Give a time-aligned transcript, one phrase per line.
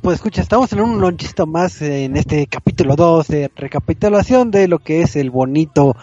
[0.00, 4.78] Pues escucha, estamos en un lonchito más en este capítulo 2 de recapitulación de lo
[4.78, 5.94] que es el bonito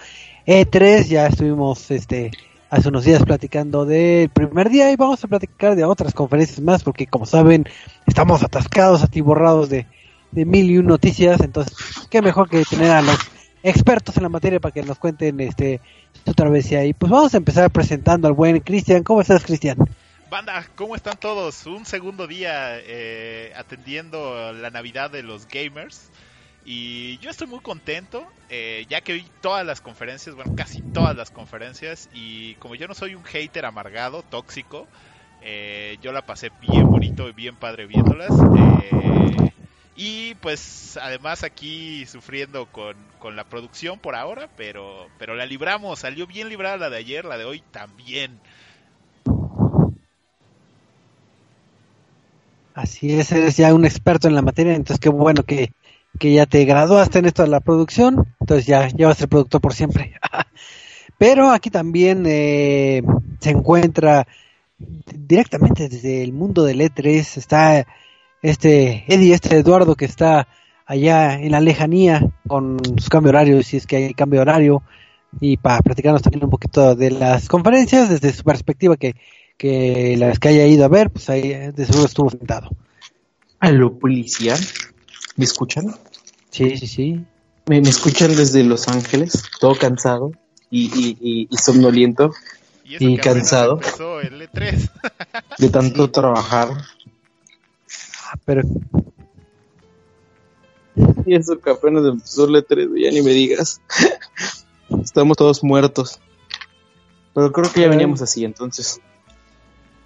[0.45, 1.07] E3.
[1.07, 2.29] Ya estuvimos este
[2.69, 6.83] hace unos días platicando del primer día y vamos a platicar de otras conferencias más
[6.83, 7.65] porque como saben
[8.05, 9.87] estamos atascados, atiborrados de,
[10.29, 11.41] de mil y un noticias.
[11.41, 11.75] Entonces,
[12.11, 13.17] qué mejor que tener a los
[13.63, 15.81] expertos en la materia para que nos cuenten este
[16.23, 16.85] su travesía.
[16.85, 19.01] Y pues vamos a empezar presentando al buen Cristian.
[19.01, 19.77] ¿Cómo estás, Cristian?
[20.31, 21.65] Banda, ¿cómo están todos?
[21.65, 26.09] Un segundo día eh, atendiendo la Navidad de los gamers.
[26.63, 31.17] Y yo estoy muy contento, eh, ya que vi todas las conferencias, bueno, casi todas
[31.17, 32.07] las conferencias.
[32.13, 34.87] Y como yo no soy un hater amargado, tóxico,
[35.41, 38.31] eh, yo la pasé bien bonito y bien padre viéndolas.
[39.97, 45.99] Y pues además aquí sufriendo con, con, la producción por ahora, pero, pero la libramos,
[45.99, 48.39] salió bien librada la de ayer, la de hoy también.
[52.73, 55.73] Así es, eres ya un experto en la materia, entonces qué bueno que,
[56.19, 59.29] que ya te graduaste en esto de la producción, entonces ya, ya vas a ser
[59.29, 60.13] productor por siempre.
[61.17, 63.03] Pero aquí también eh,
[63.39, 64.25] se encuentra
[64.77, 67.85] directamente desde el mundo del E3, está
[68.41, 70.47] este Eddie, este Eduardo que está
[70.85, 74.81] allá en la lejanía con su cambio horario, si es que hay cambio horario,
[75.39, 79.15] y para platicarnos también un poquito de las conferencias desde su perspectiva que
[79.61, 82.71] que las que haya ido a ver, pues ahí de seguro estuvo sentado.
[83.59, 84.55] ¿Aló, policía?
[85.35, 85.95] ¿Me escuchan?
[86.49, 87.25] Sí, sí, sí.
[87.67, 89.43] ¿Me, me escuchan desde Los Ángeles?
[89.59, 90.31] Todo cansado
[90.71, 92.31] y, y, y, y somnoliento
[92.83, 93.79] y, y cansado.
[94.23, 94.89] El E3.
[95.59, 96.11] de tanto sí.
[96.11, 96.69] trabajar.
[98.25, 98.63] Ah, pero...
[101.27, 103.79] Y eso que apenas empezó el E3, ya ni me digas.
[105.03, 106.19] Estamos todos muertos.
[107.35, 108.99] Pero creo que ya veníamos así, entonces.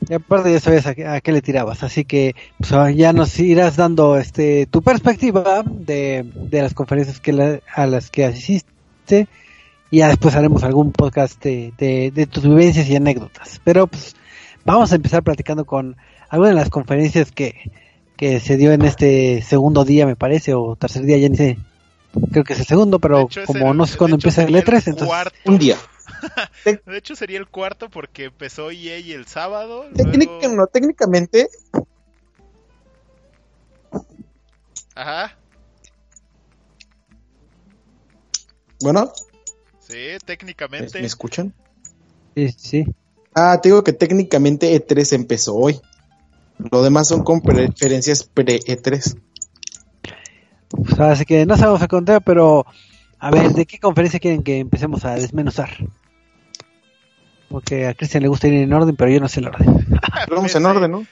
[0.10, 3.40] Y aparte ya sabes a qué, a qué le tirabas, así que pues, ya nos
[3.40, 9.28] irás dando este tu perspectiva de, de las conferencias que la, a las que asististe
[9.92, 13.62] y ya después haremos algún podcast de, de, de, tus vivencias y anécdotas.
[13.64, 14.16] Pero pues
[14.64, 15.96] vamos a empezar platicando con
[16.30, 17.72] algunas de las conferencias que,
[18.18, 21.58] que se dio en este segundo día, me parece, o tercer día, ya ni sé.
[22.32, 25.08] Creo que es el segundo, pero como el, no sé cuándo empieza el E3, entonces
[25.08, 25.38] cuarto.
[25.46, 25.78] un día.
[26.86, 29.86] de hecho sería el cuarto porque empezó EA el sábado.
[29.96, 30.56] Técnica, luego...
[30.56, 31.50] no, técnicamente.
[34.96, 35.38] Ajá.
[38.82, 39.12] Bueno.
[39.80, 41.00] Sí, técnicamente.
[41.00, 41.54] ¿Me escuchan?
[42.36, 42.86] Sí, sí.
[43.34, 45.80] Ah, te digo que técnicamente E3 empezó hoy.
[46.72, 49.18] Lo demás son conferencias pre-E3.
[50.70, 52.66] Pues así que no sabemos a contar, pero
[53.20, 55.70] a ver, ¿de qué conferencia quieren que empecemos a desmenuzar?
[57.50, 59.86] Porque a Cristian le gusta ir en orden, pero yo no sé el orden.
[60.30, 61.06] Vamos en orden, ¿no?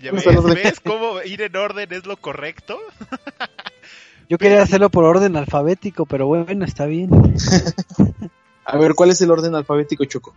[0.00, 0.54] ¿Ya ves, orden.
[0.54, 2.78] ¿Ves cómo ir en orden es lo correcto?
[4.28, 7.10] yo quería hacerlo por orden alfabético, pero bueno, está bien.
[8.64, 10.34] a ver, ¿cuál es el orden alfabético, Choco?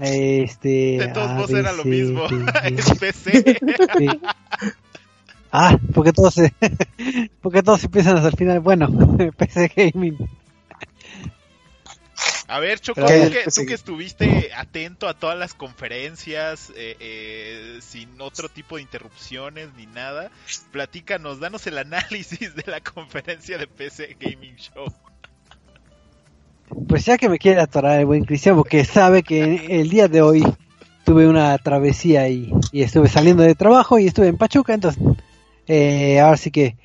[0.00, 0.98] Este.
[0.98, 2.26] De todos modos era lo mismo.
[2.64, 3.58] es PC.
[3.98, 4.08] Sí.
[5.52, 6.34] Ah, porque todos
[7.40, 8.58] porque todos empiezan hasta el final.
[8.58, 8.88] Bueno,
[9.36, 10.18] PC Gaming.
[12.46, 17.78] A ver, Choco, tú que, tú que, estuviste atento a todas las conferencias, eh, eh,
[17.80, 20.30] sin otro tipo de interrupciones ni nada,
[20.70, 24.92] platícanos, danos el análisis de la conferencia de PC Gaming Show.
[26.88, 30.20] Pues ya que me quiere atorar el buen Cristian, porque sabe que el día de
[30.20, 30.42] hoy
[31.04, 35.02] tuve una travesía y, y estuve saliendo de trabajo y estuve en Pachuca, entonces
[35.66, 36.76] eh, ahora sí que,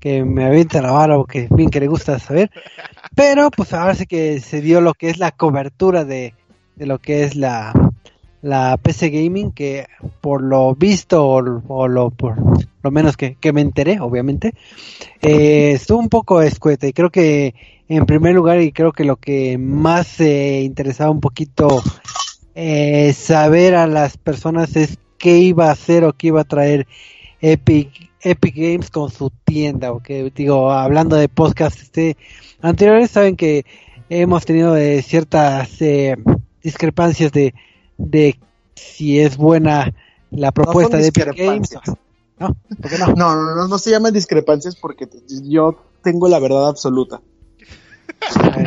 [0.00, 2.50] que me avienta la vara porque bien que le gusta saber.
[3.14, 6.34] Pero pues ahora sí que se dio lo que es la cobertura de,
[6.76, 7.72] de lo que es la,
[8.40, 9.86] la PC Gaming, que
[10.20, 12.36] por lo visto o, o lo, por
[12.82, 14.54] lo menos que, que me enteré, obviamente,
[15.20, 16.86] eh, estuvo un poco escueta.
[16.86, 17.54] Y creo que
[17.88, 21.82] en primer lugar y creo que lo que más eh, interesaba un poquito
[22.54, 26.86] eh, saber a las personas es qué iba a hacer o qué iba a traer
[27.40, 32.16] Epic Epic Games con su tienda, porque digo, hablando de podcast este
[32.60, 33.64] anteriores, saben que
[34.08, 36.16] hemos tenido eh, ciertas eh,
[36.62, 37.54] discrepancias de,
[37.98, 38.38] de
[38.74, 39.92] si es buena
[40.30, 41.70] la propuesta no de Epic Games.
[42.38, 42.56] ¿no?
[42.80, 43.06] ¿Por qué no?
[43.08, 45.08] No, no, no, no se llaman discrepancias porque
[45.44, 47.20] yo tengo la verdad absoluta.
[48.36, 48.66] A ver,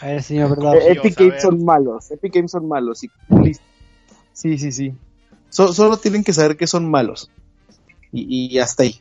[0.00, 0.76] a ver, señor, ¿verdad?
[0.76, 2.10] Eh, Epic Games son malos.
[2.10, 3.02] Epic Games son malos.
[3.04, 3.10] Y,
[3.42, 3.64] listo.
[4.32, 4.94] Sí, sí, sí.
[5.50, 7.30] So- solo tienen que saber que son malos.
[8.12, 9.00] Y, y hasta ahí.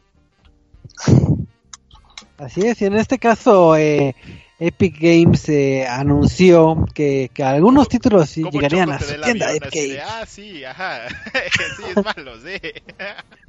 [2.37, 4.15] Así es, y en este caso eh,
[4.59, 9.73] Epic Games eh, anunció que, que algunos títulos sí ¿Cómo llegarían a su tienda Epic
[9.73, 11.07] de, ah, sí, ajá.
[11.77, 12.59] sí, es malo, sí.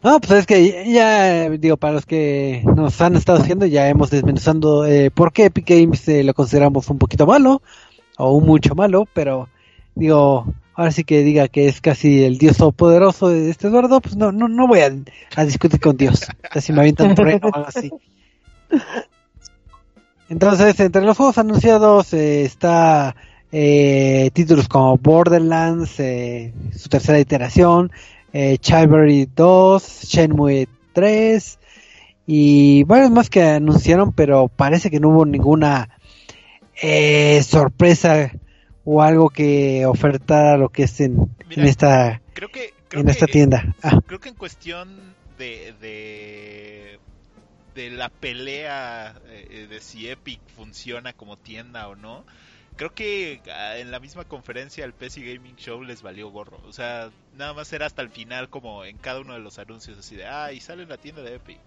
[0.00, 4.10] No, pues es que ya, digo, para los que nos han estado haciendo, ya hemos
[4.10, 7.62] desmenuzando eh, por qué Epic Games eh, lo consideramos un poquito malo,
[8.16, 9.48] o un mucho malo, pero
[9.96, 10.46] digo,
[10.78, 14.30] ahora sí que diga que es casi el dios todopoderoso de este Eduardo, pues no,
[14.30, 16.24] no, no voy a, discutir con Dios,
[16.60, 17.90] si me avientan un trueno o algo así.
[20.28, 23.16] Entonces, entre los juegos anunciados eh, está
[23.50, 27.90] eh, títulos como Borderlands, eh, su tercera iteración,
[28.32, 31.58] eh, Chivalry 2, Shenmue 3
[32.24, 35.88] y varios más que anunciaron, pero parece que no hubo ninguna
[36.80, 38.30] eh, sorpresa
[38.90, 41.18] o algo que ofertara lo que es en,
[41.48, 43.74] Mira, en esta Creo que, creo en que, esta tienda.
[43.82, 46.98] Ah, creo que en cuestión de, de,
[47.74, 52.24] de la pelea eh, de si Epic funciona como tienda o no,
[52.76, 56.60] creo que ah, en la misma conferencia el PC Gaming Show les valió gorro.
[56.64, 59.98] O sea, nada más era hasta el final como en cada uno de los anuncios
[59.98, 61.58] así de, ah, y sale en la tienda de Epic.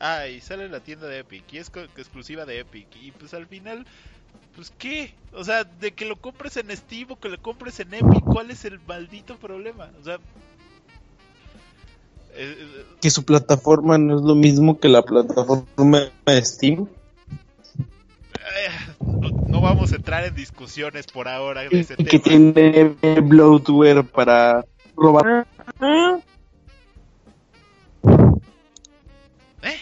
[0.00, 1.52] Ah, y sale en la tienda de Epic.
[1.52, 2.86] Y es co- exclusiva de Epic.
[2.96, 3.84] Y pues al final,
[4.54, 5.14] pues qué.
[5.34, 8.50] O sea, de que lo compres en Steam o que lo compres en Epic, ¿cuál
[8.50, 9.90] es el maldito problema?
[10.00, 10.14] O sea...
[12.34, 16.88] eh, eh, Que su plataforma no es lo mismo que la plataforma de Steam.
[18.34, 22.54] Eh, no, no vamos a entrar en discusiones por ahora de ese Y que tema.
[22.54, 24.64] tiene bloatware para
[24.96, 25.46] robar.
[29.62, 29.76] ¿Eh?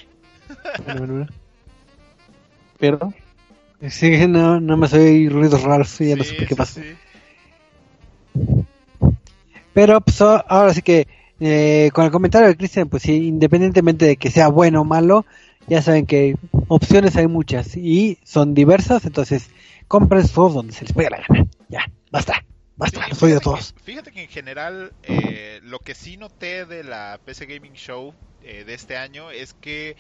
[2.79, 3.13] Pero
[3.89, 6.81] Sí, no, no me soy ruidos raros, ya no sé qué pasa.
[6.81, 6.95] sí.
[9.75, 11.07] Pero pues ahora sí que
[11.41, 15.27] eh, con el comentario de Cristian, pues sí, independientemente de que sea bueno o malo,
[15.67, 16.37] ya saben que
[16.69, 19.51] opciones hay muchas y son diversas, entonces
[19.87, 21.47] compren juegos donde se les pegue la gana.
[21.69, 22.43] Ya, basta,
[22.77, 23.73] basta, Sí, los odio a todos.
[23.75, 28.15] que- Fíjate que en general eh, lo que sí noté de la PC Gaming Show
[28.43, 29.97] eh, de este año es que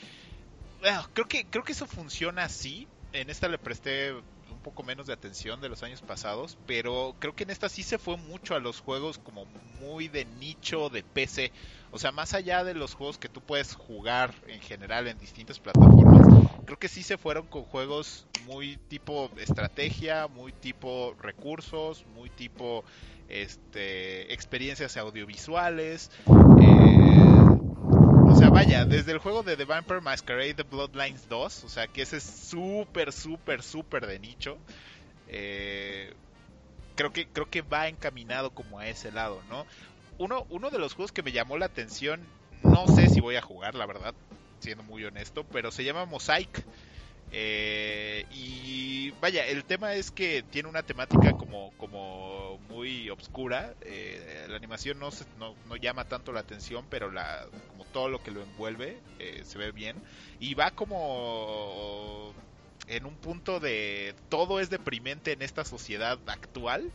[0.80, 2.86] bueno, creo que creo que eso funciona así.
[3.16, 7.34] En esta le presté un poco menos de atención de los años pasados, pero creo
[7.34, 9.46] que en esta sí se fue mucho a los juegos como
[9.80, 11.50] muy de nicho de PC.
[11.92, 15.58] O sea, más allá de los juegos que tú puedes jugar en general en distintas
[15.58, 16.26] plataformas,
[16.66, 22.84] creo que sí se fueron con juegos muy tipo estrategia, muy tipo recursos, muy tipo
[23.28, 26.10] este experiencias audiovisuales.
[26.60, 26.75] eh,
[28.56, 32.16] vaya, desde el juego de The Vampire Masquerade The Bloodlines 2, o sea, que ese
[32.16, 34.56] es súper, súper, súper de nicho.
[35.26, 36.14] eh,
[36.96, 39.66] creo que creo que va encaminado como a ese lado, ¿no?
[40.18, 42.26] Uno, uno de los juegos que me llamó la atención,
[42.62, 44.14] no sé si voy a jugar, la verdad,
[44.60, 46.66] siendo muy honesto, pero se llama Mosaic.
[47.38, 53.76] Eh, y vaya, el tema es que tiene una temática como, como muy obscura.
[53.82, 58.08] eh, la animación no, se- no, no llama tanto la atención, pero la, como todo
[58.08, 60.02] lo que lo envuelve eh, se ve bien.
[60.38, 62.34] Y va como
[62.86, 66.92] en un punto de todo es deprimente en esta sociedad actual.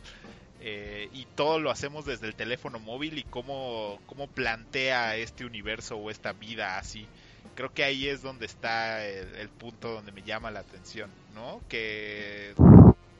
[0.58, 5.96] eh, y todo lo hacemos desde el teléfono móvil y cómo, cómo plantea este universo
[5.96, 7.10] o esta vida así
[7.54, 11.60] creo que ahí es donde está el, punto donde me llama la atención, ¿no?
[11.68, 12.54] Que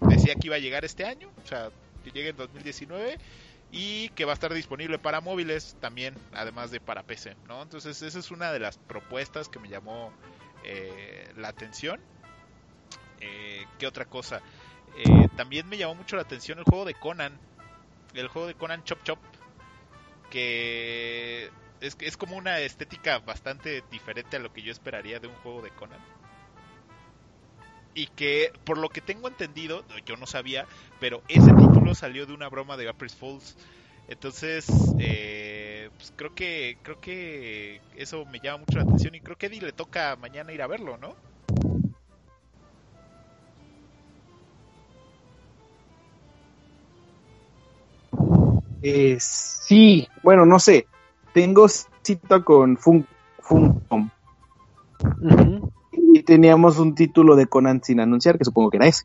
[0.01, 1.71] decía que iba a llegar este año, o sea,
[2.05, 3.19] que llegue en 2019
[3.71, 7.63] y que va a estar disponible para móviles también, además de para PC, ¿no?
[7.63, 10.13] Entonces esa es una de las propuestas que me llamó
[10.65, 12.01] eh, la atención.
[13.21, 14.43] Eh, ¿Qué otra cosa?
[14.97, 17.39] Eh, también me llamó mucho la atención el juego de Conan,
[18.15, 19.19] el juego de Conan Chop Chop,
[20.31, 21.51] que
[21.83, 25.63] es, es como una estética bastante diferente a lo que yo esperaría de un juego
[25.63, 26.01] de Conan.
[27.95, 30.67] Y que, por lo que tengo entendido, yo no sabía,
[31.01, 33.57] pero ese título salió de una broma de April Fools.
[34.09, 34.67] Entonces,
[34.99, 39.47] eh, pues creo que creo que eso me llama mucho la atención y creo que
[39.47, 41.15] Eddie le toca mañana ir a verlo, ¿no?
[48.83, 50.87] Eh, sí, bueno, no sé.
[51.33, 53.07] Tengo cita con Fun
[53.41, 54.11] Funcom
[56.15, 59.05] y teníamos un título de Conan sin anunciar, que supongo que era ese.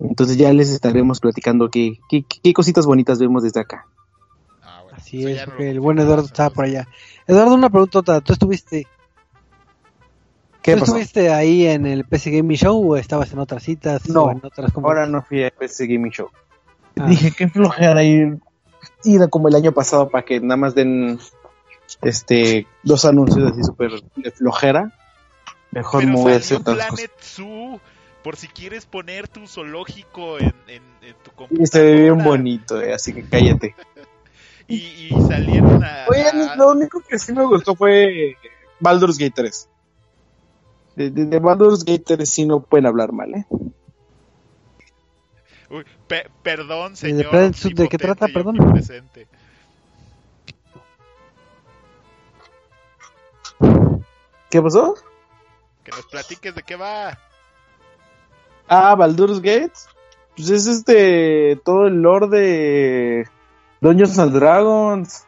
[0.00, 3.86] Entonces ya les estaremos platicando qué, qué, qué cositas bonitas vemos desde acá.
[4.62, 4.96] Ah, bueno.
[4.98, 6.88] Así Eso es, no el buen Eduardo estaba por allá.
[7.26, 8.20] Eduardo, una preguntota.
[8.20, 8.86] ¿Tú estuviste,
[10.62, 10.92] ¿Qué ¿tú pasó?
[10.92, 14.40] estuviste ahí en el PC Gaming Show o estabas en otras citas No, o en
[14.42, 16.28] otras Ahora no fui a PC Gaming Show.
[16.98, 18.38] Ah, Dije que flojera ir,
[19.04, 21.18] ir como el año pasado para que nada más den
[22.02, 24.92] este dos anuncios así súper de flojera.
[25.70, 26.12] Mejor Pero
[26.56, 26.76] otras.
[26.76, 27.80] Planet Zoo,
[28.22, 31.66] por si quieres poner tu zoológico en, en, en tu Y computadora.
[31.66, 33.74] se ve bien bonito, eh, así que cállate.
[34.66, 36.06] Y, y salieron a...
[36.08, 38.34] Oye, a- lo único que sí me gustó fue
[38.80, 39.68] Baldur's Gate 3.
[40.96, 43.44] De, de- de Baldur's Gate 3 sí no pueden hablar mal, ¿eh?
[45.68, 47.52] Uy, pe- perdón, señor.
[47.52, 48.26] ¿de qué trata?
[48.28, 48.56] y Perdón.
[54.54, 54.94] ¿Qué pasó?
[55.82, 57.18] Que nos platiques de qué va.
[58.68, 59.72] Ah, Baldur's Gate.
[60.36, 63.28] Pues es este, todo el lore de
[63.80, 65.26] Dungeons and Dragons.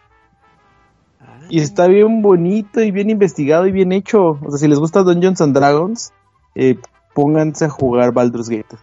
[1.21, 4.38] ah, Y está bien bonito y bien investigado y bien hecho.
[4.40, 6.12] O sea, si les gusta Dungeons and Dragons,
[6.54, 6.78] eh,
[7.12, 8.76] pónganse a jugar Baldur's Gate.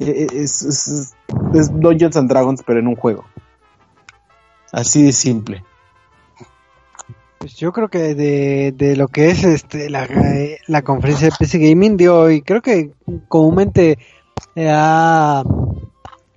[0.00, 1.14] Eh, eh, Es, es-
[1.54, 3.24] es Dungeons and Dragons, pero en un juego.
[4.72, 5.64] Así de simple.
[7.42, 11.34] Pues yo creo que de, de lo que es este la, eh, la conferencia de
[11.36, 12.92] PC Gaming de hoy, creo que
[13.26, 13.98] comúnmente
[14.54, 15.42] eh, ha,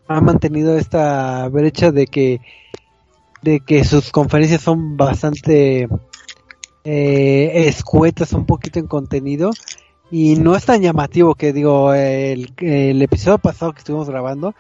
[0.08, 2.42] ha mantenido esta brecha de que
[3.44, 5.88] de que sus conferencias son bastante
[6.86, 9.52] eh, escuetas un poquito en contenido
[10.10, 14.56] y no es tan llamativo que digo el, el episodio pasado que estuvimos grabando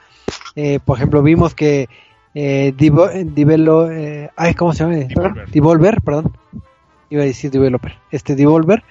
[0.85, 1.89] por ejemplo vimos que
[2.35, 4.95] eh, Divo- Divelo- eh, ay, ¿cómo se llama?
[4.97, 5.49] Devolver.
[5.49, 6.37] Devolver, perdón.
[7.09, 7.93] Iba a decir Developer.
[8.11, 8.83] Este Devolver,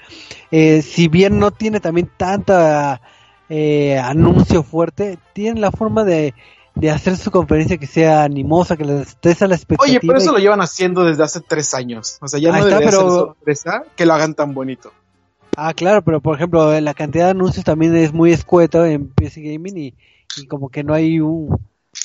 [0.50, 3.00] eh, si bien no tiene también tanta
[3.48, 6.32] eh, anuncio fuerte, tiene la forma de,
[6.74, 9.98] de hacer su conferencia que sea animosa, que les estés a la expectativa.
[9.98, 12.18] Oye, pero eso y- lo llevan haciendo desde hace tres años.
[12.22, 14.92] O sea, ya Ahí no está, debería pero- ser sorpresa que lo hagan tan bonito.
[15.56, 19.40] Ah, claro, pero por ejemplo, la cantidad de anuncios también es muy escueta en PC
[19.42, 19.94] Gaming y,
[20.40, 21.58] y como que no hay un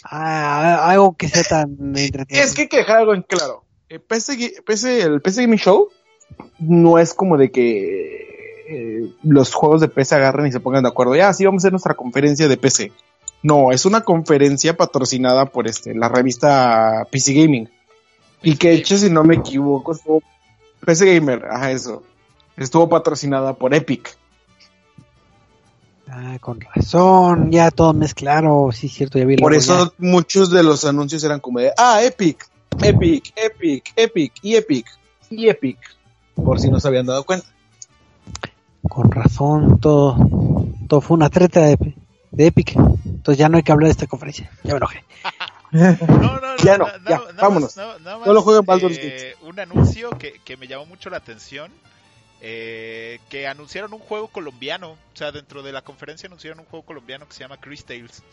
[0.04, 2.46] ah, algo que sea tan entretenido.
[2.46, 3.64] Es que hay que dejar algo en claro.
[3.88, 4.52] El PC,
[5.02, 5.90] el PC Gaming Show
[6.60, 10.90] no es como de que eh, los juegos de PC agarren y se pongan de
[10.90, 11.16] acuerdo.
[11.16, 12.92] Ya, sí, vamos a hacer nuestra conferencia de PC.
[13.42, 17.70] No, es una conferencia patrocinada por este la revista PC Gaming.
[18.44, 20.22] Y que hecho, si no me equivoco, estuvo
[20.86, 22.04] PC Gamer, ajá, eso.
[22.58, 24.19] Estuvo patrocinada por Epic.
[26.12, 29.94] Ah, con razón, ya todo me es claro, sí, cierto, ya vi el Por eso
[30.00, 32.48] muchos de los anuncios eran como de, ah, Epic,
[32.82, 34.86] Epic, Epic, Epic y Epic
[35.30, 35.78] y Epic.
[36.36, 37.46] Por si no se habían dado cuenta.
[38.88, 40.18] con razón, todo,
[40.88, 41.78] todo fue una treta de,
[42.32, 45.04] de Epic, entonces ya no hay que hablar de esta conferencia, ya me enojé.
[45.72, 47.78] No, no, Ya no, na- ya, vámonos.
[47.78, 51.72] más- Solo más, jueguen eh, Un anuncio que, que me llamó mucho la atención.
[52.42, 54.92] Eh, que anunciaron un juego colombiano.
[54.92, 58.24] O sea, dentro de la conferencia anunciaron un juego colombiano que se llama Chris Tales.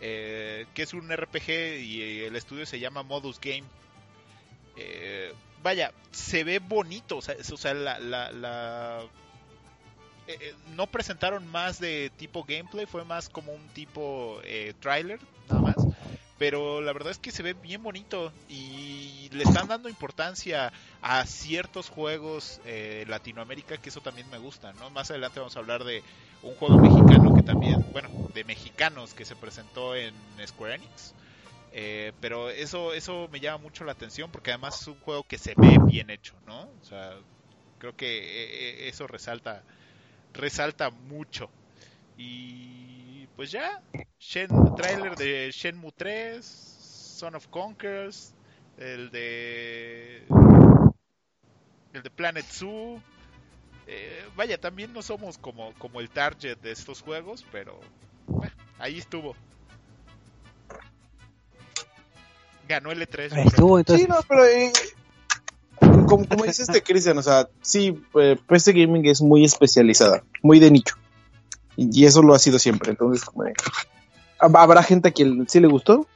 [0.00, 1.48] eh, que es un RPG
[1.82, 3.64] y el estudio se llama Modus Game.
[4.76, 7.16] Eh, vaya, se ve bonito.
[7.18, 9.02] O sea, o sea, la, la- la-
[10.26, 15.18] eh, eh, no presentaron más de tipo gameplay, fue más como un tipo eh, trailer,
[15.48, 15.76] nada más.
[16.38, 21.26] Pero la verdad es que se ve bien bonito y le están dando importancia a
[21.26, 24.90] ciertos juegos eh, Latinoamérica, que eso también me gusta, ¿no?
[24.90, 26.04] Más adelante vamos a hablar de
[26.42, 30.14] un juego mexicano que también, bueno, de mexicanos que se presentó en
[30.46, 31.16] Square Enix.
[31.70, 35.38] Eh, pero eso, eso me llama mucho la atención porque además es un juego que
[35.38, 36.62] se ve bien hecho, ¿no?
[36.80, 37.18] O sea,
[37.78, 39.64] creo que eh, eh, eso resalta,
[40.32, 41.52] resalta mucho.
[42.16, 43.07] Y
[43.38, 43.80] pues ya,
[44.18, 48.32] Shen, trailer de Shenmue 3, Son of Conquerors,
[48.76, 50.24] el de
[51.92, 53.00] el de Planet Zoo.
[53.86, 57.78] Eh, vaya, también no somos como, como el target de estos juegos, pero
[58.42, 59.36] eh, ahí estuvo.
[62.68, 63.34] Ganó el E3.
[63.34, 64.72] Ahí estuvo, entonces, Sí, no, pero eh,
[66.08, 70.58] como, como dice este Cristian, o sea, sí, eh, PC Gaming es muy especializada, muy
[70.58, 70.96] de nicho.
[71.80, 72.90] Y, eso lo ha sido siempre.
[72.90, 73.54] Entonces, como de-
[74.40, 76.06] hab- habrá gente a quien sí le gustó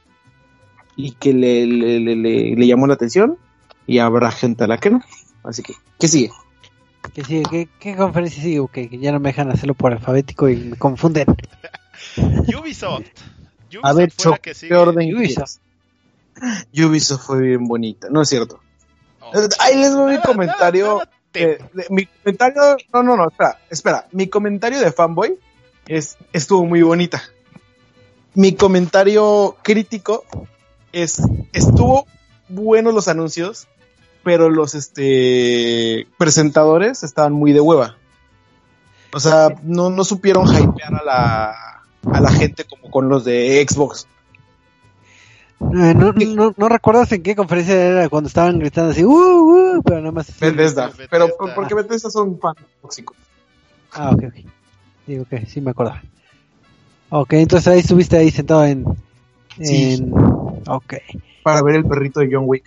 [0.97, 3.37] y que le, le, le, le- le llamó la atención
[3.87, 5.01] y habrá gente a la que no.
[5.43, 6.31] Así que, ¿qué sigue?
[7.13, 7.43] ¿qué, sigue?
[7.49, 8.61] ¿Qué, qué conferencia sigue?
[8.71, 11.27] Que ya no me dejan hacerlo por alfabético y me confunden.
[12.17, 13.05] Ubisoft.
[13.69, 14.69] Ubisoft A ver, fue que sigue.
[14.69, 15.57] ¿qué orden Ubisoft.
[16.73, 18.59] Ubisoft fue bien bonita, no es cierto.
[19.21, 19.31] Oh.
[19.59, 20.85] Ahí les doy mi comentario.
[20.85, 22.61] nada- nada te- Eh, de- mi comentario,
[22.93, 24.07] no, no, no, espera, espera.
[24.11, 25.37] Mi comentario de fanboy
[25.87, 27.23] es, estuvo muy bonita.
[28.35, 30.25] Mi comentario crítico
[30.91, 31.21] es,
[31.53, 32.07] estuvo
[32.49, 33.67] buenos los anuncios,
[34.23, 37.97] pero los este presentadores estaban muy de hueva.
[39.13, 41.49] O sea, no, no supieron hypear a la,
[42.11, 44.07] a la gente como con los de Xbox.
[45.61, 49.09] Eh, no, no, no recuerdas en qué conferencia era cuando estaban gritando así, uh,
[49.77, 50.27] uh, pero nada más.
[50.39, 50.87] Bethesda.
[50.87, 51.07] Bethesda.
[51.09, 53.15] Pero por- porque Bethesda son fan tóxicos.
[53.93, 54.45] Ah, ok, ok.
[55.07, 56.01] Digo que sí me acordaba.
[57.09, 58.85] Ok, entonces ahí estuviste ahí sentado en.
[59.61, 59.93] Sí.
[59.95, 60.13] en...
[60.67, 60.95] Ok.
[61.43, 62.63] Para ver el perrito de John Wick.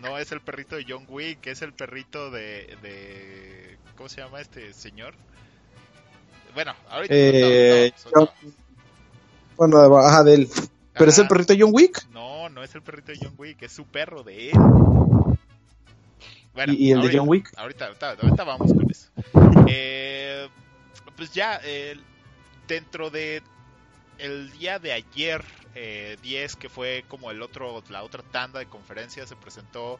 [0.00, 4.40] No es el perrito de John Wick, es el perrito de, de ¿cómo se llama
[4.40, 5.14] este señor?
[6.54, 8.54] Bueno, ahorita Eh, no, no, no, John-
[9.56, 10.48] Bueno, ajá, de él.
[10.92, 11.28] ¿Pero es el Ajá.
[11.30, 12.06] perrito de John Wick?
[12.12, 14.58] No, no es el perrito de John Wick, es su perro de él.
[16.54, 17.52] Bueno, ¿Y- y el de ahorita- John Wick?
[17.56, 19.08] Ahorita, ahorita, ahorita vamos con eso.
[19.66, 20.48] Eh,
[21.16, 21.60] pues ya,
[22.66, 23.42] dentro de
[24.18, 25.44] el día de ayer,
[25.74, 29.98] eh, 10, que fue como el otro, la otra tanda de conferencias, se presentó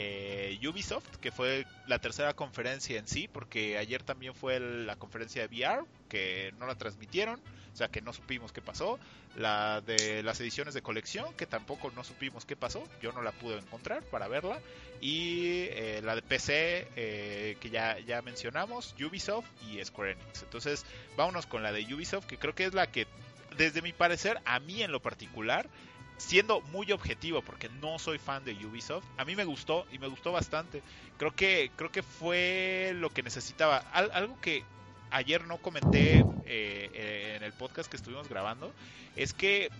[0.00, 5.46] eh, Ubisoft, que fue la tercera conferencia en sí, porque ayer también fue la conferencia
[5.46, 7.40] de VR, que no la transmitieron,
[7.72, 9.00] o sea que no supimos qué pasó.
[9.34, 13.32] La de las ediciones de colección, que tampoco no supimos qué pasó, yo no la
[13.32, 14.60] pude encontrar para verla.
[15.00, 20.44] Y eh, la de PC, eh, que ya, ya mencionamos, Ubisoft y Square Enix.
[20.44, 20.86] Entonces,
[21.16, 23.08] vámonos con la de Ubisoft, que creo que es la que,
[23.56, 25.68] desde mi parecer, a mí en lo particular,
[26.18, 30.08] siendo muy objetivo, porque no soy fan de Ubisoft, a mí me gustó y me
[30.08, 30.82] gustó bastante.
[31.16, 33.78] Creo que, creo que fue lo que necesitaba.
[33.92, 34.64] Al- algo que
[35.10, 38.72] ayer no comenté eh, eh, en el podcast que estuvimos grabando,
[39.16, 39.70] es que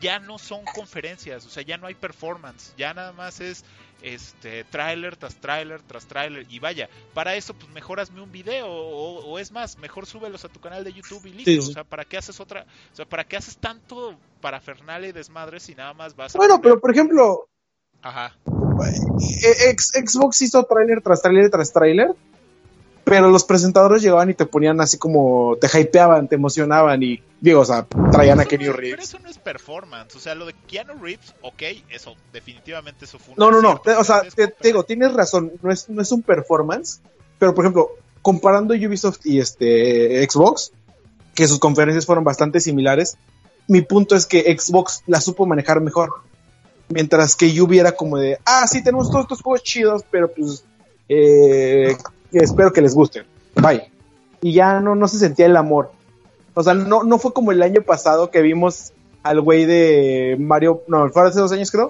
[0.00, 3.64] ya no son conferencias, o sea, ya no hay performance, ya nada más es
[4.04, 8.66] este tráiler tras tráiler tras tráiler y vaya, para eso pues mejor hazme un video
[8.68, 11.70] o, o es más, mejor súbelos a tu canal de YouTube y listo, Sí, sí.
[11.70, 12.66] o sea, ¿para qué haces otra?
[12.92, 14.60] O sea, ¿para qué haces tanto para
[15.02, 17.48] y desmadre si nada más vas a Bueno, pero por ejemplo,
[18.02, 18.36] Ajá.
[19.44, 22.08] eh, ex- Xbox hizo tráiler tras tráiler tras tráiler,
[23.04, 27.60] pero los presentadores llegaban y te ponían así como, te hypeaban, te emocionaban y, digo,
[27.60, 29.08] o sea, traían a Kenny no es- Pero Reeves.
[29.08, 33.34] eso no es performance, o sea, lo de Keanu Reeves, ok, eso definitivamente eso fue
[33.34, 36.22] un No, no, no, o sea, te, digo, tienes razón, no es, no es un
[36.22, 37.00] performance,
[37.38, 37.90] pero por ejemplo,
[38.22, 40.72] comparando Ubisoft y este Xbox,
[41.34, 43.16] que sus conferencias fueron bastante similares,
[43.68, 46.12] mi punto es que Xbox la supo manejar mejor.
[46.88, 50.64] Mientras que Ubi era como de, ah, sí, tenemos todos estos juegos chidos, pero pues
[51.08, 51.96] eh,
[52.38, 53.24] espero que les gusten.
[53.56, 53.90] Bye.
[54.42, 55.90] Y ya no, no se sentía el amor.
[56.54, 58.92] O sea, no, no fue como el año pasado que vimos
[59.22, 61.88] al güey de Mario, no, fue hace dos años creo,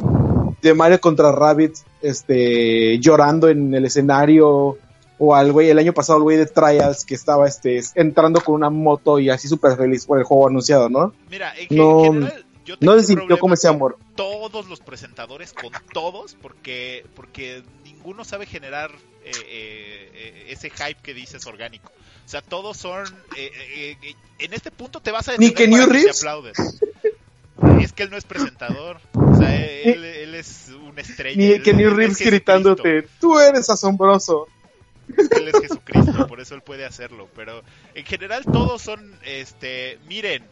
[0.62, 4.78] de Mario contra Rabbit, este, llorando en el escenario,
[5.18, 8.54] o al güey, el año pasado, el güey de Trials que estaba, este, entrando con
[8.54, 11.12] una moto y así súper feliz por el juego anunciado, ¿no?
[11.30, 13.98] Mira, en No- general, yo No un se sintió como ese con amor.
[14.16, 18.90] Todos los presentadores, con todos, porque porque ninguno sabe generar
[19.24, 21.92] eh, eh, eh, ese hype que dices orgánico.
[22.24, 23.06] O sea, todos son...
[23.36, 25.92] eh, eh, eh, en este punto te vas a Ni detener que para New te
[25.92, 26.24] Reeves.
[27.80, 29.00] Es que él no es presentador.
[29.12, 31.36] O sea, él, él es una estrella.
[31.36, 34.48] Ni que New es Reeves gritándote, tú eres asombroso.
[35.06, 37.28] Él es Jesucristo, por eso él puede hacerlo.
[37.36, 37.62] Pero
[37.94, 40.44] en general todos son, este, miren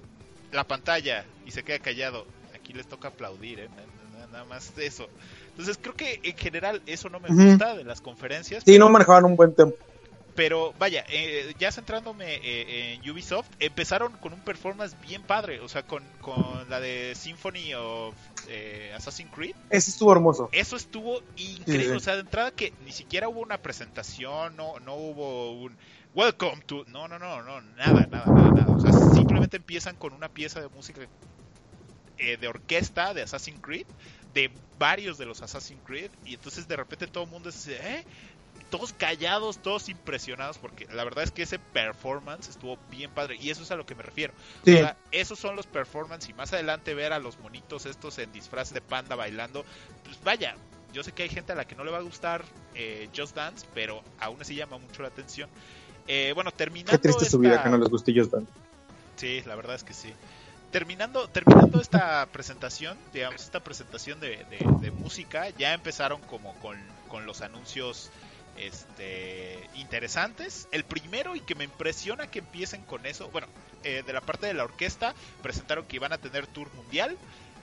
[0.52, 2.26] la pantalla y se queda callado.
[2.54, 3.68] Aquí les toca aplaudir, ¿eh?
[3.68, 5.08] Na- na- nada más eso.
[5.48, 7.42] Entonces creo que en general eso no me Ujú.
[7.42, 8.62] gusta de las conferencias.
[8.64, 9.76] Sí, no manejaban un buen tempo.
[10.34, 15.60] Pero vaya, eh, ya centrándome eh, en Ubisoft, empezaron con un performance bien padre.
[15.60, 18.14] O sea, con, con la de Symphony of
[18.48, 19.54] eh, Assassin's Creed.
[19.68, 20.48] Ese estuvo hermoso.
[20.52, 21.84] Eso estuvo increíble.
[21.84, 21.96] Sí, sí.
[21.96, 25.76] O sea, de entrada que ni siquiera hubo una presentación, no, no hubo un
[26.14, 26.84] welcome to.
[26.88, 28.72] No, no, no, no, nada, nada, nada, nada.
[28.72, 31.02] O sea, simplemente empiezan con una pieza de música
[32.18, 33.86] eh, de orquesta de Assassin's Creed,
[34.34, 38.04] de varios de los Assassin's Creed, y entonces de repente todo el mundo dice, ¿eh?
[38.70, 43.50] Todos callados, todos impresionados, porque la verdad es que ese performance estuvo bien padre, y
[43.50, 44.32] eso es a lo que me refiero.
[44.64, 44.74] Sí.
[44.74, 48.32] O sea, esos son los performance y más adelante ver a los monitos estos en
[48.32, 49.64] disfraz de panda bailando,
[50.04, 50.54] pues vaya,
[50.92, 52.44] yo sé que hay gente a la que no le va a gustar
[52.74, 55.48] eh, Just Dance, pero aún así llama mucho la atención.
[56.08, 58.52] Eh, bueno, terminando Qué triste su vida esta- que no guste Just Dance.
[59.16, 60.12] Sí, la verdad es que sí.
[60.70, 66.78] Terminando, terminando esta presentación, digamos, esta presentación de, de- de música, ya empezaron como con,
[67.08, 68.10] con los anuncios
[68.56, 70.66] este, interesantes.
[70.72, 73.46] El primero y que me impresiona que empiecen con eso, bueno,
[73.84, 77.16] eh, de la parte de la orquesta, presentaron que iban a tener tour mundial.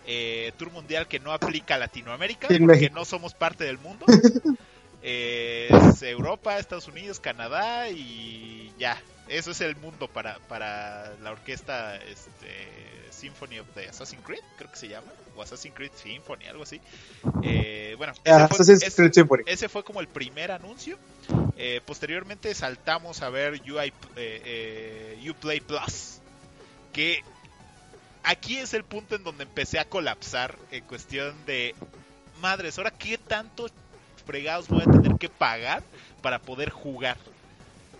[0.06, 4.06] eh, tour mundial que no aplica a Latinoamérica, porque no somos parte del mundo.
[5.02, 11.32] Eh, es Europa, Estados Unidos, Canadá y ya, eso es el mundo para, para la
[11.32, 16.46] orquesta este, Symphony of the Assassin's Creed, creo que se llama, o Assassin's Creed Symphony,
[16.46, 16.82] algo así.
[17.44, 20.98] Eh, bueno, ese, fue, ese, fue, como el primer anuncio.
[21.58, 26.20] Eh, posteriormente saltamos a ver UI, eh, Uplay Plus,
[26.94, 27.24] que
[28.24, 31.76] aquí es el punto en donde empecé a colapsar en cuestión de
[32.42, 33.72] madres, ahora qué tantos
[34.30, 35.82] fregados voy a tener que pagar
[36.22, 37.18] para poder jugar.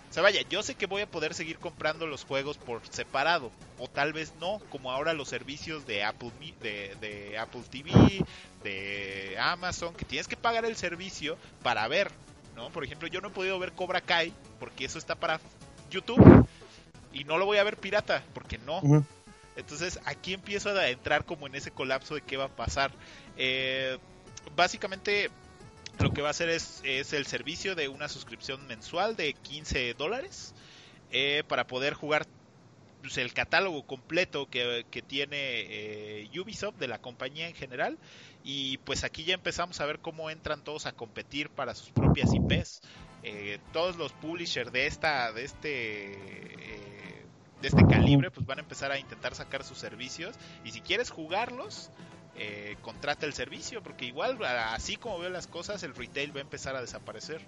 [0.08, 3.50] O sea, vaya, yo sé que voy a poder seguir comprando los juegos por separado,
[3.80, 8.24] o tal vez no, como ahora los servicios de Apple, de, Apple TV,
[8.62, 12.12] de Amazon, que tienes que pagar el servicio para ver,
[12.54, 12.70] ¿no?
[12.70, 15.40] Por ejemplo, yo no he podido ver Cobra Kai, porque eso está para
[15.90, 16.46] YouTube,
[17.12, 19.04] y no lo voy a ver pirata, porque no.
[19.56, 22.92] Entonces aquí empiezo a entrar como en ese colapso de qué va a pasar.
[23.36, 23.98] Eh,
[24.54, 25.30] básicamente
[26.00, 30.54] lo que va a hacer es, el servicio de una suscripción mensual de 15 dólares
[31.10, 32.26] eh, para poder jugar
[33.00, 37.98] pues, el catálogo completo que, tiene eh, Ubisoft de la compañía en general.
[38.42, 42.32] Y pues aquí ya empezamos a ver cómo entran todos a competir para sus propias
[42.32, 42.80] IPs
[43.22, 45.68] eh, todos los publishers de esta de este
[47.60, 50.36] de este calibre pues van a empezar a intentar sacar sus servicios.
[50.64, 51.90] Y si quieres jugarlos
[52.36, 56.42] eh, contrata el servicio, porque igual, así como veo las cosas, el retail va a
[56.42, 57.40] empezar a desaparecer.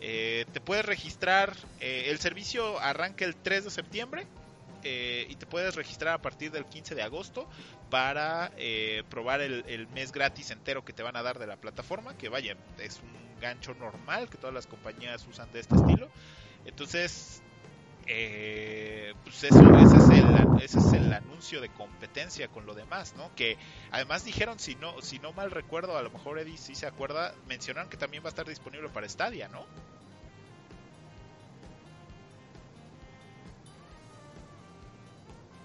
[0.00, 4.26] Eh, te puedes registrar, eh, el servicio arranca el 3 de septiembre
[4.80, 7.46] y te puedes registrar a partir del 15 de agosto
[7.90, 8.52] para
[9.10, 12.30] probar el, el, mes gratis entero que te van a dar de la plataforma, que
[12.30, 16.08] vaya, es un gancho normal que todas las compañías usan de este estilo.
[16.64, 17.42] Entonces,
[18.08, 23.14] eh, pues eso, ese, es el, ese es el anuncio de competencia con lo demás,
[23.16, 23.30] ¿no?
[23.36, 23.58] Que
[23.90, 27.34] además dijeron, si no, si no mal recuerdo, a lo mejor Eddie sí se acuerda,
[27.48, 29.66] mencionaron que también va a estar disponible para Stadia, ¿no?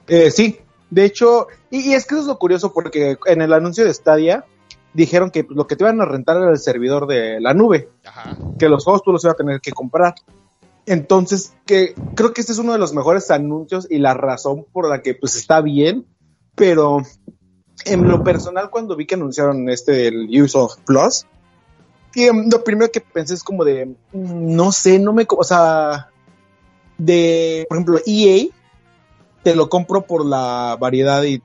[0.07, 3.85] Eh, sí, de hecho, y, es que eso es lo curioso porque en el anuncio
[3.85, 4.45] de Stadia
[4.93, 7.89] dijeron que lo que te iban a rentar era el servidor de la nube,
[8.59, 10.13] que los juegos tú los ibas a tener que comprar.
[10.85, 14.89] Entonces, que creo que este es uno de los mejores anuncios y la razón por
[14.89, 16.05] la que pues está bien,
[16.55, 17.01] pero
[17.85, 21.25] en lo personal cuando vi que anunciaron este del Ubisoft Plus,
[22.15, 26.09] em, lo primero que pensé es como de, mm, no sé, no me, o sea,
[26.97, 28.47] de, por ejemplo, EA,
[29.41, 31.41] te lo compro por la variedad y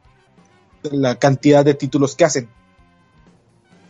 [0.83, 2.49] la cantidad de títulos que hacen.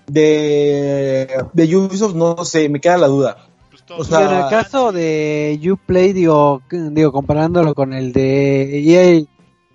[0.07, 3.48] De, de Ubisoft, no sé, me queda la duda
[3.97, 9.25] o sea, en el caso de Uplay, digo, digo comparándolo con el de EA,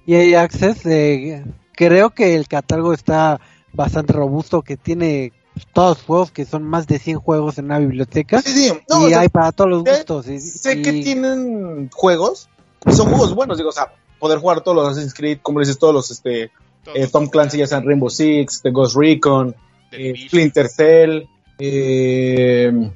[0.05, 3.39] EA Access, eh, creo que el catálogo está
[3.73, 5.33] bastante robusto, que tiene
[5.73, 8.41] todos los juegos, que son más de 100 juegos en una biblioteca.
[8.41, 8.73] Sí, sí.
[9.09, 10.25] y hay para todos los gustos.
[10.25, 12.49] sé que tienen juegos,
[12.85, 15.77] y son juegos buenos, digo, o sea, poder jugar todos los Assassin's Creed, como dices,
[15.77, 16.51] todos los este,
[16.93, 19.55] eh, Tom Clancy, ya sean Rainbow Six, The Ghost Recon,
[19.91, 21.27] eh, Splinter Cell,
[21.59, 22.91] eh,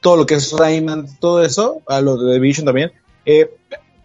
[0.00, 2.92] todo lo que es Rayman, todo eso, a lo de Division también.
[3.24, 3.50] Eh,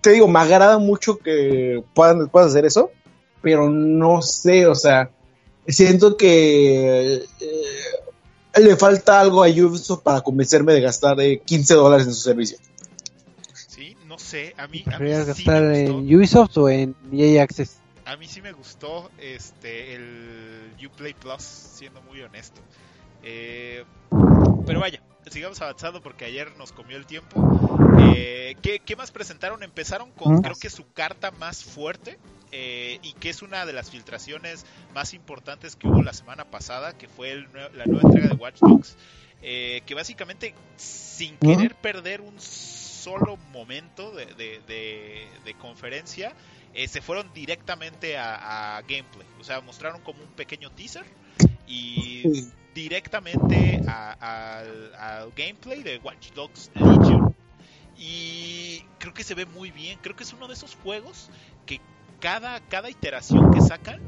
[0.02, 2.92] te digo, me agrada mucho que puedan, puedas hacer eso,
[3.42, 5.12] pero no sé, o sea,
[5.68, 12.08] siento que eh, le falta algo a Ubisoft para convencerme de gastar 15 eh, dólares
[12.08, 12.58] en su servicio.
[13.54, 14.84] Sí, no sé, a mí...
[14.92, 17.78] A mí gastar en Ubisoft o en EA Access?
[18.06, 22.60] A mí sí me gustó este el Uplay Plus, siendo muy honesto.
[23.24, 27.78] Pero vaya, sigamos avanzando porque ayer nos comió el tiempo.
[28.00, 29.64] Eh, ¿qué, más presentaron?
[29.64, 32.20] Empezaron con, creo que su carta más fuerte
[32.52, 36.98] eh, y que es una de las filtraciones más importantes que hubo la semana pasada,
[36.98, 38.98] que fue la nueva entrega de Watch Dogs.
[39.46, 46.34] Eh, que básicamente, sin querer perder un solo momento de, conferencia,
[46.88, 49.28] se fueron directamente a, a, gameplay.
[49.40, 51.06] O sea, mostraron como un pequeño teaser
[51.74, 57.36] y directamente al gameplay de Watch Dogs Legion.
[57.98, 60.00] Y creo que se ve muy bien.
[60.02, 61.30] Creo que es uno de esos juegos
[61.66, 61.80] que
[62.20, 64.02] cada, cada iteración que sacan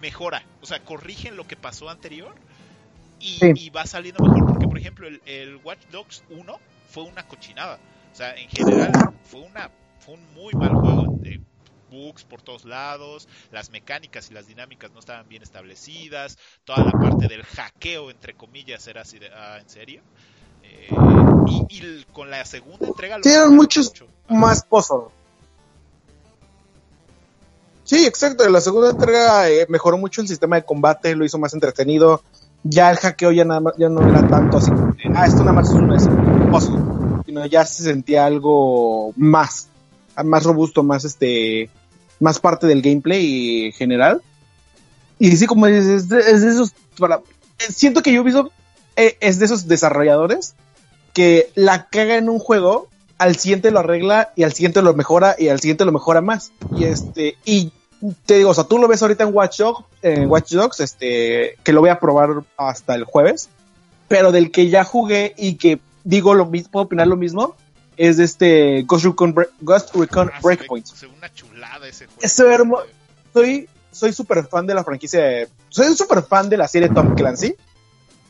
[0.00, 0.44] mejora.
[0.62, 2.34] O sea, corrigen lo que pasó anterior
[3.18, 4.46] y, va saliendo mejor.
[4.46, 6.58] Porque, por ejemplo, el, Watch Dogs 1
[6.90, 7.78] fue una cochinada.
[8.12, 8.92] O sea, en general
[9.24, 11.18] fue, una, fue un muy mal juego
[11.90, 16.92] bugs por todos lados, las mecánicas y las dinámicas no estaban bien establecidas, toda la
[16.92, 20.02] parte del hackeo, entre comillas, era así de, ah, ¿en serio?
[20.62, 20.88] Eh,
[21.68, 23.18] y, con la segunda entrega...
[23.18, 23.92] Lo muchos
[24.28, 25.12] más pozos.
[27.86, 28.48] Sí, exacto.
[28.48, 32.22] La segunda entrega eh, mejoró mucho el sistema de combate, lo hizo más entretenido.
[32.64, 34.72] Ya el hackeo ya nada ya no era tanto así.
[35.14, 36.80] ah, esto nada más es un puzzle.
[37.24, 39.68] sino ya se sentía algo más,
[40.24, 41.70] más robusto, más este,
[42.20, 44.22] más parte del gameplay general.
[45.18, 47.20] Y sí, como dices, es de, es de esos, para,
[47.58, 48.50] siento que Ubisoft
[48.96, 50.54] eh, es de esos desarrolladores
[51.12, 55.34] que la caga en un juego, al siguiente lo arregla y al siguiente lo mejora
[55.38, 56.52] y al siguiente lo mejora más.
[56.76, 57.72] Y este, y
[58.26, 61.56] te digo, o sea, tú lo ves ahorita en Watch Dogs, en Watch Dogs, este,
[61.62, 63.48] que lo voy a probar hasta el jueves,
[64.08, 67.56] pero del que ya jugué y que digo lo mismo, puedo opinar lo mismo,
[67.96, 70.86] es de este Ghost Recon, Break- Ghost Recon Ah, se ve- Breakpoint.
[70.86, 72.20] se ve una chulada ese juego.
[72.22, 72.80] Es hermo-
[73.32, 77.14] Soy, soy súper fan de la franquicia, de- soy súper fan de la serie Tom
[77.14, 77.54] Clancy.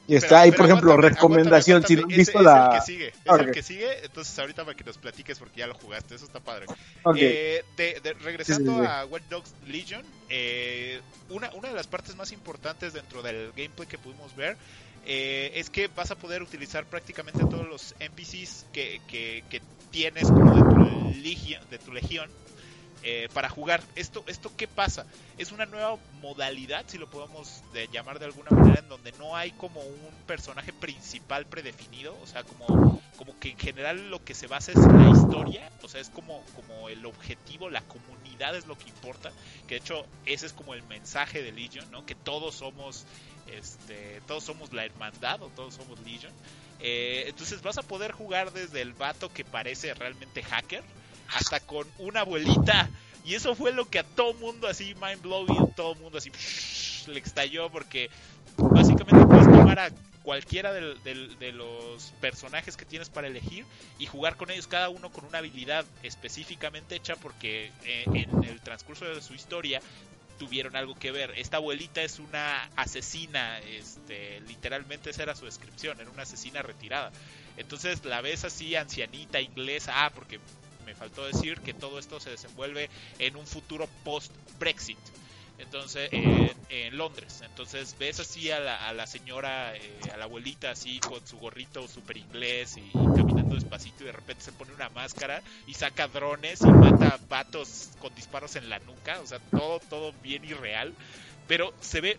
[0.09, 2.42] Y está Pero- ahí, pero por ejemplo, aguántame, recomendación, aguántame, si no han ese- visto
[2.42, 2.66] la...
[2.68, 5.38] Es el que sigue, es Ah, el que sigue, entonces ahorita para que nos platiques
[5.40, 6.66] porque ya lo jugaste, eso está padre.
[7.02, 7.16] Ok.
[7.18, 8.88] Eh, de- de- regresando Sí, sí, sí.
[8.88, 11.00] a Watch Dogs Legion, eh,
[11.31, 14.57] una, una de las partes más importantes dentro del gameplay que pudimos ver
[15.06, 20.54] eh, es que vas a poder utilizar prácticamente todos los NPCs que, que, tienes como
[20.54, 22.30] de tu legión, de tu legión
[23.02, 23.86] eh, para jugar.
[23.94, 25.06] Esto, ¿Esto qué pasa?
[25.36, 29.36] Es una nueva modalidad, si lo podemos de- llamar de alguna manera, en donde no
[29.36, 32.66] hay como un personaje principal predefinido, o sea, como,
[33.14, 36.50] como que en general lo que se basa es la historia, o sea, es como,
[36.52, 39.34] como el objetivo, la comunidad es lo que importa,
[39.66, 42.04] que de hecho ese es como el mensaje de Legion, ¿no?
[42.04, 43.06] Que todos somos,
[43.52, 46.32] este, todos somos la hermandad o todos somos Legion.
[46.80, 50.82] Eh, entonces vas a poder jugar desde el vato que parece realmente hacker
[51.35, 52.88] hasta con una abuelita.
[53.24, 56.30] Y eso fue lo que a todo mundo así, mind blowing, todo mundo así
[57.11, 58.11] le estalló porque
[58.56, 59.90] básicamente puedes tomar a
[60.22, 63.64] cualquiera de los personajes que tienes para elegir
[63.98, 68.61] y jugar con ellos cada uno con una habilidad específicamente hecha porque eh, en el
[68.61, 69.80] transcurso de su historia
[70.38, 71.33] tuvieron algo que ver.
[71.37, 77.12] Esta abuelita es una asesina, este, literalmente esa era su descripción, era una asesina retirada.
[77.57, 80.38] Entonces la ves así ancianita inglesa, ah, porque
[80.85, 84.99] me faltó decir que todo esto se desenvuelve en un futuro post Brexit.
[85.58, 87.42] Entonces, en, en Londres.
[87.44, 91.38] Entonces ves así a la, a la señora, eh, a la abuelita así con su
[91.38, 96.08] gorrito super inglés y, caminando despacito y de repente se pone una máscara y saca
[96.08, 99.20] drones y mata vatos con disparos en la nuca.
[99.20, 100.94] O sea, todo, todo bien irreal.
[101.46, 102.18] Pero se ve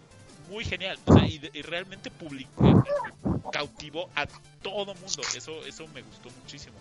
[0.50, 0.98] muy genial.
[1.06, 2.84] O sea, y, y realmente publicó,
[3.52, 4.28] cautivó a
[4.62, 5.22] todo mundo.
[5.36, 6.78] Eso, eso me gustó muchísimo.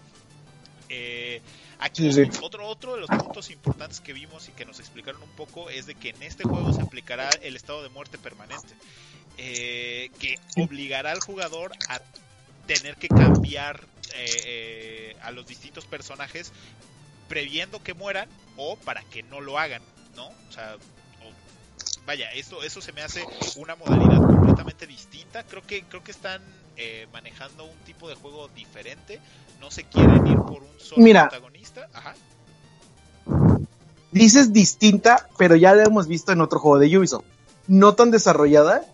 [0.89, 1.41] Eh,
[1.79, 2.39] aquí Sí, sí.
[2.43, 5.87] Otro, otro de los puntos importantes que vimos y que nos explicaron un poco es
[5.87, 8.75] de que en este juego se aplicará el estado de muerte permanente,
[9.39, 12.01] eh, que obligará al jugador a
[12.67, 16.53] tener que cambiar eh, eh, a los distintos personajes
[17.29, 19.83] previendo que mueran o para que no lo hagan,
[20.15, 20.27] ¿no?
[20.27, 20.77] O sea,
[22.07, 23.25] vaya, esto, eso se me hace
[23.57, 25.45] una modalidad completamente distinta.
[25.45, 26.43] Creo que, creo que están
[26.77, 29.21] eh, manejando un tipo de juego diferente.
[29.61, 31.29] No se quieren ir por un solo Mira.
[31.29, 31.89] protagonista.
[31.93, 32.15] Ajá.
[34.13, 37.25] Dices distinta, pero ya la hemos visto en otro juego de Ubisoft.
[37.67, 38.85] No tan desarrollada,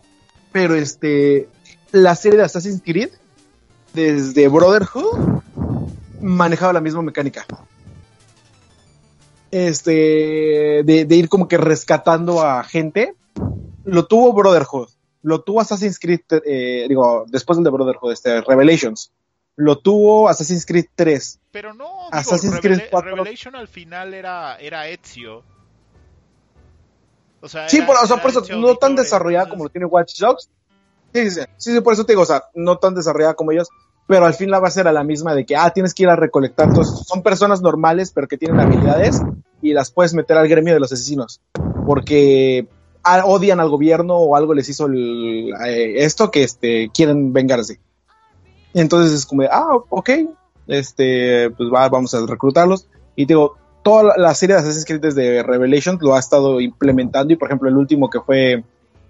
[0.53, 1.49] pero este,
[1.90, 3.11] la serie de Assassin's Creed,
[3.92, 5.42] desde Brotherhood,
[6.21, 7.47] manejaba la misma mecánica.
[9.51, 13.14] Este, de, de ir como que rescatando a gente.
[13.85, 14.88] Lo tuvo Brotherhood,
[15.23, 19.13] lo tuvo Assassin's Creed, eh, digo, después del de Brotherhood, este, Revelations.
[19.57, 21.39] Lo tuvo Assassin's Creed 3.
[21.51, 23.11] Pero no, digo, Assassin's Revela- Creed 4.
[23.17, 25.43] Revelation al final era, era Ezio.
[27.41, 29.65] O sea, Sí, era- por, o sea, por eso, Ezio no tan desarrollada entonces- como
[29.65, 30.49] lo tiene Watch Dogs.
[31.13, 33.69] Sí, sí, sí, sí, por eso te digo, o sea, no tan desarrollada como ellos,
[34.07, 36.17] pero al fin la base era la misma de que, ah, tienes que ir a
[36.17, 36.69] recolectar.
[36.69, 39.21] Entonces, son personas normales, pero que tienen habilidades
[39.61, 41.41] y las puedes meter al gremio de los asesinos.
[41.87, 42.67] Porque
[43.05, 47.81] odian al gobierno o algo les hizo el- eh, esto que este, quieren vengarse.
[48.75, 50.11] Entonces es como, de, ah, ok,
[50.67, 52.87] este, pues va, vamos a reclutarlos.
[53.17, 57.37] Y digo, toda la, serie de Assassin's Creed desde Revelations lo ha estado implementando y
[57.37, 58.65] por ejemplo el último que fue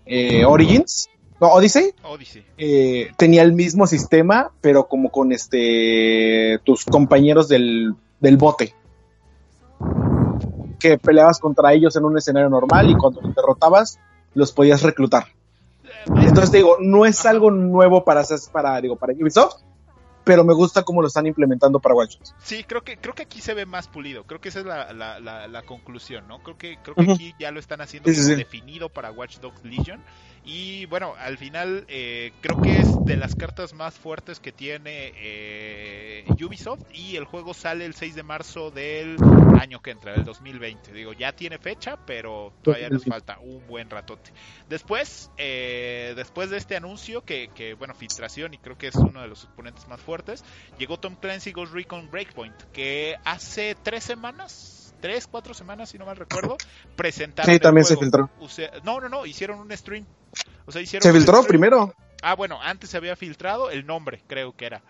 [0.06, 1.08] eh, Origins,
[1.40, 2.44] no, Odyssey, Odyssey.
[2.56, 8.74] eh, tenía el mismo sistema, pero como con este tus compañeros del, del bote.
[10.82, 14.00] Que peleabas contra ellos en un escenario normal y cuando los derrotabas,
[14.34, 15.28] los podías reclutar.
[16.06, 19.62] Entonces te digo, no es algo nuevo para, para, digo, para Ubisoft,
[20.24, 22.34] pero me gusta cómo lo están implementando para Watch Dogs.
[22.42, 24.24] Sí, creo que creo que aquí se ve más pulido.
[24.24, 26.40] Creo que esa es la, la, la, la conclusión, ¿no?
[26.42, 28.36] Creo que creo que aquí ya lo están haciendo Sí, sí, como sí.
[28.36, 30.00] definido para Watch Dogs Legion.
[30.44, 35.12] Y bueno, al final eh, creo que es de las cartas más fuertes que tiene
[35.14, 39.16] eh, Ubisoft y el juego sale el 6 de marzo del
[39.60, 40.92] año que entra, del 2020.
[40.92, 44.32] Digo, ya tiene fecha, pero todavía nos falta un buen ratote.
[44.68, 49.22] Después, eh, después de este anuncio, que, que, bueno, filtración y creo que es uno
[49.22, 50.44] de los exponentes más fuertes,
[50.76, 56.06] llegó Tom Clancy Ghost Recon Breakpoint, que hace tres semanas tres, cuatro semanas, si no
[56.06, 56.56] mal recuerdo,
[56.96, 57.52] presentaron.
[57.52, 58.30] Sí, también se filtró.
[58.84, 60.06] no, no, no, hicieron un stream.
[60.64, 61.92] O sea, hicieron ¿Se filtró primero?
[62.22, 64.82] Ah, bueno, antes se había filtrado el nombre, creo que era.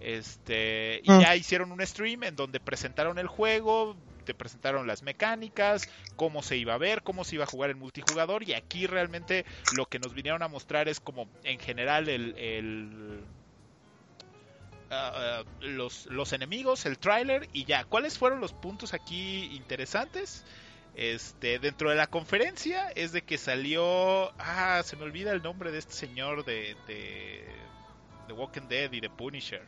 [0.00, 1.20] Este, y Mm.
[1.20, 6.56] ya hicieron un stream en donde presentaron el juego, te presentaron las mecánicas, cómo se
[6.56, 9.98] iba a ver, cómo se iba a jugar el multijugador y aquí realmente lo que
[9.98, 13.24] nos vinieron a mostrar es como en general el, el
[14.90, 17.84] ah, ah, los, los enemigos, el tráiler y ya.
[17.84, 20.44] ¿Cuáles fueron los puntos aquí interesantes?
[20.96, 25.72] Este, dentro de la conferencia es de que salió, ah, se me olvida el nombre
[25.72, 27.44] de este señor de, de,
[28.28, 29.62] de Walking Dead y de Punisher.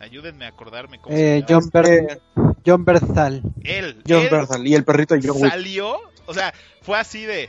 [0.00, 1.60] Ayúdenme a acordarme cómo Eh, se llama.
[1.62, 2.18] John, Ber Eh,
[2.66, 3.42] John Berthal.
[3.62, 5.50] Él, John él Berthal y el perrito de John Wick.
[5.50, 7.48] salió, o sea, fue así de,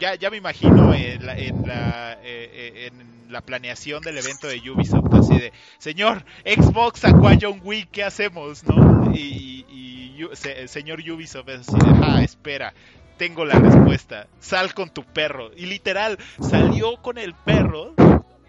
[0.00, 4.46] ya, ya me imagino en la, en, la, eh, eh, en la planeación del evento
[4.46, 8.64] de Ubisoft, así de, señor, Xbox sacó a John Wick, ¿qué hacemos?
[8.64, 9.10] ¿No?
[9.14, 12.74] Y, y, y- se- señor Ubisoft es así de, ah, espera,
[13.16, 15.50] tengo la respuesta, sal con tu perro.
[15.56, 17.94] Y literal, salió con el perro,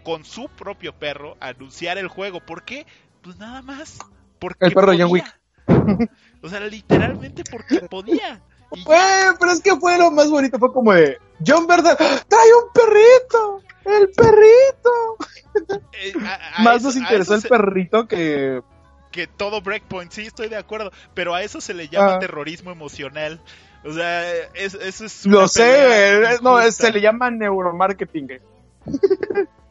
[0.04, 2.40] con su propio perro, a anunciar el juego.
[2.42, 2.86] ¿Por qué?
[3.22, 4.00] Pues nada más.
[4.40, 5.40] Porque El perro de John podía.
[6.42, 8.42] O sea, literalmente porque podía.
[8.86, 9.00] Güey,
[9.40, 13.62] pero es que fue lo más bonito, fue como de John Berthal, trae un perrito,
[13.86, 15.18] el perrito.
[15.94, 18.62] Eh, a- a Más eso- nos interesó el se- perrito que
[19.12, 22.20] que todo breakpoint, sí, estoy de acuerdo, pero a eso se le llama Ah.
[22.20, 23.40] terrorismo emocional.
[23.86, 28.40] O sea, es- eso es lo sé, güey, no, se le llama neuromarketing.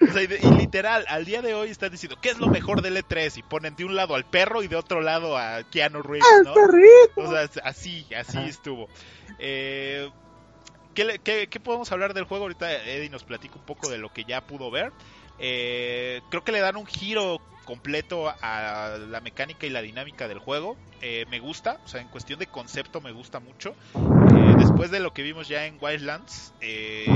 [0.00, 0.10] güey.
[0.10, 2.96] O sea, y, literal, al día de hoy están diciendo, ¿qué es lo mejor del
[2.96, 3.36] E3?
[3.38, 6.54] Y ponen de un lado al perro y de otro lado a Keanu Reeves, ¿no?
[7.16, 8.46] O sea, así, así Ajá.
[8.46, 8.88] estuvo.
[9.38, 10.08] Eh,
[10.94, 12.44] ¿qué, qué- qué podemos hablar del juego?
[12.44, 14.92] Ahorita Eddie nos platica un poco de lo que ya pudo ver.
[15.38, 20.38] Eh, creo que le dan un giro completo a la mecánica y la dinámica del
[20.38, 20.76] juego.
[21.02, 23.74] Eh, me gusta, o sea, en cuestión de concepto me gusta mucho.
[23.94, 27.06] Eh, después de lo que vimos ya en Wildlands, eh,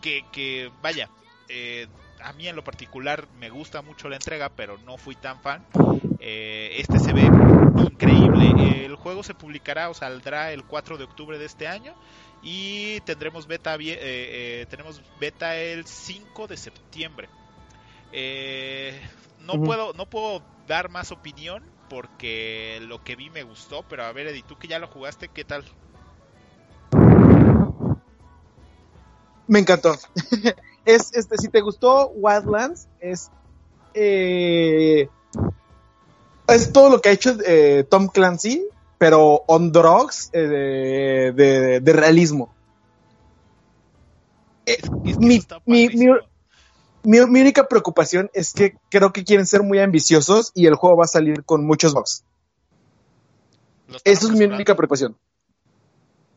[0.00, 1.08] que, que, vaya,
[1.54, 1.86] eh,
[2.22, 5.66] a mí en lo particular me gusta mucho la entrega, pero no fui tan fan.
[6.18, 7.22] Eh, este se ve
[7.76, 8.86] increíble.
[8.86, 11.94] El juego se publicará o saldrá el 4 de octubre de este año
[12.42, 17.28] y tendremos beta eh, eh, tenemos beta el 5 de septiembre.
[18.12, 19.00] Eh,
[19.40, 24.12] no puedo no puedo dar más opinión porque lo que vi me gustó, pero a
[24.12, 25.64] ver Eddie, tú que ya lo jugaste, ¿qué tal?
[29.46, 29.96] Me encantó.
[30.84, 33.30] es, este, si te gustó Wildlands, es,
[33.94, 35.08] eh,
[36.48, 38.64] es todo lo que ha hecho eh, Tom Clancy,
[38.98, 42.52] pero on drugs eh, de, de- de realismo.
[45.66, 46.06] Mi- mi-
[47.04, 50.96] mi, mi única preocupación es que creo que quieren ser muy ambiciosos y el juego
[50.98, 52.24] va a salir con muchos bugs.
[54.04, 55.16] Esa es mi única preocupación.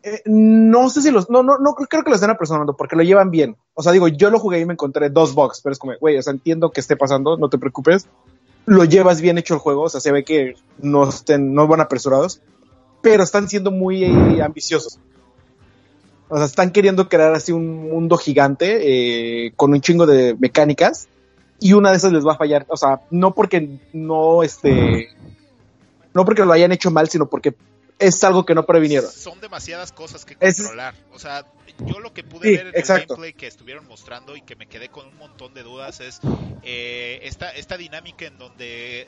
[0.08, 1.32] Eh, no sé si los.
[1.32, 3.58] No, no, no creo que lo estén apresurando porque lo llevan bien.
[3.74, 6.15] O sea, digo, yo lo jugué y me encontré dos bugs, pero es como, güey,
[6.15, 8.08] o sea, entiendo que esté pasando, no te preocupes.
[8.68, 11.82] Lo llevas bien hecho el juego, o sea, se ve que no, estén, no van
[11.82, 12.39] apresurados,
[13.02, 15.00] pero están siendo muy eh, ambiciosos.
[16.30, 21.08] O sea, están queriendo crear así un mundo gigante eh, con un chingo de mecánicas
[21.60, 22.68] y una de esas les va a fallar.
[22.70, 25.08] O sea, no porque no, este,
[26.13, 27.56] no porque lo hayan hecho mal, sino porque
[27.99, 29.10] es algo que no previnieron.
[29.12, 30.95] Son demasiadas cosas que Es- controlar.
[31.12, 31.45] O sea,
[31.86, 33.01] yo lo que pude Sí, ver en exacto.
[33.01, 36.19] el gameplay que estuvieron mostrando y que me quedé con un montón de dudas es
[36.63, 39.08] eh, esta, esta dinámica en donde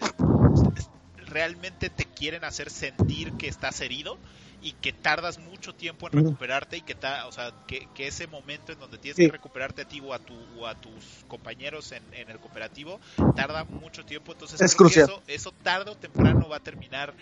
[1.27, 4.17] realmente te quieren hacer sentir que estás herido
[4.61, 8.27] y que tardas mucho tiempo en recuperarte y que, ta- o sea, que, que ese
[8.27, 9.25] momento en donde tienes Sí.
[9.25, 12.99] que recuperarte a ti o a, tu, o a tus compañeros en, en el cooperativo
[13.35, 14.31] tarda mucho tiempo.
[14.31, 17.13] Entonces, Es creo que eso, eso tarde o temprano va a terminar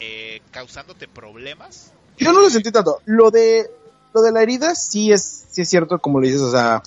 [0.00, 1.92] eh, causándote problemas.
[2.18, 3.00] Yo no lo sentí tanto.
[3.04, 3.70] Lo de
[4.16, 6.82] lo de la herida sí es, sí es cierto, como lo dices, o sea,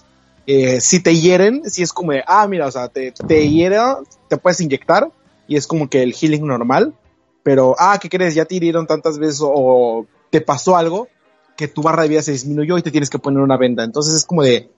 [0.47, 3.81] eh, si te hieren, sí es como de, ah, mira, o sea, te, te hieren,
[4.27, 5.11] te puedes inyectar
[5.47, 6.95] y es como que el healing normal,
[7.43, 8.33] pero, ah, ¿qué crees?
[8.33, 11.07] Ya te hirieron tantas veces o, te pasó algo
[11.55, 13.83] que tu barra de vida se disminuyó y te tienes que poner una venda.
[13.83, 14.71] Entonces es como de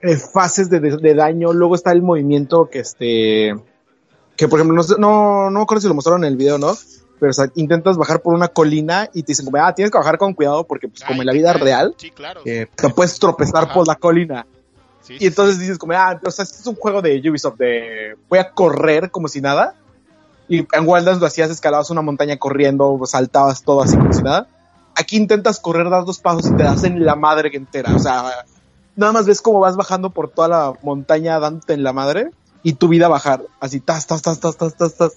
[0.00, 1.52] eh, fases de, de- daño.
[1.52, 3.54] Luego está el movimiento que este,
[4.36, 6.74] que por ejemplo, no, no, no acuerdo si lo mostraron en el video, ¿no?
[7.22, 9.98] Pero o sea, intentas bajar por una colina y te dicen como, ah, tienes que
[9.98, 12.40] bajar con cuidado porque pues como en la vida real, Sí, claro.
[12.44, 13.74] eh, te puedes tropezar Ajá.
[13.74, 14.44] por la colina.
[15.02, 18.16] Sí, Y entonces dices como, ah, o sea, este es un juego de Ubisoft de
[18.28, 19.76] voy a correr como si nada.
[20.48, 24.48] Y en Wildlands lo hacías, escalabas una montaña corriendo, saltabas todo así como si nada.
[24.96, 27.94] Aquí intentas correr, das dos pasos y te das en la madre que entera.
[27.94, 28.44] O sea,
[28.96, 32.30] nada más ves cómo vas bajando por toda la montaña dándote en la madre
[32.64, 33.44] y tu vida bajar.
[33.60, 35.12] Así, tas, tas, tas, tas, tas, tas, tas.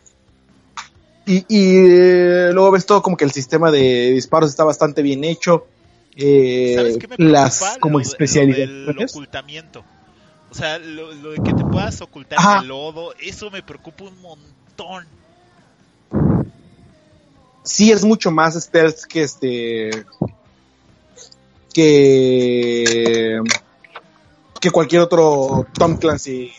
[1.28, 5.24] Y, y eh, luego ves todo como que el sistema de disparos está bastante bien
[5.24, 5.66] hecho.
[6.16, 8.86] Eh, ¿Sabes qué me las como Lo de- Lo especialidades.
[8.96, 9.84] del ocultamiento.
[10.52, 12.58] O sea, lo, lo de que te puedas ocultar Ajá.
[12.58, 15.06] en el lodo, eso me preocupa un montón.
[17.64, 20.06] sí es mucho más stealth que este
[21.74, 23.40] que
[24.62, 26.52] que cualquier otro Tom Clancy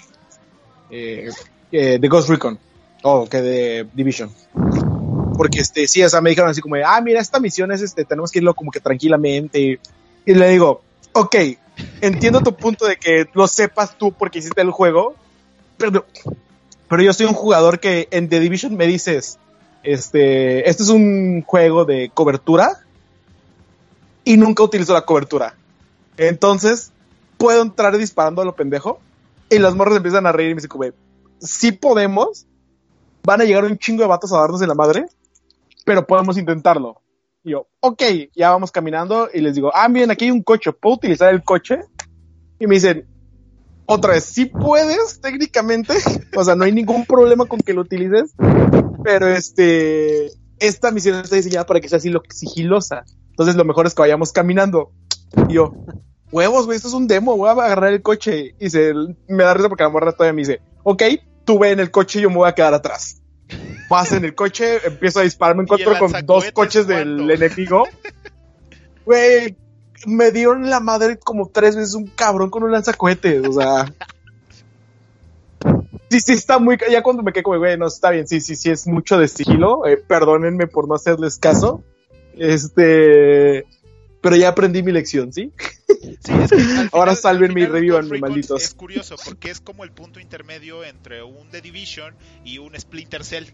[0.91, 1.29] eh,
[1.73, 2.59] eh, de Ghost Recon
[3.07, 4.31] o que de Division
[5.37, 8.05] porque este sí o sea me dijeron así como ah mira esta misión es este
[8.05, 9.81] tenemos que irlo como que tranquilamente
[10.25, 10.83] y le digo
[11.13, 11.37] ok
[12.01, 15.15] entiendo tu punto de que lo sepas tú porque hiciste el juego
[15.77, 16.07] pero
[16.89, 19.39] pero yo soy un jugador que en The Division me dices
[19.87, 22.81] este, este es un juego de cobertura
[24.25, 25.55] y nunca utilizo la cobertura.
[26.17, 26.91] Entonces,
[27.39, 28.99] puedo entrar disparando a lo pendejo
[29.49, 30.85] y los morros empiezan a reír y me dicen, como,
[31.39, 32.47] sí podemos,
[33.27, 35.07] van a llegar un chingo de vatos a darnos en la madre,
[35.85, 37.03] pero podemos intentarlo.
[37.43, 38.03] Y yo, ok,
[38.37, 41.43] ya vamos caminando y les digo, ah, miren, aquí hay un coche, ¿puedo utilizar el
[41.43, 41.81] coche?
[42.61, 43.05] Y me dicen,
[43.85, 45.95] otra vez, sí puedes, técnicamente,
[46.37, 48.33] o sea, no hay ningún problema con que lo utilices,
[49.03, 53.05] pero este, esta misión está diseñada para que sea así lo sigilosa.
[53.31, 54.93] Entonces lo mejor es que vayamos caminando.
[55.49, 55.75] Y yo,
[56.31, 58.55] huevos, güey, esto es un demo, voy a agarrar el coche.
[58.61, 58.95] Y se,
[59.27, 61.03] me da risa porque la morra todavía me dice, ok,
[61.47, 63.23] tú ve en el coche y yo me voy a quedar atrás.
[63.89, 67.89] Vas en el coche, empiezo a disparar, me ¿Y encuentro con dos coches del enemigo.
[69.07, 69.57] Güey,
[70.05, 73.87] me dieron la madre como tres veces un cabrón con un lanzacohetes, o sea.
[76.11, 76.77] Sí, sí, está muy.
[76.91, 79.29] Ya cuando me quedé como, güey, no, está bien, sí, sí, sí, es mucho de
[79.29, 79.87] sigilo.
[79.87, 81.85] eh, perdónenme por no hacerles caso.
[82.37, 83.65] Este.
[84.27, 85.53] Pero ya aprendí mi lección, ¿sí?
[86.21, 88.63] Sí, es que al Ahora final- y revívanme, Ghost Recon malditos.
[88.63, 93.25] Es curioso porque es como el punto intermedio entre un The Division y un Splinter
[93.25, 93.45] Cell.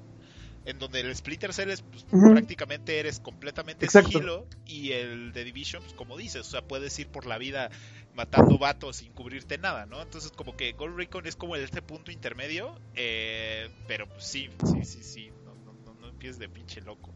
[0.65, 2.31] En donde el Splinter Cell es pues, Ujú.
[2.33, 4.09] prácticamente eres completamente Exacto.
[4.11, 7.71] sigilo y el The Division, pues, como dices, o sea, puedes ir por la vida
[8.15, 10.01] matando vatos sin cubrirte nada, ¿no?
[10.01, 14.85] Entonces como que Ghost Recon es como este punto intermedio, eh, pero pues, sí, sí,
[14.85, 17.13] sí, sí, no, no, no, no empieces de pinche loco.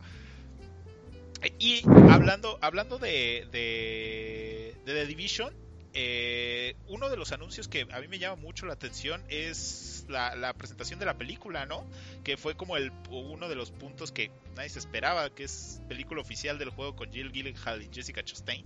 [1.59, 5.55] Y hablando, hablando de, de, The Division,
[5.93, 10.37] eh, uno de los anuncios que a mí me llama mucho la atención es la,
[10.37, 11.87] la presentación de la película, ¿no?
[12.23, 16.21] Que fue como el uno de los puntos que nadie se esperaba, que es película
[16.21, 18.65] oficial del juego con Jill Gyllenhaal y Jessica Chastain.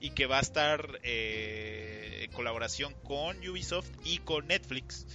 [0.00, 5.06] Y que va a estar eh, en colaboración con Ubisoft y con Netflix.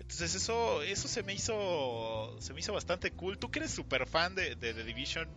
[0.00, 3.38] Entonces eso, eso se me hizo, se me hizo bastante cool.
[3.38, 5.28] Tú que eres súper fan de, de The Division,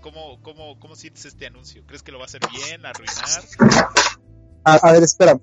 [0.00, 1.82] ¿cómo, cómo, ¿cómo sientes este anuncio?
[1.86, 3.42] ¿Crees que lo va a hacer bien, arruinar?
[4.64, 5.40] A, a ver, espérame,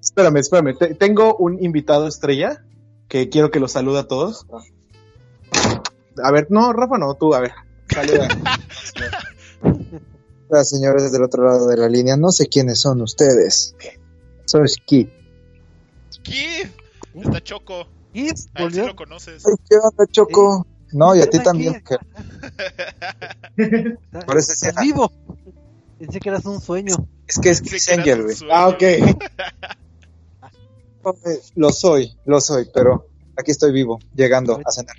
[0.00, 0.76] espérame, espérame.
[0.78, 2.64] Te- tengo un invitado estrella
[3.08, 4.46] que quiero que los salude a todos.
[6.22, 7.52] A ver, no, Rafa, no, tú, a ver.
[7.92, 8.28] Saluda.
[10.48, 12.16] Hola, señores del otro lado de la línea.
[12.16, 13.74] No sé quiénes son ustedes.
[14.44, 15.08] Soy Kid.
[16.22, 16.70] ¿Qué?
[17.14, 17.86] Está Choco.
[18.12, 18.28] ¿Y?
[18.54, 19.44] A él sí lo conoces.
[19.46, 20.66] Ay, ¿Qué onda, Choco?
[20.92, 21.82] No, y a ti ¿Estás también.
[21.84, 21.96] que-
[23.56, 23.56] ¿Estás-
[24.26, 25.12] Por eso ¿Estás decía- vivo?
[25.98, 26.94] Pensé que eras un sueño.
[27.28, 28.36] Es que es Chris Angel, güey.
[28.50, 28.82] ah, ok.
[31.54, 34.96] Lo soy, lo soy, pero aquí estoy vivo, llegando a cenar.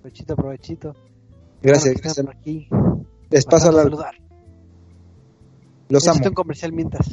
[0.00, 0.94] Provechito, provechito.
[1.62, 2.26] Gracias, gracias.
[2.28, 2.68] aquí.
[3.30, 3.82] Les paso la...
[3.82, 4.14] saludar.
[5.88, 6.30] Los Necesito amo.
[6.30, 7.08] un comercial mientras.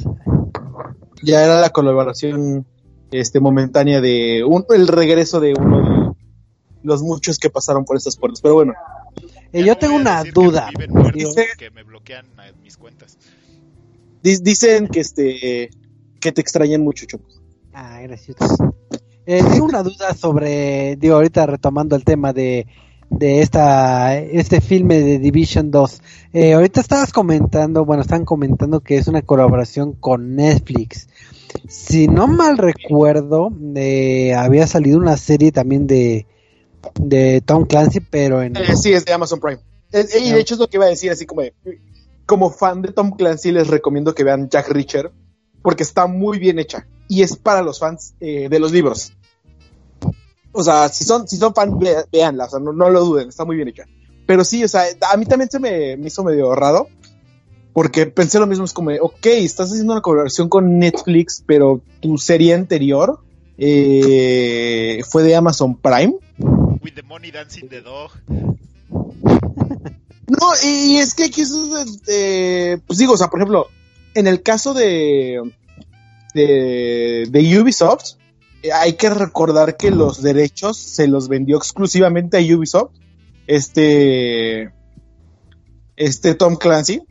[1.24, 2.66] Ya era la colaboración
[3.10, 5.82] este, momentánea de un, el regreso de uno de
[6.82, 8.40] los muchos que pasaron por estas puertas.
[8.40, 8.72] Pero bueno,
[9.52, 10.68] Eh, yo no tengo una que duda.
[10.70, 12.26] viven muertos Dice- que me bloquean
[12.62, 13.18] mis cuentas.
[14.22, 15.70] di- dicen que este
[16.20, 17.24] que te extrañan mucho, Choco.
[17.74, 18.36] Ah, gracias.
[19.26, 22.66] Eh, tengo una duda sobre, digo, ahorita retomando el tema de,
[23.10, 26.00] de esta, este filme de Division 2.
[26.32, 31.08] Eh, ahorita estabas comentando, bueno, están comentando que es una colaboración con Netflix.
[31.68, 36.26] Si no mal recuerdo, eh, había salido una serie también de,
[37.00, 38.56] de Tom Clancy, pero en...
[38.56, 39.60] Eh, sí, es de Amazon Prime.
[39.92, 41.54] Eh, eh, y de hecho es lo que iba a decir, así como de,
[42.26, 45.12] como fan de Tom Clancy les recomiendo que vean Jack Reacher
[45.62, 49.12] porque está muy bien hecha y es para los fans eh, de los libros.
[50.52, 53.28] O sea, si son si son fan ve- véanla, o sea, no, no lo duden,
[53.28, 53.84] está muy bien hecha.
[54.26, 56.88] pero sí, o sea, a mí también se me, me hizo medio raro.
[57.74, 61.80] Porque pensé lo mismo, es como, de, ok, estás haciendo una colaboración con Netflix, pero
[62.00, 63.20] tu serie anterior
[63.56, 66.14] eh, fue de Amazon Prime.
[66.82, 68.10] With the money dancing the dog.
[70.28, 71.42] No, y es que aquí
[72.06, 73.66] de- pues digo, o sea, por ejemplo,
[74.14, 75.42] en el caso de,
[76.34, 78.14] de, de Ubisoft,
[78.62, 82.92] eh, hay que recordar que los derechos se los vendió exclusivamente a Ubisoft.
[83.46, 84.72] Este,
[85.96, 87.02] este Tom Clancy,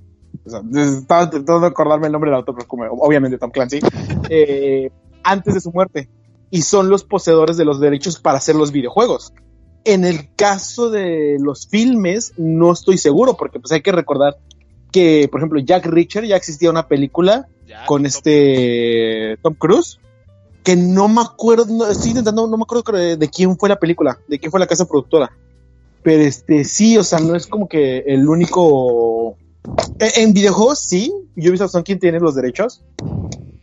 [0.46, 3.82] o sea, estaba intentando acordarme el nombre del autor, pero como, obviamente Tom Clancy,
[4.30, 4.90] eh,
[5.24, 6.10] antes de su muerte.
[6.50, 9.32] Y son los poseedores de los derechos para hacer los videojuegos.
[9.84, 14.38] En el caso de los filmes, no estoy seguro, porque pues hay que recordar
[14.92, 17.48] que, por ejemplo, Jack Reacher ya existía una película
[17.88, 20.00] con Tom- este Tom Cruise,
[20.64, 23.80] que no me acuerdo, no, estoy intentando, no me acuerdo de, de quién fue la
[23.80, 25.32] película, de quién fue la casa productora.
[26.04, 29.36] Pero este, sí, o sea, no es como que el único...
[30.00, 32.84] En, en videojuegos sí, Ubisoft son quien tiene los derechos,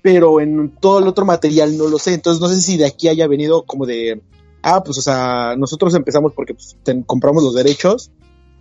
[0.02, 3.06] pero en todo el otro material no lo sé, entonces no sé si de aquí
[3.08, 4.20] haya venido como de...
[4.62, 8.10] Ah, pues o sea, nosotros empezamos porque pues, ten- compramos los derechos,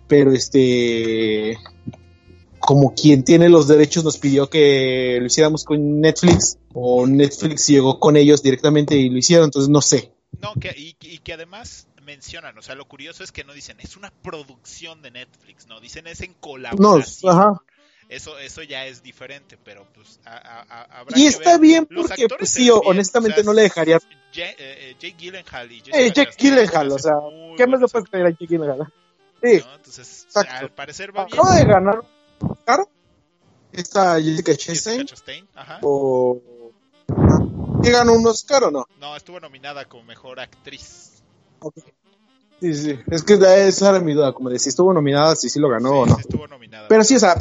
[0.06, 1.56] pero este
[2.60, 7.98] como quien tiene los derechos nos pidió que lo hiciéramos con Netflix o Netflix llegó
[7.98, 10.12] con ellos directamente y lo hicieron, entonces no sé.
[10.40, 13.78] No, que, y, y que además mencionan, o sea, lo curioso es que no dicen,
[13.80, 17.32] es una producción de Netflix, no, dicen es en No, colaboración.
[17.32, 17.62] ajá.
[18.08, 21.60] Eso, eso ya es diferente, pero pues a- a- habrá Y que está ver.
[21.60, 23.98] bien porque pues sí, bien, honestamente o sea, no le dejaría
[24.32, 27.14] Jake, eh, Jake Gyllenhaal y Eh, Jessica Jake Chastain Gyllenhaal, o sea,
[27.56, 28.92] ¿qué más le puedes pedir a Jake Gyllenhaal?
[29.42, 29.62] Sí.
[29.76, 30.54] Entonces, exacto.
[30.58, 31.38] al parecer va bien.
[31.38, 32.00] acaba de ganar
[32.40, 32.80] un Oscar
[33.72, 35.78] esta Jessica Jessica Chastain Chastain, ajá.
[35.82, 36.40] o
[37.82, 38.86] ¿Qué ganó un Oscar o no?
[39.00, 41.22] No, estuvo nominada como mejor actriz.
[42.60, 45.60] Sí, sí, es que esa era mi duda, como de si estuvo nominada, si sí
[45.60, 46.14] lo ganó Sí, o no.
[46.16, 46.88] sí estuvo nominada.
[46.88, 47.36] Pero sí, o sea,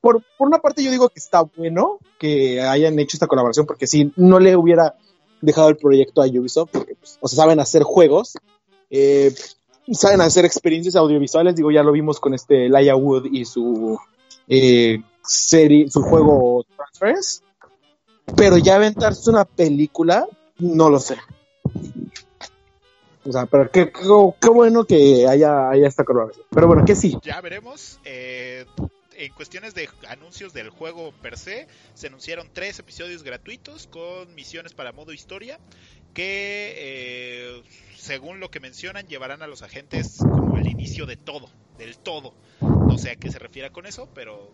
[0.00, 3.86] por, por una parte yo digo que está bueno que hayan hecho esta colaboración, porque
[3.86, 4.96] si no le hubiera
[5.40, 8.36] dejado el proyecto a Ubisoft, porque, pues, o sea, saben hacer juegos,
[8.90, 9.34] eh,
[9.92, 13.98] saben hacer experiencias audiovisuales, digo, ya lo vimos con este Laia Wood y su
[14.48, 17.42] eh, serie, su juego Transference,
[18.36, 20.26] pero ya aventarse una película,
[20.58, 21.16] no lo sé.
[23.26, 24.00] O sea, pero qué, qué,
[24.40, 26.46] qué bueno que haya, haya esta colaboración.
[26.50, 27.18] Pero bueno, que sí.
[27.22, 27.98] Ya veremos.
[28.04, 28.64] eh,
[29.18, 34.74] en cuestiones de anuncios del juego per se, se anunciaron tres episodios gratuitos con misiones
[34.74, 35.58] para modo historia
[36.14, 37.62] que, eh,
[37.96, 42.34] según lo que mencionan, llevarán a los agentes como el inicio de todo, del todo.
[42.60, 44.52] No sé a qué se refiere con eso, pero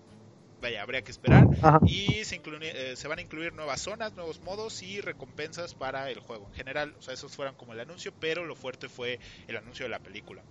[0.61, 1.47] vaya, habría que esperar.
[1.63, 1.81] Ajá.
[1.87, 6.21] Y se, eh, se van a incluir nuevas zonas, nuevos modos y recompensas para el
[6.21, 6.47] juego.
[6.49, 9.85] En general, o sea, esos fueron como el anuncio, pero lo fuerte fue el anuncio
[9.85, 10.43] de la película.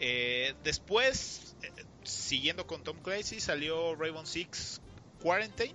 [0.00, 1.70] Eh, después, eh,
[2.02, 4.80] siguiendo con Tom Clancy, salió Rainbow Six
[5.20, 5.74] Quarantine,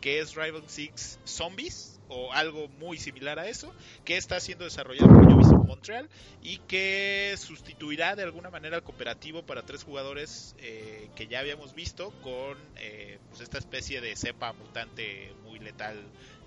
[0.00, 3.72] que es Rainbow Six Zombies, o algo muy similar a eso,
[4.04, 6.08] que está siendo desarrollado por Ubisoft Montreal
[6.42, 11.74] y que sustituirá de alguna manera al cooperativo para tres jugadores eh, que ya habíamos
[11.74, 15.96] visto con eh, pues esta especie de cepa mutante muy letal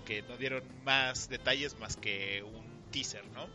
[0.04, 3.48] que no dieron más detalles más que un teaser, ¿no?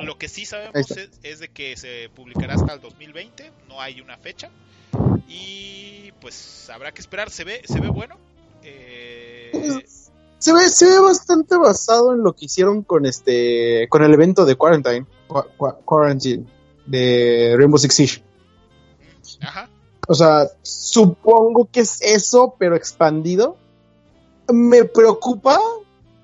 [0.00, 4.00] Lo que sí sabemos es, es de que se publicará hasta el 2020, no hay
[4.00, 4.48] una fecha
[5.28, 8.16] y pues habrá que esperar, se ve, se ve bueno.
[8.62, 9.84] Eh,
[10.38, 14.44] se ve, se ve bastante basado en lo que hicieron con este, con el evento
[14.44, 16.44] de Quarantine, Qu- Qu- Quarantine,
[16.86, 18.22] de Rainbow Six Siege.
[19.40, 19.68] ajá,
[20.06, 23.56] O sea, supongo que es eso, pero expandido.
[24.52, 25.58] Me preocupa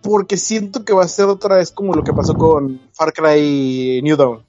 [0.04, 4.00] porque siento que va a ser otra vez como lo que pasó con Far Cry
[4.02, 4.44] New Dawn.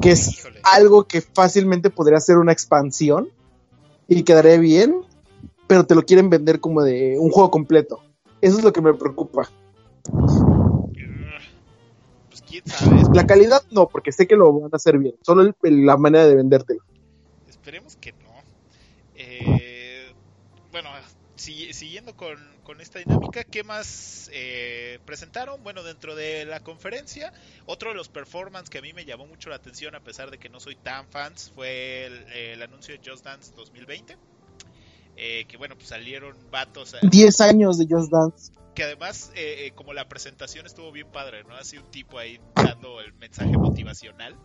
[0.00, 0.60] Que es híjole.
[0.64, 3.28] algo que fácilmente podría ser una expansión
[4.08, 5.02] y quedaría bien,
[5.66, 8.00] pero te lo quieren vender como de un juego completo.
[8.40, 9.48] Eso es lo que me preocupa.
[12.28, 15.14] Pues quién sabe, La calidad no, porque sé que lo van a hacer bien.
[15.22, 16.80] Solo el- el- la manera de vendértelo.
[17.48, 18.30] Esperemos que no.
[19.14, 20.12] Eh,
[20.72, 20.88] bueno,
[21.40, 25.62] si- siguiendo con, con esta dinámica, ¿qué más eh, presentaron?
[25.62, 27.32] Bueno, dentro de la conferencia,
[27.66, 30.38] otro de los performances que a mí me llamó mucho la atención, a pesar de
[30.38, 34.16] que no soy tan fans, fue el, el anuncio de Just Dance 2020.
[35.16, 36.94] Eh, que bueno, pues salieron vatos.
[36.94, 38.52] eh, 10 años de Just Dance.
[38.74, 41.56] que además, eh, eh, como la presentación estuvo bien padre, ¿no?
[41.56, 44.36] Así un tipo ahí dando el mensaje motivacional.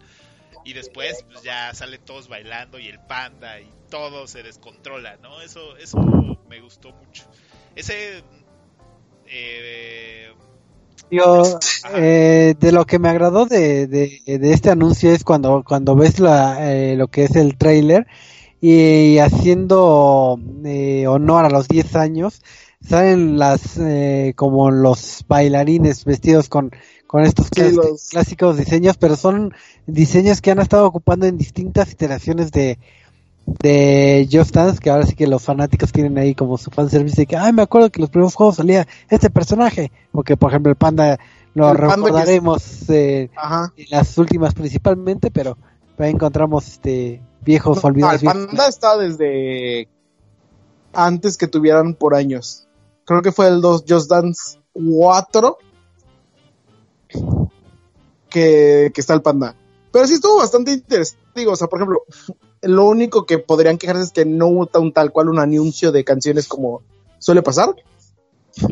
[0.63, 5.41] Y después, pues ya salen todos bailando y el panda y todo se descontrola, ¿no?
[5.41, 5.97] Eso, eso
[6.49, 7.23] me gustó mucho.
[7.75, 8.23] Ese.
[9.27, 10.27] eh,
[11.11, 11.43] Yo,
[11.95, 16.19] eh, de lo que me agradó de, de, de este anuncio es cuando, cuando ves
[16.19, 18.07] la, eh, lo que es el trailer
[18.61, 22.41] y haciendo eh, honor a los 10 años,
[22.81, 26.71] salen las eh, como los bailarines vestidos con,
[27.05, 29.53] con estos Sí, clás- los- clásicos diseños, pero son
[29.85, 32.79] diseños que han estado ocupando en distintas iteraciones de
[33.45, 37.25] de Just Dance, que ahora sí que los fanáticos tienen ahí como su fanservice de
[37.27, 40.75] que, ay, me acuerdo que los primeros juegos salía este personaje, porque por ejemplo el
[40.77, 41.19] panda
[41.53, 43.29] lo El panda que- recordaremos eh,
[43.77, 45.57] en las últimas principalmente, pero
[45.97, 48.21] ahí encontramos este viejos No, olvidados.
[48.23, 49.87] el panda está desde
[50.93, 52.67] antes que tuvieran por años.
[53.05, 55.57] Creo que fue el 2 Just Dance 4
[58.29, 59.55] que, que está el panda.
[59.95, 61.23] Pero sí estuvo bastante interesante.
[61.35, 62.03] Digo, o sea, por ejemplo,
[62.63, 66.03] lo único que podrían quejarse es que no hubo un tal cual un anuncio de
[66.03, 66.83] canciones como
[67.17, 67.73] suele pasar.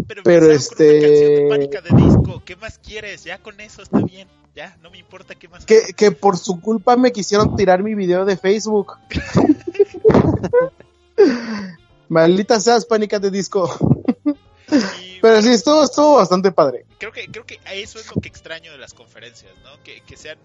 [0.06, 2.42] Pero, Pero, una este- canción de pánica de disco.
[2.44, 3.24] ¿Qué más quieres?
[3.24, 4.28] Ya con eso está bien.
[4.54, 5.66] Ya, no me importa qué más.
[5.66, 8.92] Que, que por su culpa me quisieron tirar mi video de Facebook.
[12.10, 13.70] Maldita seas, pánica de disco.
[15.02, 16.86] Y, Pero sí, estuvo, estuvo bastante padre.
[16.98, 19.82] creo que creo que eso es lo que extraño de las conferencias, ¿no?
[19.86, 20.38] Que, que sean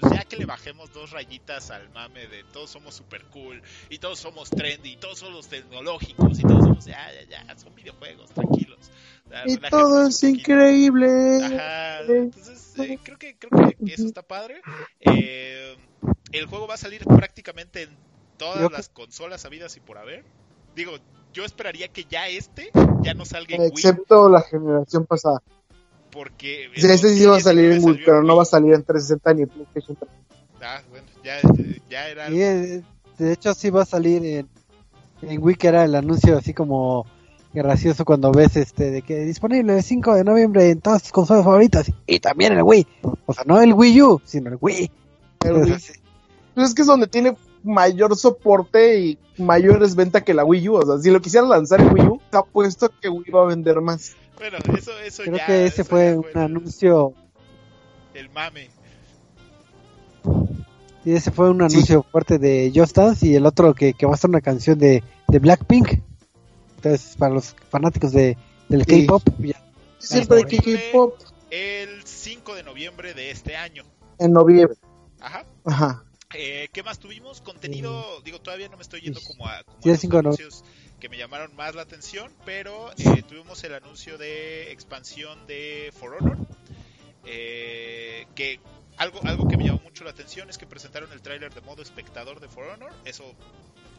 [0.00, 3.98] pues ya que le bajemos dos rayitas al mame de todos somos super cool y
[3.98, 8.30] todos somos trendy y todos somos tecnológicos y todos somos ya ya ya son videojuegos,
[8.30, 8.90] tranquilos.
[9.46, 11.44] Y todo es increíble.
[11.44, 14.62] Ajá, entonces eh, creo que creo que eso está padre.
[15.00, 15.76] Eh,
[16.32, 17.96] el juego va a salir prácticamente en
[18.36, 20.24] todas las consolas habidas y por haber.
[20.74, 20.92] Digo,
[21.32, 22.70] yo esperaría que ya este
[23.02, 25.42] ya no salga en Wii Excepto la generación pasada.
[26.10, 28.74] Porque Sí, este sí va a salir en 2019 Wii, pero no va a salir
[28.74, 30.10] en 360 ni en PlayStation 3.
[30.62, 31.40] Ah, bueno, ya,
[31.88, 32.82] ya era eh,
[33.18, 34.48] de hecho sí va a salir en,
[35.22, 37.06] en Wii, que era el anuncio así como
[37.52, 41.44] gracioso cuando ves este de que disponible el 5 de noviembre en todas tus consolas
[41.44, 42.86] favoritas y también el Wii.
[43.26, 44.90] O sea, no el Wii U, sino el Wii.
[45.44, 45.62] El Wii.
[45.62, 46.00] Entonces,
[46.54, 50.74] Pues es que es donde tiene mayor soporte y mayores venta que la Wii U.
[50.76, 53.46] O sea, si lo quisieran lanzar en Wii U, te apuesto que Wii va a
[53.46, 54.16] vender más.
[54.38, 55.46] Bueno, eso, eso creo ya.
[55.46, 57.12] que ese fue un el- anuncio
[58.14, 58.70] El mame.
[61.04, 61.74] y ese fue un Sí.
[61.76, 64.78] anuncio fuerte de Just Dance y el otro que, que va a ser una canción
[64.78, 66.00] de, de Blackpink.
[66.76, 68.36] Entonces, para los fanáticos de,
[68.68, 69.06] del Sí.
[69.06, 69.60] K-pop, ya
[69.98, 70.90] Siempre Disponible.
[70.92, 71.14] K-pop
[71.50, 73.82] El 5 de noviembre de este año.
[74.18, 74.76] en noviembre.
[75.20, 75.44] Ajá.
[75.64, 76.04] Ajá.
[76.34, 77.40] Eh, ¿Qué más tuvimos?
[77.40, 79.26] Contenido, digo, todavía no me estoy yendo Sí.
[79.28, 80.64] como a, como Sí, a el los 5 de anuncios
[81.00, 86.14] que me llamaron más la atención, pero eh, tuvimos el anuncio de expansión de For
[86.14, 86.38] Honor,
[87.24, 88.60] eh, que
[88.96, 91.82] algo, algo que me llamó mucho la atención es que presentaron el tráiler de modo
[91.82, 93.34] espectador de For Honor, eso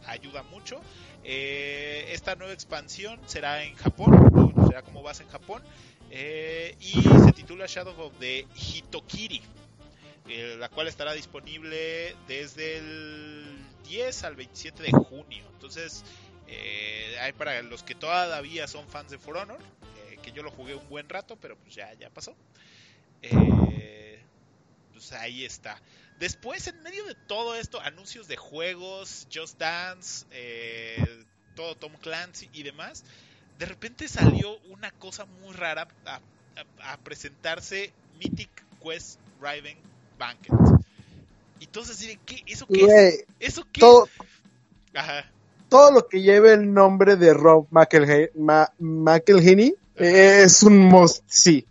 [0.06, 0.82] ayuda mucho.
[1.24, 5.64] Eh, esta nueva expansión será en Japón, será como base en Japón,
[6.12, 9.42] y se titula Shadow of the Hitokiri
[10.60, 15.44] la cual estará disponible desde el 10 al 27 de junio.
[15.54, 16.04] Entonces,
[16.52, 19.64] eh, hay para los que todavía son fans de For Honor,
[19.96, 22.38] eh, que yo lo jugué un buen rato, pero pues ya, ya pasó.
[23.22, 24.26] Eh,
[24.92, 25.82] pues ahí está.
[26.16, 31.26] Después, en medio de todo esto, anuncios de juegos, Just Dance, eh,
[31.56, 33.06] todo Tom Clancy y demás,
[33.58, 36.22] de repente salió una cosa muy rara a,
[36.56, 39.88] a- a presentarse Mythic Quest Riven
[40.18, 40.56] Banquet.
[41.60, 41.68] Y
[42.26, 42.44] ¿qué?
[42.46, 43.14] ¿Eso qué es?
[43.40, 44.12] ¿Eso qué es?
[44.94, 45.34] Ajá.
[45.70, 51.66] Todo lo que lleve el nombre de Rob McElhe- Ma- McElhenney es un must, sí.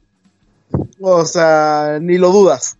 [1.01, 2.77] O sea, ni lo dudas.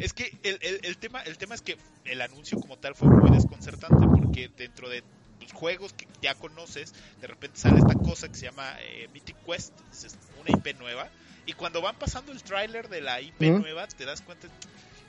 [0.00, 3.08] Es que el, el- el tema, el tema es que el anuncio como tal fue
[3.08, 5.02] muy desconcertante porque dentro de
[5.40, 9.36] los juegos que ya conoces, de repente sale esta cosa que se llama eh, Mythic
[9.44, 11.08] Quest, es una IP nueva,
[11.46, 14.48] y cuando van pasando el tráiler de la IP nueva, te das cuenta,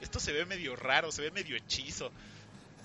[0.01, 2.11] esto se ve medio raro, se ve medio hechizo.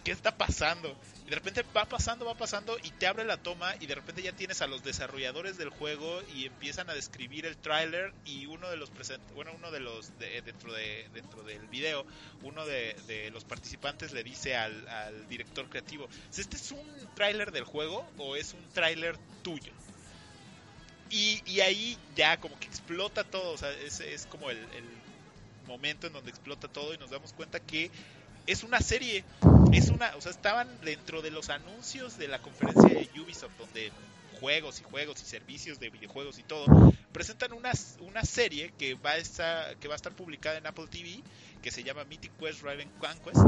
[0.02, 0.98] ¿Qué está pasando?
[1.26, 4.22] Y de repente va pasando, va pasando y te abre la toma y de repente
[4.22, 8.70] ya tienes a los desarrolladores del juego y empiezan a describir el tráiler y uno
[8.70, 12.06] de los present bueno, uno de los de- dentro de dentro del video,
[12.40, 18.10] uno de, los participantes le dice al, director creativo, ¿este es un tráiler del juego
[18.16, 19.74] o es un tráiler tuyo?
[21.10, 25.04] Y, y ahí ya como que explota todo, o sea, es, es como el
[25.66, 27.90] momento en donde explota todo y nos damos cuenta que
[28.50, 29.24] es una serie,
[29.72, 33.92] es una, o sea, estaban dentro de los anuncios de la conferencia de Ubisoft donde
[34.40, 36.64] juegos y juegos y servicios de videojuegos y todo
[37.12, 40.86] presentan una, una serie que va a estar que va a estar publicada en Apple
[40.90, 41.22] TV
[41.62, 43.38] que se llama Mythic Quest Raven Conquest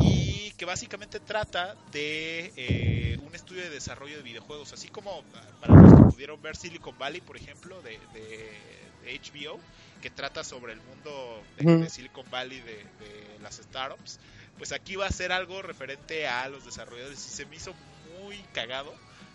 [0.00, 5.42] y que básicamente trata de eh, un estudio de desarrollo de videojuegos así como ah,
[5.60, 9.58] para los que pudieron ver Silicon Valley por ejemplo de, de, HBO,
[10.00, 11.82] que trata sobre el mundo de, Ujú.
[11.82, 14.20] de Silicon Valley de, de las startups.
[14.58, 17.74] Pues aquí va a ser algo referente a los desarrolladores y se me hizo
[18.20, 18.92] muy cagado.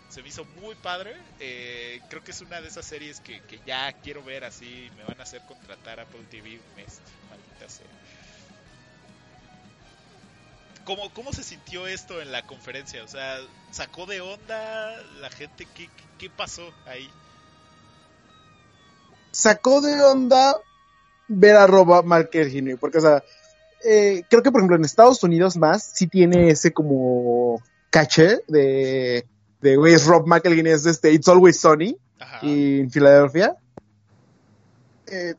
[0.08, 1.14] Se me hizo muy padre.
[1.38, 4.90] eh, creo que es una de esas series que, que ya quiero ver así.
[4.96, 7.00] Me van a hacer contratar a Apple TV un mes.
[7.28, 7.86] Maldita sea.
[10.88, 13.04] ¿Cómo, ¿Cómo se sintió esto en la conferencia?
[13.04, 13.40] O sea,
[13.70, 15.68] ¿sacó de onda la gente?
[15.74, 17.10] ¿Qué, qué, pasó ahí?
[19.30, 20.56] Sacó de onda
[21.26, 23.22] ver a Rob McElhenney, porque, o sea,
[23.84, 29.26] eh, creo que, por ejemplo, en Estados Unidos más, sí tiene ese como caché de,
[29.60, 31.96] de güey, es Rob McElhenney, es este It's Always Sunny,
[32.42, 33.56] en Filadelfia.
[35.06, 35.34] Eh,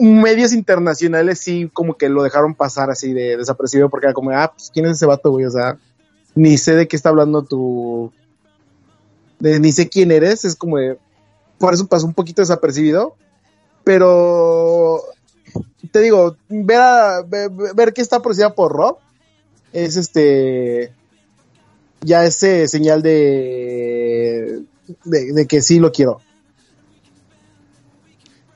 [0.00, 4.52] medios internacionales sí como que lo dejaron pasar así de desapercibido porque era como, ah,
[4.52, 5.78] pues quién es ese vato, güey, o sea,
[6.34, 8.12] ni sé de qué está hablando tu...
[9.38, 10.98] De, ni sé quién eres, es como de...
[11.58, 13.16] Por eso pasó un poquito desapercibido,
[13.84, 15.02] pero
[15.92, 18.98] te digo, ver, a- ver, que está producida por Rob
[19.72, 20.92] es este
[22.02, 24.62] ya ese señal de,
[25.04, 26.20] de, que sí lo quiero.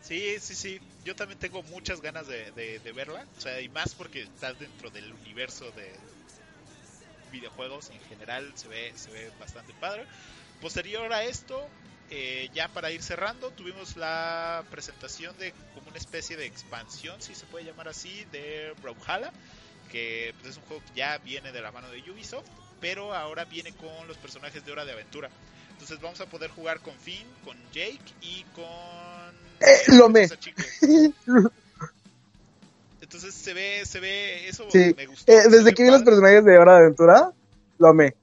[0.03, 0.81] Sí, sí, sí.
[1.05, 3.25] Yo también tengo muchas ganas de, de- de verla.
[3.37, 5.93] O sea, y más porque está dentro del universo de
[7.33, 8.51] videojuegos en general.
[8.55, 10.05] Se ve, se ve bastante padre.
[10.61, 11.61] Posterior a esto,
[12.17, 17.35] eh, ya para ir cerrando, tuvimos la presentación de como una especie de expansión, si
[17.35, 19.33] se puede llamar así, de Brawlhalla.
[19.91, 22.47] Que pues, es un juego que ya viene de la mano de Ubisoft.
[22.81, 25.29] Pero ahora viene con los personajes de Hora de Aventura.
[25.73, 28.65] Entonces vamos a poder jugar con Finn, con Jake y con...
[29.61, 30.23] Eh, lo me.
[30.23, 30.63] esa chica.
[33.01, 34.95] Entonces se ve, se ve, eso Sí.
[34.97, 35.33] me gustó.
[35.33, 37.33] Eh, desde que vi los personajes de Hora de Aventura,
[37.79, 38.15] lo amé.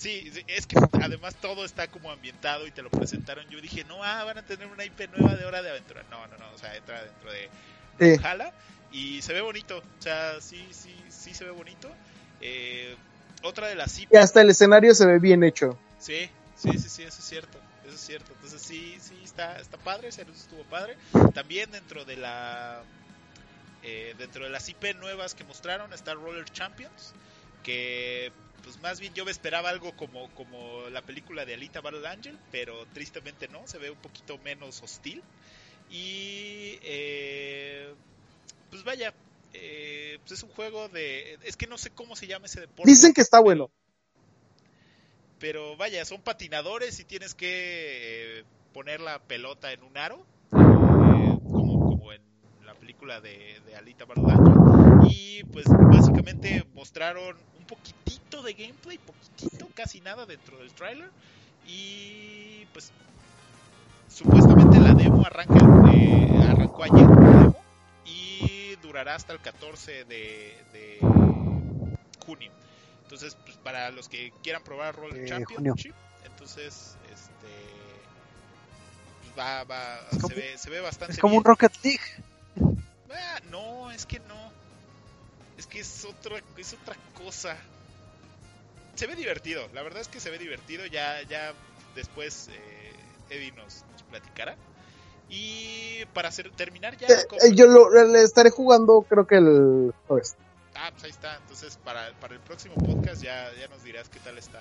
[0.00, 3.46] Sí, sí, es que además todo está como ambientado y te lo presentaron.
[3.50, 6.02] Yo dije, no, ah, van a tener una IP nueva de Hora de Aventura.
[6.10, 7.50] No, no, no, o sea, entra dentro de
[7.98, 8.18] Sí.
[8.18, 8.54] Brawlhalla
[8.92, 9.76] y se ve bonito.
[9.76, 11.90] O sea, sí, sí, sí se ve bonito.
[12.40, 12.96] Eh,
[13.42, 15.78] otra de las IP Y hasta el escenario se ve bien hecho.
[15.98, 18.32] Sí, sí, sí, sí, eso es cierto, eso es cierto.
[18.36, 20.96] Entonces sí, sí, está, está padre, ese anuncio estuvo padre.
[21.34, 22.82] También dentro de la
[23.82, 27.12] eh, dentro de las IP nuevas que mostraron está Roller Champions,
[27.62, 28.32] que
[28.62, 32.38] pues más bien yo me esperaba algo como, como la película de Alita Battle Angel,
[32.50, 35.22] pero tristemente no, se ve un poquito menos hostil.
[35.90, 37.92] Y eh,
[38.70, 39.12] pues vaya,
[39.52, 41.38] eh, pues es un juego de...
[41.42, 42.90] Es que no sé cómo se llama ese deporte.
[42.90, 43.70] Dicen que está bueno.
[45.38, 51.88] pero vaya, son patinadores y tienes que eh, poner la pelota en un aro, como,
[51.88, 52.22] como en
[52.64, 55.10] la película de, de Alita Battle Angel.
[55.10, 61.10] Y pues básicamente mostraron un poquitito de gameplay, poquitito, casi nada dentro del trailer.
[61.66, 62.92] Y pues
[64.08, 65.58] supuestamente la demo arranca,
[65.92, 67.62] eh, arrancó ayer demo,
[68.06, 70.98] y durará hasta el 14 de, de
[72.24, 72.50] junio.
[73.02, 77.48] Entonces, pues, para los que quieran probar Roller Eh, Championship, entonces, este,
[79.22, 81.44] pues, va, va, como- se ve, se ve bastante Es como un.
[81.44, 82.00] Rocket League.
[83.12, 84.52] Ah, no, es que no.
[85.58, 87.56] Es que es otra, es otra cosa.
[89.00, 90.84] Se ve divertido, la verdad es que se ve divertido.
[90.84, 91.54] Ya, ya
[91.94, 92.92] después eh,
[93.30, 94.56] Eddie nos, nos platicará.
[95.30, 97.06] Y para hacer, terminar ya.
[97.06, 100.36] Eh, eh, yo lo, le estaré jugando, creo que el jueves.
[100.74, 101.36] Ah, pues ahí está.
[101.36, 104.60] Entonces, para, para el próximo podcast ya, ya nos dirás qué tal está.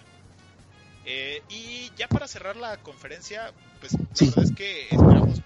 [1.03, 4.27] Eh, y ya para cerrar la conferencia, pues la Sí.
[4.27, 5.41] verdad es que esperamos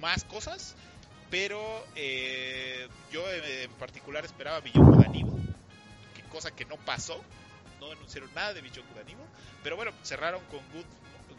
[0.00, 0.76] más cosas,
[1.28, 1.60] pero
[1.96, 5.56] eh, yo eh, en particular esperaba and Evil,
[6.14, 7.20] que cosa que no pasó.
[7.80, 9.28] No anunciaron nada de and Evil,
[9.62, 10.86] pero bueno, cerraron con Good,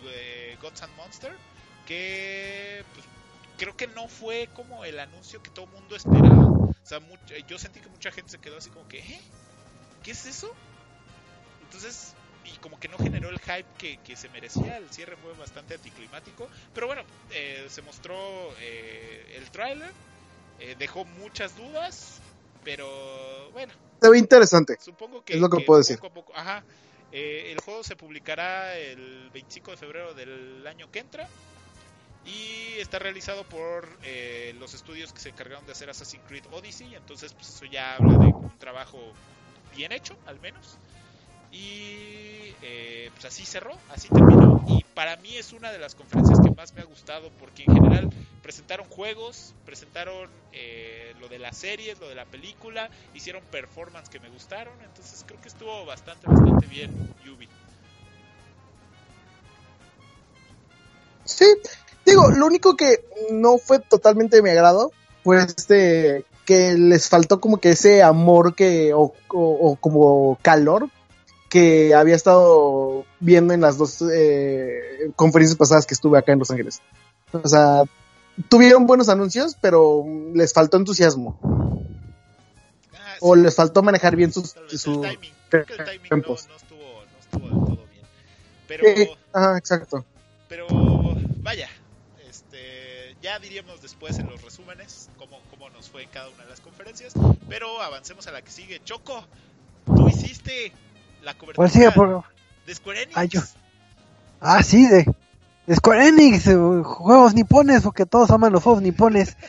[0.10, 1.40] eh, Gods and Monster,
[1.86, 3.06] que pues,
[3.58, 6.46] creo que no fue como el anuncio que todo el mundo esperaba.
[6.48, 9.22] O sea, eh, yo sentí que mucha gente se quedó así como que, ¿eh?
[10.04, 10.58] ¿Qué es eso?
[11.62, 14.78] Entonces, y como que no generó el hype que, que se merecía.
[14.78, 16.50] El cierre fue bastante anticlimático.
[16.74, 19.94] Pero bueno, eh, se mostró eh, el tráiler.
[20.60, 22.22] eh, dejó muchas dudas.
[22.64, 24.78] Pero bueno, Se ve interesante.
[24.80, 25.98] supongo que, Es lo que puedo decir.
[26.00, 26.64] poco poco, ajá,
[27.12, 31.28] Eh, el juego se publicará el 25 de febrero del año que entra
[32.26, 36.94] y está realizado por eh, los estudios que se encargaron de hacer Assassin's Creed Odyssey,
[36.96, 39.00] entonces pues eso ya habla de un trabajo
[39.76, 40.78] bien hecho, al menos.
[41.50, 44.62] Y eh, pues así cerró, así terminó.
[44.68, 47.74] Y para mí es una de las conferencias que más me ha gustado porque en
[47.76, 48.10] general
[48.42, 54.20] presentaron juegos, presentaron eh, lo de las series, lo de la película, hicieron performance que
[54.20, 54.74] me gustaron.
[54.82, 56.90] Entonces creo que estuvo bastante, bastante bien
[57.24, 57.48] Yubi.
[61.26, 61.46] Sí,
[62.04, 64.92] digo, Lo, único que no fue totalmente de mi agrado
[65.24, 70.90] fue este que les faltó como que ese amor que o- o como calor
[71.50, 76.52] que había estado viendo en las dos eh, conferencias pasadas que estuve acá en Los
[76.52, 76.82] Ángeles.
[77.32, 77.84] O sea,
[78.50, 81.40] tuvieron buenos anuncios, pero les faltó entusiasmo
[82.94, 85.34] Ah, o les faltó manejar bien sus, su timing.
[85.50, 88.06] Creo que el timing no, estuvo, no estuvo del todo bien.
[88.68, 90.06] Pero, Sí, ajá, exacto.
[90.50, 90.68] pero
[91.42, 91.70] vaya,
[92.30, 96.50] este, ya diríamos después en los resúmenes cómo, cómo nos fue en cada una de
[96.50, 97.14] las conferencias.
[97.48, 98.82] Pero avancemos a la que sigue.
[98.84, 99.26] Choco,
[99.86, 100.74] tú hiciste
[101.28, 102.24] la cobertura ¿Cuál sigue por.?
[102.66, 103.18] de Square Enix.
[103.18, 103.42] Ay, yo.
[104.40, 105.06] Ah, sí, de,
[105.66, 109.38] de Square Enix, eh, juegos nipones, porque todos aman los juegos nipones.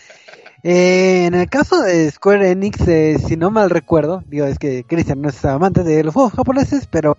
[0.65, 4.83] Eh, en el caso de Square Enix, eh, si no mal recuerdo, digo, es que
[4.83, 7.17] Christian no es amante de los juegos japoneses, pero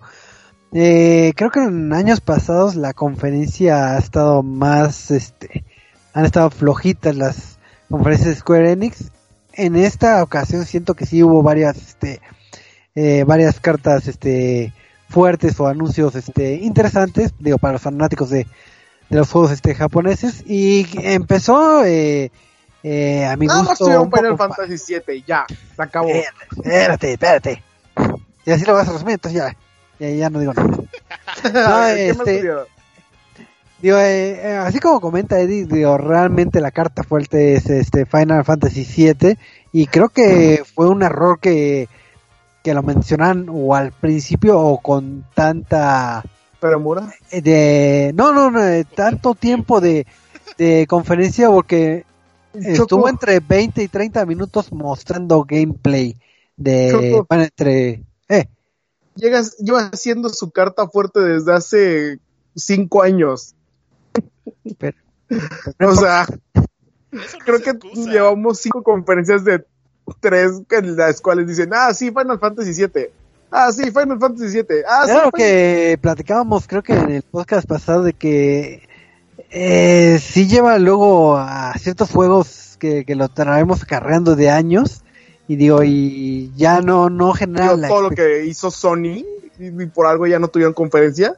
[0.74, 5.64] eh, creo que en años pasados la conferencia ha estado más, este,
[6.12, 7.58] han estado flojitas las
[7.88, 9.10] conferencias de Square Enix.
[9.54, 12.20] En esta ocasión siento que sí hubo varias, este,
[12.94, 14.72] eh, varias cartas, este,
[15.10, 18.46] fuertes o anuncios este interesantes digo para los fanáticos de,
[19.08, 22.30] de los juegos este japoneses y empezó eh,
[22.82, 25.44] eh, a mi más gusto tuvieron un Final Fantasy VII, ya,
[25.76, 26.08] se acabó.
[26.08, 27.62] espérate espérate
[28.46, 29.56] y así lo vas a resumir entonces ya
[29.98, 30.68] ya, ya no digo nada
[31.66, 32.70] A ver, ¿qué más este-?
[33.82, 38.44] Digo, eh, eh, así como comenta Eddie, digo, realmente la carta fuerte es este Final
[38.44, 39.38] Fantasy VII
[39.72, 41.88] y creo que fue un error que,
[42.62, 46.22] que lo mencionan o al principio o con tanta
[46.60, 47.12] Pero Mura.
[47.30, 50.06] eh, de no no no eh, tanto tiempo de,
[50.58, 52.04] de conferencia porque
[52.52, 56.16] estuvo entre 20 y 30 minutos mostrando gameplay
[56.56, 58.46] de bueno, entre eh
[59.14, 62.18] llegas, lleva haciendo su carta fuerte desde hace
[62.54, 63.54] cinco años.
[64.78, 64.96] pero-
[65.80, 66.26] O sea,
[67.44, 69.64] creo que llevamos cinco conferencias de
[70.20, 73.08] tres en las cuales dicen, ah, sí, Final Fantasy VII.
[73.50, 74.64] Ah, sí, Final Fantasy VII.
[74.88, 78.88] Ah, sí, Final- que platicábamos, creo que en el podcast pasado, de que
[79.50, 85.02] eh, sí lleva luego a ciertos juegos que, que lo traemos cargando de años
[85.50, 89.24] y digo, y ya no, no genera Digo, todo lo que hizo Sony
[89.58, 91.34] y, por algo ya no tuvieron conferencia.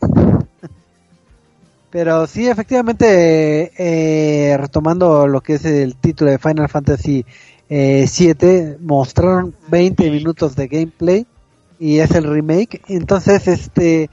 [1.90, 7.26] Pero sí, efectivamente, eh, retomando lo que es el título de Final Fantasy
[7.68, 11.26] 7, mostraron 20 minutos de gameplay
[11.78, 12.80] y es el remake.
[12.88, 14.08] Entonces, este,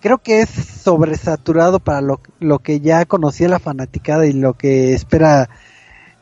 [0.00, 4.92] creo que es sobresaturado para lo, lo que ya conocía la fanaticada y lo que
[4.94, 5.48] espera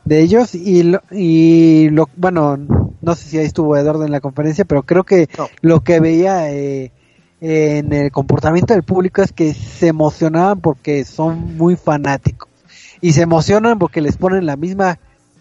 [0.05, 0.55] de ellos.
[0.55, 2.57] Y lo, y lo, bueno,
[3.01, 5.47] no sé si ahí estuvo Eduardo en la conferencia, pero creo que No.
[5.61, 6.91] lo que veía eh,
[7.41, 12.49] en el comportamiento del público es que se emocionaban porque son muy fanáticos
[13.01, 14.99] y se emocionan porque les ponen la misma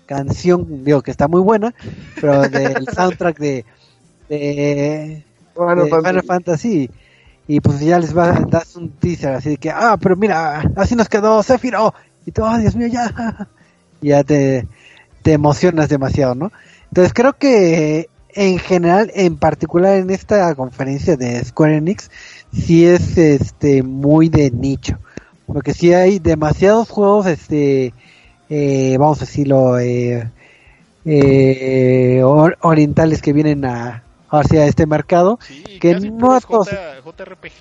[0.09, 1.74] canción, digo que está muy buena,
[2.20, 3.64] pero del soundtrack de,
[4.28, 5.22] de,
[5.54, 5.90] Fantasy.
[5.90, 6.90] Final Fantasy.
[7.46, 10.94] Y pues ya les va das un teaser así de que ah pero mira así
[10.94, 11.94] nos quedó Sephiroth
[12.26, 13.48] y tú oh Dios mío ya
[14.02, 14.68] y ya te
[15.22, 16.52] te emocionas demasiado no
[16.90, 22.11] entonces creo que en general en particular en esta conferencia de Square Enix
[22.52, 24.98] sí es este muy de nicho.
[25.46, 27.94] Porque sí hay demasiados juegos este
[28.51, 30.30] eh, vamos a decirlo eh,
[31.05, 37.01] eh, or- orientales que vienen a hacia este mercado Sí, que casi no todos- J-
[37.03, 37.61] JRPG,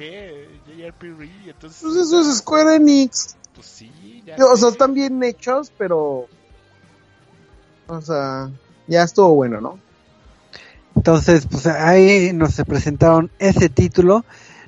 [0.77, 3.35] JRPG, entonces, Pues eso es Square Enix.
[3.55, 6.27] pues sí, ya O sea, están bien hechos, pero.
[7.88, 8.49] O sea,
[8.88, 9.79] ya estuvo bueno, ¿no?
[10.95, 14.25] Entonces, pues ahí nos presentaron ese título,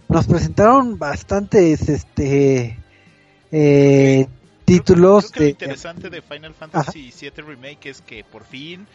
[0.08, 2.80] nos presentaron bastantes este
[3.52, 4.28] eh,
[4.70, 8.88] títulos Creo que lo interesante de Final Fantasy VII Remake es que por fin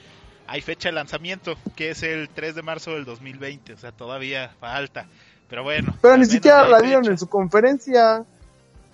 [0.46, 4.50] hay fecha de lanzamiento, que es el 3 de marzo del 2020, o sea, todavía
[4.60, 5.06] falta.
[5.48, 5.94] Pero bueno.
[6.00, 7.12] Pero ni siquiera la dieron fecha.
[7.12, 8.24] en su conferencia.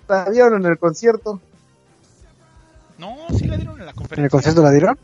[0.07, 1.39] La dieron en el concierto.
[2.97, 4.21] No, sí la dieron en la conferencia.
[4.21, 4.97] en el concierto la dieron.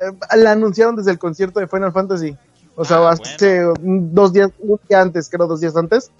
[0.00, 2.36] Eh, la anunciaron desde el concierto de Final Fantasy.
[2.74, 6.10] O sea, Ah, hace dos días, un día antes, creo dos días antes,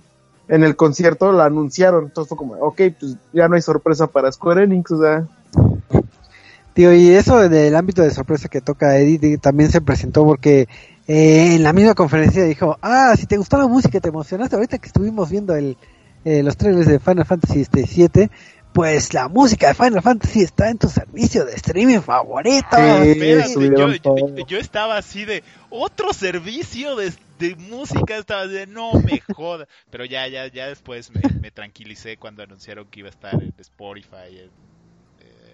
[0.48, 2.04] en el concierto la anunciaron.
[2.04, 5.24] Entonces fue como, ok, pues ya no hay sorpresa para Square Enix, o sea.
[6.74, 10.68] Tío, y eso del ámbito de sorpresa que toca Eddie di- también se presentó porque
[11.08, 14.76] eh, en la misma conferencia dijo, ah, si te gustaba la música, te emocionaste ahorita
[14.78, 15.78] que estuvimos viendo el,
[16.26, 18.30] eh, los trailers de Final Fantasy este 7,
[18.74, 22.76] pues la música de Final Fantasy está en tu servicio de streaming favorito.
[22.76, 23.86] Sí, Espérate, yo,
[24.18, 29.20] yo- yo estaba así de otro servicio de, de música, estaba así de no me
[29.34, 29.66] joda.
[29.90, 33.54] Pero ya, ya, ya después me, me tranquilicé cuando anunciaron que iba a estar en
[33.58, 34.50] Spotify, en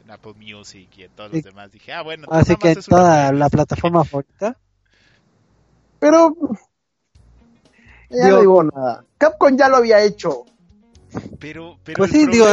[0.02, 1.70] en Apple Music y en todos los demás.
[1.72, 4.56] Dije, ah, bueno, así que toda la plataforma favorita.
[5.98, 6.36] Pero
[8.10, 9.04] ya no digo nada.
[9.18, 10.44] Capcom ya lo había hecho.
[11.38, 12.46] Pero, pero pues sí, digo,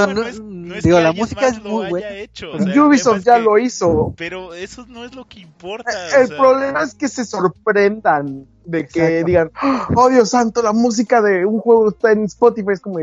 [0.84, 2.10] digo la música es muy buena.
[2.12, 4.14] Hecho, Ubisoft ya lo hizo.
[4.18, 5.92] Pero eso no es lo que importa.
[6.22, 9.52] El problema es que se sorprendan de que digan,
[9.96, 12.72] oh Dios santo, la música de un juego está en Spotify.
[12.74, 13.00] Es como,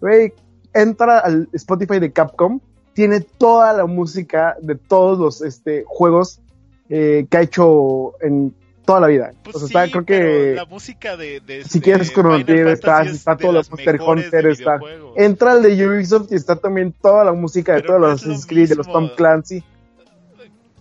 [0.00, 0.32] güey,
[0.74, 2.60] entra al Spotify de Capcom,
[2.94, 6.40] tiene toda la música de todos los este, juegos
[6.88, 8.54] eh, que ha hecho en
[8.84, 9.32] toda la vida.
[9.44, 13.52] Pues o sea, creo que la música de, de si quieres conocer está, está todo
[13.52, 14.80] los Monster Hunter, está
[15.16, 18.70] entra el de Ubisoft y está también toda la música de todos los Assassin's Creed,
[18.70, 19.62] de los Tom Clancy.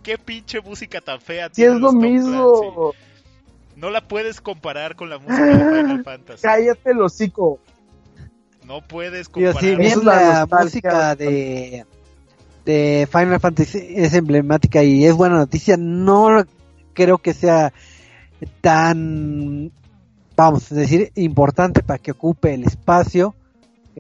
[0.02, 1.50] Qué pinche música tan fea.
[1.52, 2.94] Sí, es lo mismo.
[3.80, 6.42] No la puedes comparar con la música de Final Fantasy.
[6.42, 7.60] Cállate el hocico.
[8.68, 9.78] No puedes comparar.
[9.78, 11.86] bien la, música de,
[12.66, 16.44] de Final Fantasy es emblemática y es buena noticia, no
[16.94, 17.72] creo que sea
[18.60, 19.72] tan,
[20.36, 23.34] vamos a decir, importante para que ocupe el espacio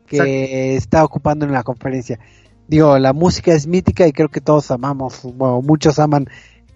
[0.06, 2.20] que está ocupando en la conferencia.
[2.68, 6.28] Digo, la música es mítica y creo que todos amamos, bueno, muchos aman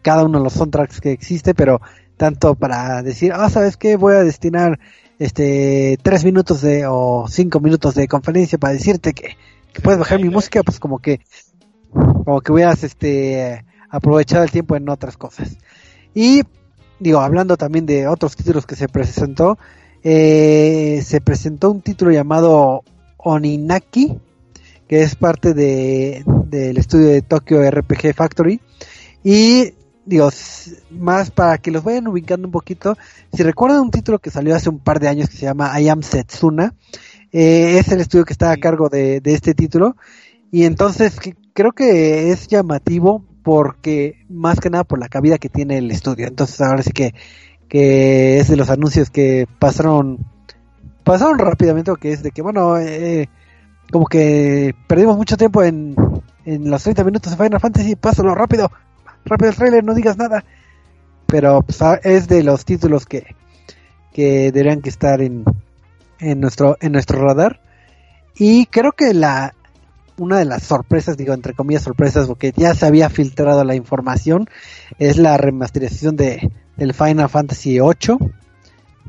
[0.01, 1.81] cada uno de los soundtracks que existe, pero
[2.23, 3.97] tanto para decir, ah, ¿sabes qué?
[3.97, 4.79] Voy a destinar
[5.19, 9.35] este tres minutos de o cinco minutos de conferencia para decirte que,
[9.83, 11.19] puedes bajar mi música, pues como que
[11.91, 15.57] como que hubieras este aprovechado el tiempo en otras cosas.
[16.13, 16.43] Y
[16.97, 19.57] digo, hablando también de otros títulos que se presentó,
[20.01, 22.85] eh, se presentó un título llamado
[23.17, 24.17] Oninaki,
[24.87, 28.61] que es parte de, del estudio de Tokyo RPG Factory.
[29.25, 29.73] Y
[30.05, 30.29] digo,
[30.91, 32.97] más para que los vayan ubicando un poquito,
[33.31, 35.89] si recuerdan un título que salió hace un par de años que se llama I
[35.89, 36.73] Am Setsuna,
[37.31, 39.95] eh, es el estudio que está a cargo de, de este título.
[40.51, 41.17] Y entonces
[41.53, 46.27] creo que es llamativo porque más que nada por la cabida que tiene el estudio.
[46.27, 47.13] Entonces ahora sí que,
[47.67, 50.25] que es de los anuncios que pasaron
[51.03, 53.29] pasaron rápidamente, que es de que bueno, eh,
[53.91, 55.95] como que perdimos mucho tiempo en,
[56.45, 58.71] en los 30 minutos de Final Fantasy, pásalo rápido,
[59.25, 60.43] rápido el trailer, no digas nada.
[61.27, 63.35] Pero pues, ah, es de los títulos que,
[64.13, 65.43] que deberían que estar en,
[66.19, 67.61] en nuestro en nuestro radar.
[68.35, 69.53] Y creo que la
[70.17, 74.47] una de las sorpresas, digo entre comillas sorpresas, porque ya se había filtrado la información,
[74.99, 78.17] es la remasterización de, del Final Fantasy 8,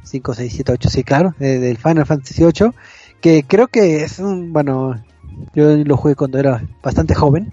[0.03, 2.75] 5, 6, 7, 8, sí, claro, del Final Fantasy 8,
[3.21, 5.03] que creo que es un, bueno,
[5.55, 7.53] yo lo jugué cuando era bastante joven,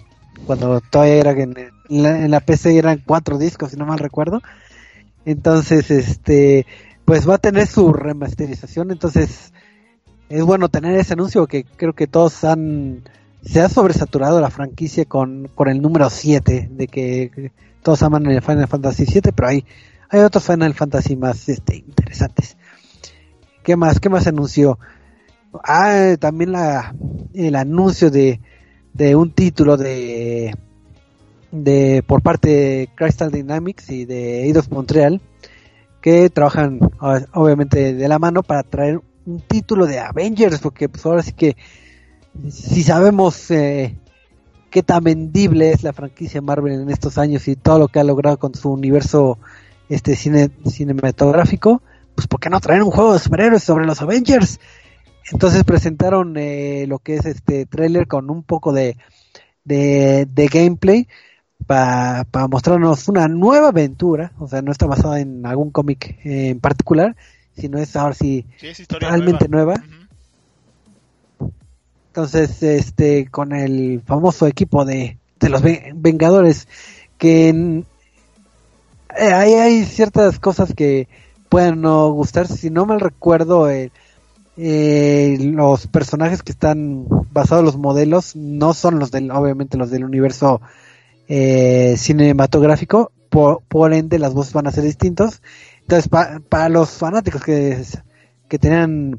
[0.57, 1.55] cuando todavía era en,
[1.87, 4.41] la, en la PC eran cuatro discos, si no mal recuerdo,
[5.23, 6.65] entonces, este,
[7.05, 9.53] pues va a tener su remasterización, entonces
[10.27, 13.03] es bueno tener ese anuncio que creo que todos han
[13.45, 18.41] se ha sobresaturado la franquicia con, con el número 7, de que todos aman el
[18.41, 19.63] Final Fantasy 7, pero hay,
[20.09, 22.57] hay otros Final Fantasy más este, interesantes.
[23.63, 24.01] ¿Qué más?
[24.01, 24.79] ¿Qué más anunció?
[25.63, 26.93] Ah, también la,
[27.33, 28.41] el anuncio de,
[28.93, 30.55] de un título de,
[31.51, 35.21] de por parte de Crystal Dynamics y de Eidos Montreal
[36.01, 36.79] que trabajan
[37.33, 41.55] obviamente de la mano para traer un título de Avengers porque pues ahora sí que
[42.49, 43.97] si sabemos eh,
[44.69, 48.03] qué tan vendible es la franquicia Marvel en estos años y todo lo que ha
[48.03, 49.37] logrado con su universo
[49.89, 51.81] este cine, cinematográfico,
[52.15, 54.59] pues ¿por qué no traer un juego de superhéroes sobre los Avengers?
[55.31, 58.97] Entonces presentaron eh, lo que es este trailer con un poco de,
[59.63, 61.07] de, gameplay
[61.67, 67.15] para mostrarnos una nueva aventura, o sea, no está basada en algún cómic en particular,
[67.55, 68.45] sino es ahora sí,
[68.87, 69.75] totalmente nueva.
[72.07, 76.67] Entonces, este, con el famoso equipo de, de los Vengadores,
[77.17, 77.83] que
[79.17, 81.07] eh, ahí hay ciertas cosas que
[81.49, 82.47] pueden no gustar.
[82.47, 83.91] Si no mal recuerdo, eh,
[84.63, 89.89] eh, los personajes que están basados en los modelos no son los del, obviamente los
[89.89, 90.61] del universo
[91.27, 95.41] cinematográfico, por, por, ende las voces van a ser distintos.
[95.81, 97.81] Entonces, para los fanáticos que,
[98.49, 99.17] que tenían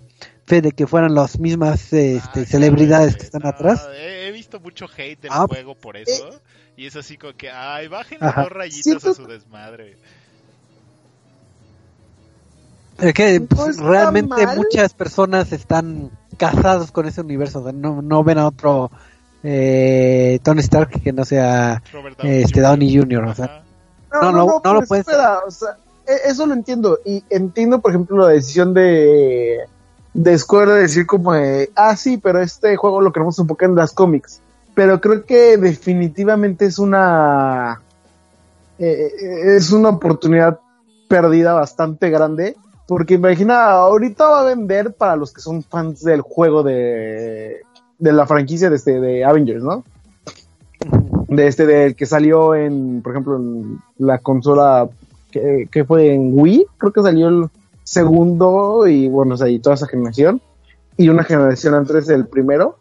[0.61, 3.89] de que fueran las mismas este, ah, celebridades que están atrás.
[3.97, 6.29] he, visto mucho hate del ah, juego por eso.
[6.29, 6.39] Eh,
[6.77, 9.97] y es así como que, ay, bajen dos rayitas a su desmadre.
[13.03, 17.73] Es que pues, realmente muchas personas están casados con ese universo.
[17.73, 18.93] no, no ven a otro
[19.43, 21.83] eh, Tony Stark que no sea
[22.23, 23.25] este Downey Jr.
[23.25, 23.65] O sea,
[24.13, 25.07] no, no, no, lo puedes.
[25.09, 27.01] E, eso lo entiendo.
[27.05, 29.59] Y entiendo, por ejemplo, la decisión de
[30.15, 33.93] de Square decir como de, ah, sí, pero este juego lo queremos enfocar en las
[33.93, 34.41] cómics.
[34.75, 37.81] pero creo que definitivamente es una
[38.79, 40.61] eh, eh, es una oportunidad
[41.09, 42.57] perdida bastante grande
[42.93, 47.63] porque imagina ahorita va a vender para los que son fans del juego de
[47.99, 49.83] de la franquicia de este de Avengers, ¿no?
[51.27, 54.91] De este del que salió en, por ejemplo, en la consola
[55.31, 57.49] que, que fue en Wii, creo que salió el
[57.83, 60.43] segundo y bueno, o sea, y toda esa generación
[60.99, 62.77] y una generación antes del primero.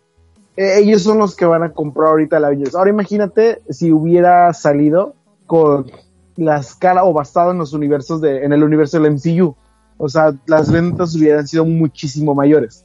[0.57, 2.76] Eh, ellos son los que van a comprar ahorita la Avengers.
[2.76, 5.16] Ahora imagínate si hubiera salido
[5.47, 5.89] con
[6.36, 9.55] la escala o basado en los universos de, en el universo del MCU.
[10.04, 12.84] O sea, las ventas hubieran sido muchísimo mayores.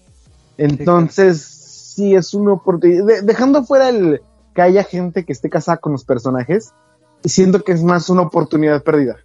[0.58, 3.04] Entonces, sí, es una oportunidad.
[3.06, 4.20] de- dejando fuera el
[4.54, 6.72] que haya gente que esté casada con los personajes,
[7.24, 9.16] siento que es más una oportunidad perdida.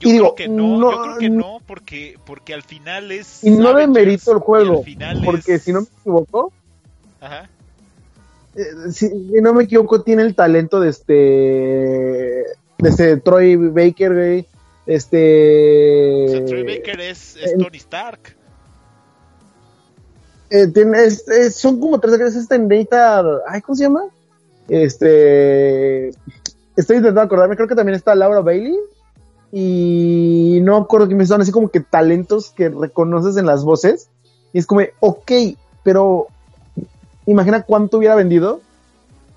[0.00, 3.12] Yo Y creo digo, que no, no- yo creo que no, porque, porque al final
[3.12, 3.42] es.
[3.44, 4.82] Y no demerito el juego,
[5.24, 6.52] porque es- si no me equivoco,
[7.20, 7.48] Ajá.
[8.56, 11.14] eh, si, si no me equivoco, tiene el talento de este.
[12.78, 14.46] de este Troy Baker, güey.
[14.86, 16.26] O Este.
[16.30, 18.36] sea, Troy Baker es, es eh, Tony Stark.
[20.50, 22.36] eh, tiene, es- es- son como tres actores.
[22.36, 23.26] Este Nathan.
[23.48, 24.04] Ay, ¿cómo se llama?
[24.68, 26.08] Este.
[26.76, 28.76] Estoy intentando acordarme, creo que también está Laura Bailey.
[29.52, 34.08] Y no me acuerdo quiénes son, así como que talentos que reconoces en las voces.
[34.52, 35.32] Y es como, ok,
[35.82, 36.26] pero
[37.26, 38.60] imagina cuánto hubiera vendido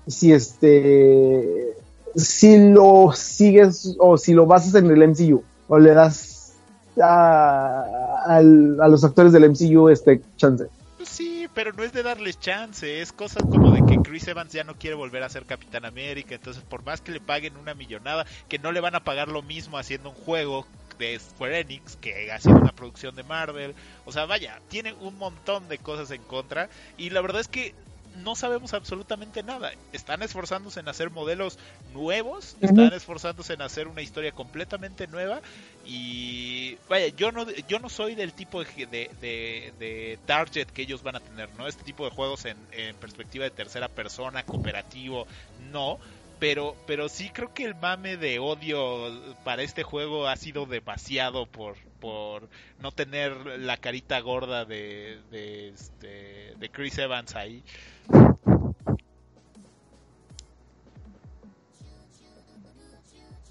[0.06, 1.74] si este.
[2.16, 6.54] Si lo sigues o si lo basas en el MCU o le das
[7.00, 7.84] a,
[8.26, 10.66] a los actores del MCU este chance.
[10.96, 14.52] Pues sí, pero no es de darles chance, es cosas como de que Chris Evans
[14.52, 17.74] ya no quiere volver a ser Capitán América, entonces por más que le paguen una
[17.74, 20.66] millonada, que no le van a pagar lo mismo haciendo un juego
[20.98, 25.68] de Square Enix que haciendo una producción de Marvel, o sea, vaya, tiene un montón
[25.68, 27.74] de cosas en contra y la verdad es que
[28.20, 29.72] no sabemos absolutamente nada.
[29.92, 31.58] Están esforzándose en hacer modelos
[31.92, 35.42] nuevos, están esforzándose en hacer una historia completamente nueva
[35.82, 40.82] y vaya, yo no yo no soy del tipo de, de, de- de target que
[40.82, 41.66] ellos van a tener, ¿no?
[41.66, 45.98] Este tipo de juegos en, en perspectiva de tercera persona, cooperativo, no.
[46.40, 51.44] Pero, pero sí creo que el mame de odio para este juego ha sido demasiado
[51.44, 52.48] por, por
[52.80, 57.62] no tener la carita gorda de, de, este, de Chris Evans ahí.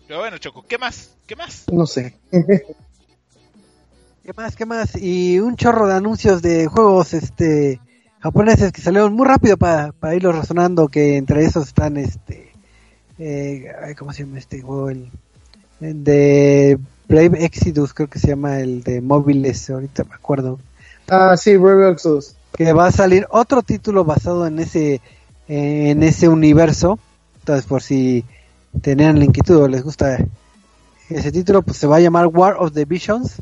[0.08, 1.16] Pero bueno, Choco, ¿qué más?
[1.28, 1.66] ¿Qué más?
[1.72, 2.18] No sé.
[2.32, 4.56] ¿Qué más?
[4.56, 4.96] ¿Qué más?
[4.96, 7.80] Y un chorro de anuncios de juegos este
[8.20, 12.49] japoneses que salieron muy rápido para irlos razonando, que entre esos están este
[13.20, 14.90] eh, ¿cómo se llama este juego?
[14.90, 15.12] El,
[15.82, 20.60] el de Brave Exodus, creo que se llama el de móviles, ahorita me acuerdo.
[21.10, 22.36] Ah, sí, Brave Exodus.
[22.56, 25.02] Que va a salir otro título basado en ese
[25.48, 27.00] en ese universo.
[27.40, 28.24] Entonces, por si
[28.82, 30.24] tenían la inquietud o les gusta
[31.10, 33.42] ese título, pues se va a llamar War of the Visions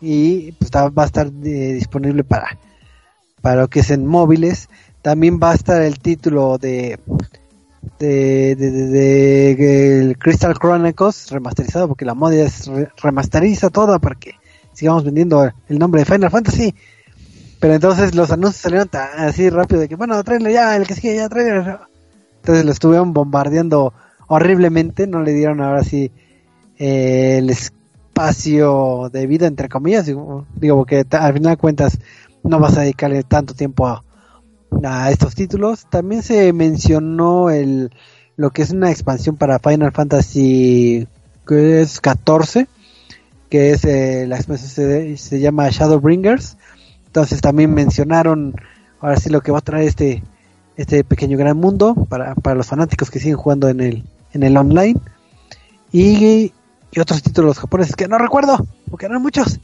[0.00, 2.56] y pues va a estar eh, disponible para
[3.40, 4.68] para lo que es en móviles.
[5.02, 6.98] También va a estar el título de
[7.98, 14.34] de, Crystal Chronicles remasterizado porque la moda es re- remasteriza todo para que
[14.72, 16.74] sigamos vendiendo el nombre de Final Fantasy.
[17.60, 20.94] Pero entonces los anuncios salieron tan así rápido de que bueno, trailer ya, el que
[20.94, 21.78] sigue ya, trailer.
[22.36, 23.92] Entonces lo estuvieron bombardeando
[24.28, 26.12] horriblemente, no le dieron ahora sí
[26.78, 31.98] eh, el espacio de vida entre comillas, digo, porque al final de cuentas
[32.44, 34.04] no vas a dedicarle tanto tiempo a,
[34.82, 35.86] a estos títulos.
[35.90, 37.90] También se mencionó el
[38.36, 41.08] lo que es una expansión para Final Fantasy
[41.46, 42.68] que es 14,
[43.50, 46.56] que es eh, la expansión se, se llama Shadowbringers.
[47.06, 48.54] Entonces también mencionaron
[49.00, 50.22] ahora sí lo que va a traer este
[50.76, 54.56] este pequeño gran mundo para, para los fanáticos que siguen jugando en el en el
[54.56, 55.00] online
[55.90, 56.52] y,
[56.92, 59.58] y otros títulos japoneses que no recuerdo porque eran muchos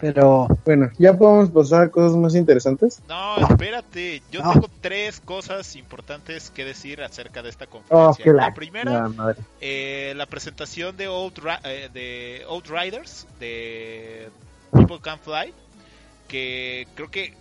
[0.00, 3.00] pero Bueno, ya podemos pasar a cosas más interesantes.
[3.08, 4.52] No, espérate, yo No.
[4.52, 7.68] tengo tres cosas importantes que decir acerca de esta Oh,
[8.12, 8.32] conferencia.
[8.32, 9.42] la primera, la madre.
[9.60, 14.28] eh, la presentación de, Outra- eh, de Outriders, de
[14.72, 15.52] People Can Fly,
[16.28, 17.34] que creo que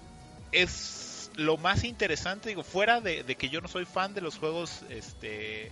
[0.52, 4.38] es lo más interesante, digo, fuera de, de que yo no soy fan de los
[4.38, 5.72] juegos este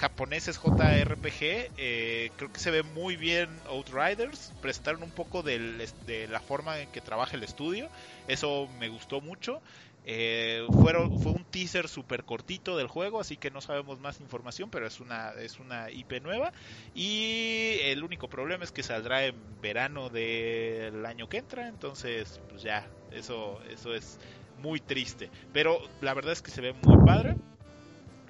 [0.00, 6.40] japoneses JRPG, eh, creo que se ve muy bien Outriders, presentaron un poco de la
[6.40, 7.88] forma en que trabaja el estudio,
[8.26, 9.60] eso me gustó mucho.
[10.06, 14.86] Eh, fue un teaser súper cortito del juego, así que no sabemos más información, pero
[14.86, 16.52] es una, es una IP nueva.
[16.94, 22.62] Y el único problema es que saldrá en verano del año que entra, entonces pues
[22.62, 24.18] ya, eso, eso es
[24.58, 25.28] muy triste.
[25.52, 27.36] Pero la verdad es que se ve muy padre.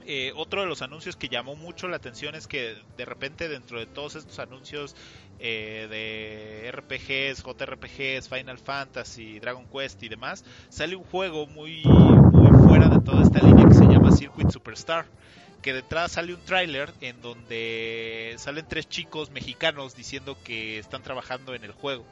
[0.06, 3.78] Eh, otro de los anuncios que llamó mucho la atención es que de repente dentro
[3.78, 4.96] de todos estos anuncios
[5.38, 11.82] eh, de RPGs, JRPGs, Final Fantasy, Dragon Quest y demás, sale un juego muy,
[12.66, 15.06] fuera de toda esta línea que se llama Circuit Superstar.
[15.62, 21.02] Que de entrada sale un tráiler en donde salen tres chicos mexicanos diciendo que están
[21.02, 22.06] trabajando en el juego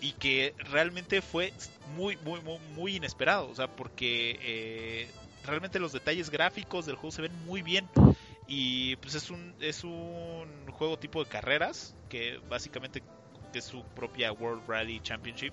[0.00, 1.52] y que realmente fue
[1.96, 5.08] muy muy muy, muy inesperado o sea porque eh,
[5.48, 7.88] realmente los detalles gráficos del juego se ven muy bien.
[8.46, 13.02] Y pues es un es un juego tipo de carreras que básicamente
[13.52, 15.52] es su propia World Rally Championship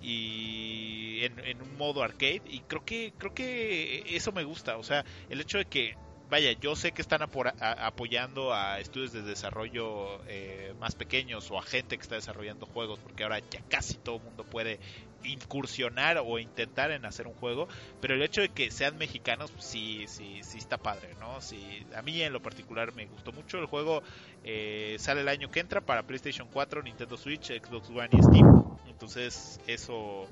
[0.00, 2.42] y en, en, un modo arcade.
[2.46, 4.76] Y creo que creo que eso me gusta.
[4.76, 5.96] O sea el hecho de que
[6.30, 11.62] vaya, yo sé que están apoyando a estudios de desarrollo eh, más pequeños o a
[11.62, 14.80] gente que está desarrollando juegos, porque ahora ya casi todo el mundo puede
[15.22, 17.68] incursionar o intentar en hacer un juego,
[18.00, 21.40] pero el hecho de que sean mexicanos, pues sí, sí, sí está padre, ¿no?
[21.40, 24.02] Sí, a mí en lo particular me gustó mucho el juego,
[24.42, 28.46] eh, sale el año que entra para PlayStation 4, Nintendo Switch, Xbox One y Steam,
[28.86, 30.28] entonces eso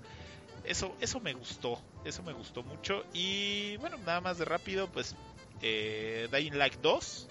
[0.64, 3.04] eso, eso me gustó, eso me gustó mucho.
[3.12, 5.16] Y bueno, nada más de rápido, pues
[5.62, 7.28] eh, Dying Light 2,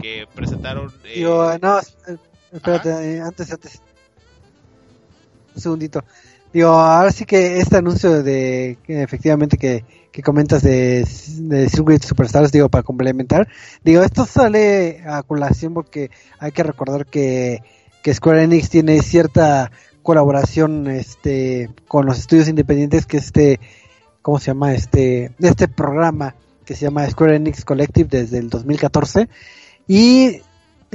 [0.00, 0.92] que presentaron...
[1.04, 1.14] Eh...
[1.16, 1.80] Digo, no,
[2.52, 3.82] espérate, eh, antes, antes.
[5.54, 6.04] Un segundito.
[6.52, 11.04] Digo, ahora sí que este anuncio de que efectivamente que, que comentas de,
[11.38, 13.48] de Circuit Superstars, digo, para complementar,
[13.82, 17.62] digo, esto sale a colación porque hay que recordar que,
[18.04, 19.72] que Square Enix tiene cierta
[20.04, 23.58] colaboración este con los estudios independientes que este
[24.22, 24.74] ¿cómo se llama?
[24.74, 29.28] este este programa que se llama Square Enix Collective desde el 2014
[29.86, 30.40] y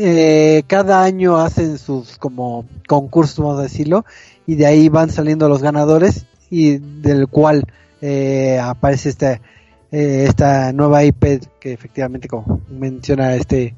[0.02, 4.06] eh, cada año hacen sus como concursos, vamos a decirlo,
[4.48, 7.66] y de ahí van saliendo los ganadores y del cual
[8.02, 9.34] eh, aparece esta,
[9.92, 13.76] eh, esta nueva IP que efectivamente como menciona este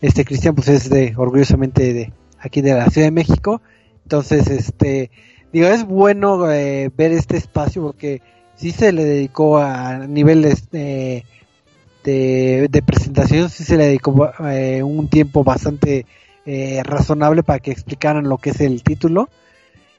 [0.00, 3.60] este Cristian pues es de orgullosamente de aquí de la Ciudad de México.
[4.04, 5.10] Entonces este
[5.52, 8.22] digo es bueno ver este espacio porque
[8.56, 11.24] sí se le dedicó a niveles de,
[12.02, 16.06] de, presentación, sí se le dedicó eh, un tiempo bastante
[16.44, 19.28] eh, razonable para que explicaran lo que es el título.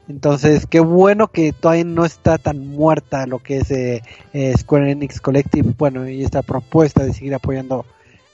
[0.09, 4.01] Entonces, qué bueno que todavía no está tan muerta lo que es eh,
[4.57, 7.85] Square Enix Collective, bueno, y esta propuesta de seguir apoyando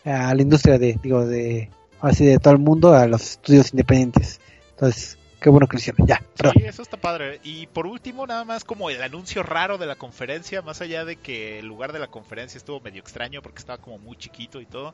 [0.06, 1.70] a la industria de, digo, de,
[2.00, 4.40] así de todo el mundo, a los estudios independientes.
[4.72, 6.08] Entonces, qué bueno que hicieron.
[6.08, 7.42] Ya, Sí, eso está padre.
[7.44, 11.18] Y por último, nada más como el anuncio raro de la conferencia, más allá de
[11.18, 14.66] que el lugar de la conferencia estuvo medio extraño porque estaba como muy chiquito y
[14.66, 14.94] todo.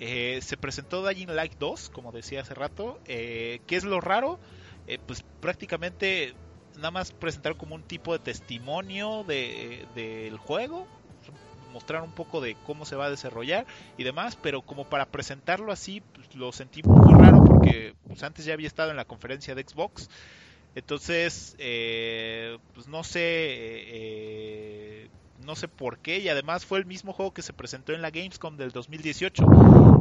[0.00, 2.98] Eh, se presentó Dying Light 2, como decía hace rato.
[3.06, 4.40] Eh, ¿Qué es lo raro?
[4.88, 6.34] Eh, pues prácticamente
[6.74, 10.88] nada más presentar como un tipo de testimonio del de, juego
[11.74, 13.66] mostrar un poco de cómo se va a desarrollar
[13.98, 18.44] y demás, pero como para presentarlo así, pues, lo sentí muy raro porque pues, antes
[18.44, 20.08] ya había estado en la conferencia de Xbox.
[20.76, 25.08] Entonces, eh, pues no sé, eh,
[25.44, 28.10] no sé por qué y además fue el mismo juego que se presentó en la
[28.10, 29.44] Gamescom del 2018.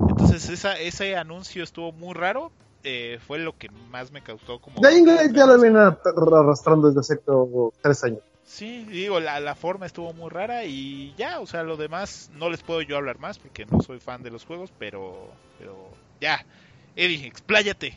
[0.10, 2.52] Entonces esa, ese anuncio estuvo muy raro,
[2.84, 4.82] eh, fue lo que más me causó como...
[4.82, 7.24] Dying ya lo viene arrastrando desde hace
[7.82, 8.22] tres años.
[8.46, 12.50] Sí, digo, la, la, forma estuvo muy rara y ya, o sea, lo demás no
[12.50, 15.76] les puedo yo hablar más porque no soy fan de los juegos, pero, pero
[16.20, 16.46] ya.
[16.96, 17.94] Eddie, expláyate.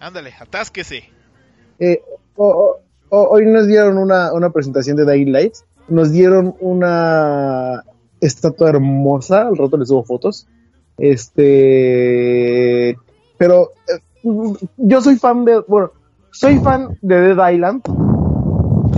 [0.00, 1.04] Ándale, atásquese.
[1.78, 2.02] Eh,
[2.36, 5.54] hoy nos dieron una, una presentación de Dying Light,
[5.88, 7.84] nos dieron una
[8.20, 10.46] estatua hermosa, al rato les subo fotos.
[10.96, 12.96] Este,
[13.36, 14.00] pero eh,
[14.76, 15.92] yo soy fan de, bueno,
[16.30, 17.82] soy fan de Dead Island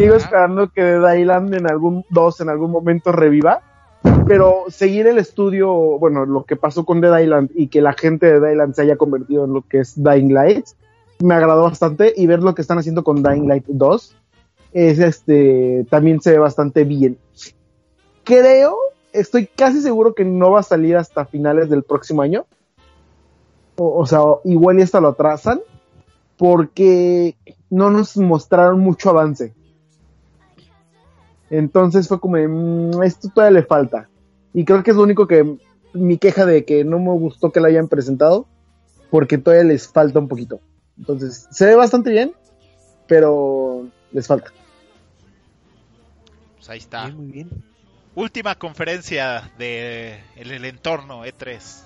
[0.01, 3.61] Sigo esperando que Dead Island en algún 2 en algún momento reviva.
[4.27, 8.25] Pero seguir el estudio, bueno, lo que pasó con Dead Island y que la gente
[8.25, 10.65] de Dead Island se haya convertido en lo que es Dying Light,
[11.23, 12.15] me agradó bastante.
[12.17, 14.17] Y ver lo que están haciendo con Dying Light 2,
[14.73, 17.19] es este, también se ve bastante bien.
[18.25, 18.79] Creo,
[19.13, 22.47] estoy casi seguro que no va a salir hasta finales del próximo año.
[23.77, 25.61] O, o sea, igual y hasta lo atrasan,
[26.39, 27.37] porque
[27.69, 29.60] no nos mostraron mucho avance.
[31.51, 34.09] Entonces fue como, mmm, esto todavía le falta.
[34.55, 35.59] Y creo que es lo único que
[35.93, 38.47] mi queja de que no me gustó que la hayan presentado,
[39.11, 40.61] porque todavía les falta un poquito.
[40.97, 42.33] Entonces, se ve bastante bien,
[43.07, 44.53] pero les falta.
[46.57, 47.09] Pues ahí está.
[47.09, 47.51] muy bien.
[48.15, 51.85] Última conferencia de el, entorno E3.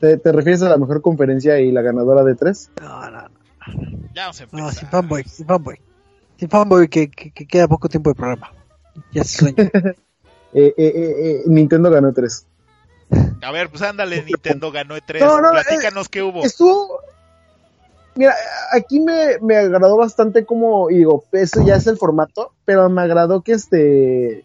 [0.00, 2.70] ¿Te, refieres a la mejor conferencia y la ganadora de E3?
[2.80, 3.28] No, no.
[4.14, 4.66] Ya vamos a empezar.
[4.66, 5.87] No, sin fanboy, sin fanboy.
[6.38, 8.52] Sin fanboy que, que, que, queda poco tiempo de programa.
[9.12, 9.56] Ya se sueña.
[9.74, 9.94] eh,
[10.54, 12.46] eh, eh, Nintendo ganó 3.
[13.42, 15.20] A ver, pues ándale, Nintendo ganó E3.
[15.20, 16.44] No, no, Platícanos qué hubo.
[16.44, 17.00] Estuvo.
[18.14, 18.34] Mira,
[18.72, 23.02] aquí me, me agradó bastante como, y digo, eso ya es el formato, pero me
[23.02, 24.38] agradó que este,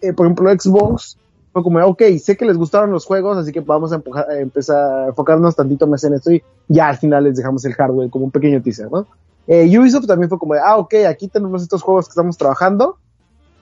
[0.00, 1.18] eh, por ejemplo, Xbox
[1.52, 4.38] fue como, ok, sé que les gustaron los juegos, así que vamos a, empujar- a
[4.38, 8.10] empezar a enfocarnos tantito más en esto y ya al final les dejamos el hardware
[8.10, 9.06] como un pequeño teaser, ¿no?
[9.52, 12.98] Eh, Ubisoft también fue como, de, ah, ok, aquí tenemos estos juegos que estamos trabajando,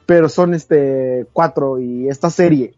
[0.05, 2.75] pero son este cuatro y esta serie.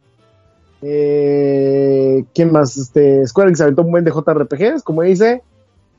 [0.81, 2.77] Eh, ¿Quién más?
[2.77, 5.43] Este, Square Enix aventó un buen de JRPGs, como dice.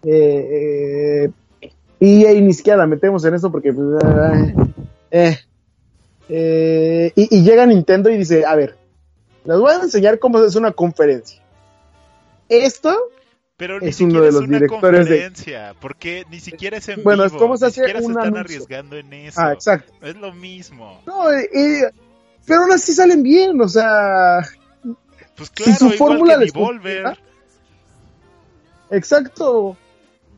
[0.03, 1.29] Eh,
[1.61, 1.69] eh,
[1.99, 3.73] EA ni siquiera la metemos en eso porque.
[3.73, 5.45] pues,
[6.29, 8.77] eh, y, y llega Nintendo y dice: A ver,
[9.43, 11.41] les voy a enseñar cómo hace una conferencia.
[12.47, 12.97] Esto,
[13.61, 16.89] Pero ni es uno siquiera de es los una directores de- porque ni siquiera es
[16.89, 18.39] en Bueno, es vivo, como se ni siquiera se están anuncio.
[18.41, 19.39] arriesgando en eso.
[19.39, 19.93] ah, exacto.
[20.01, 20.99] Es lo mismo.
[21.05, 21.91] No, eh, eh,
[22.47, 24.39] pero aún así salen bien, o sea,
[25.37, 27.17] Pues Si claro, su igual fórmula que Devolver.
[28.89, 29.77] Exacto.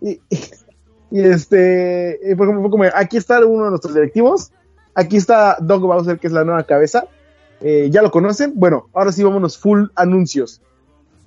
[0.02, 0.20] Y,
[1.12, 4.52] y este, por ejemplo, como, aquí está uno de nuestros directivos,
[4.96, 7.06] aquí está Doug Bowser, que es la nueva cabeza,
[7.66, 10.60] Eh, ya lo conocen, bueno, ahora sí vámonos full anuncios.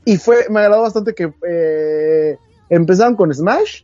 [0.06, 2.38] Y fue, me agradó bastante que eh,
[2.70, 3.82] empezaron con Smash,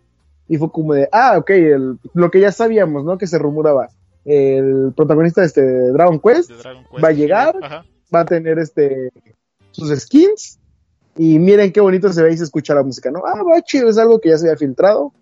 [0.48, 3.18] y fue como de, ah, ok, el- lo que ya sabíamos, ¿no?
[3.18, 3.88] Que se rumoraba.
[4.24, 5.62] El protagonista de este
[5.92, 7.04] Dragon Quest de Dragon Quest.
[7.04, 7.54] va a llegar.
[7.62, 7.84] Ajá.
[8.14, 9.10] va a tener este
[9.70, 10.58] sus skins
[11.16, 13.22] y miren qué bonito se ve y se escucha la música, ¿no?
[13.26, 15.12] Ah, va chido, es algo que ya se había filtrado.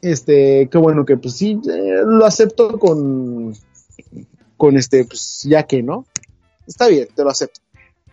[0.00, 3.52] Este, qué bueno que pues sí, eh, lo acepto con
[4.56, 6.06] con este, pues ya que, ¿no?
[6.66, 7.60] Está bien, te lo acepto.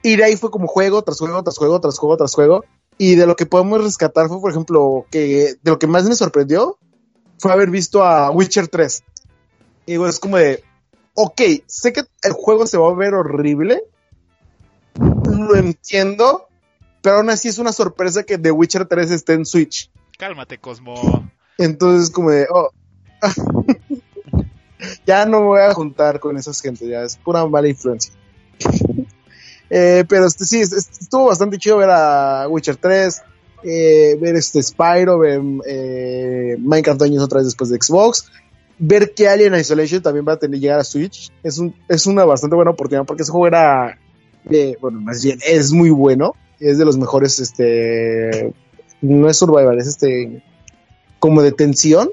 [0.03, 2.65] Y de ahí fue como juego tras juego, tras juego, tras juego, tras juego.
[2.97, 6.15] Y de lo que podemos rescatar fue, por ejemplo, que de lo que más me
[6.15, 6.77] sorprendió
[7.39, 9.03] fue haber visto a Witcher 3.
[9.85, 10.63] Y digo, es como de,
[11.15, 13.83] ok, sé que el juego se va a ver horrible,
[14.99, 16.47] lo entiendo,
[17.01, 19.89] pero aún así es una sorpresa que The Witcher 3 esté en Switch.
[20.17, 21.29] Cálmate, Cosmo.
[21.57, 22.69] Entonces, como de, oh,
[25.05, 28.13] ya no me voy a juntar con esas gente, ya es pura mala influencia.
[29.73, 33.21] Eh, pero este, sí, es- es- estuvo bastante chido ver a Witcher 3,
[33.63, 38.29] eh, ver este Spyro, ver eh, Minecraft Dungeons otra vez después de Xbox,
[38.77, 41.31] ver que Alien Isolation también va a tener llegar a Switch.
[41.41, 43.97] Es, un, es una bastante buena oportunidad porque ese juego era,
[44.49, 48.53] eh, bueno, más bien, es muy bueno, es de los mejores, este,
[49.01, 50.43] no es survival, es este,
[51.19, 52.09] como de tensión,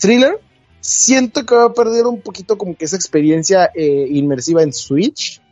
[0.00, 0.38] thriller.
[0.80, 5.42] Siento que va a perder un poquito como que esa experiencia inmersiva en Switch.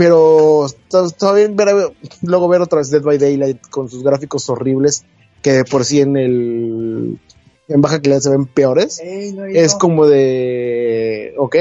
[0.00, 5.04] Pero está, bien ver, luego ver otra vez Dead by Daylight con sus gráficos horribles,
[5.42, 7.20] que por sí en el
[7.68, 8.98] en baja calidad se ven peores.
[8.98, 11.34] Es como de.
[11.36, 11.54] Ok.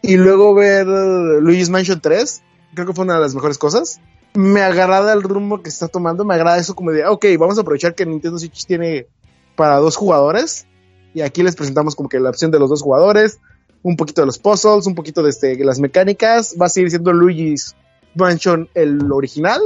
[0.00, 2.42] Y luego ver Luigi's Mansion 3.
[2.72, 4.00] Creo que fue una de las mejores cosas.
[4.32, 6.24] Me agrada el rumbo que está tomando.
[6.24, 7.06] Me agrada eso como de.
[7.06, 9.06] Ok, vamos a aprovechar que Nintendo Switch tiene
[9.54, 10.66] para dos jugadores.
[11.12, 13.38] Y aquí les presentamos como que la opción de los dos jugadores.
[13.86, 14.88] Un poquito de los puzzles.
[14.88, 16.56] Un poquito de este, las mecánicas.
[16.60, 17.76] Va a seguir siendo Luigi's
[18.14, 19.60] Mansion el original.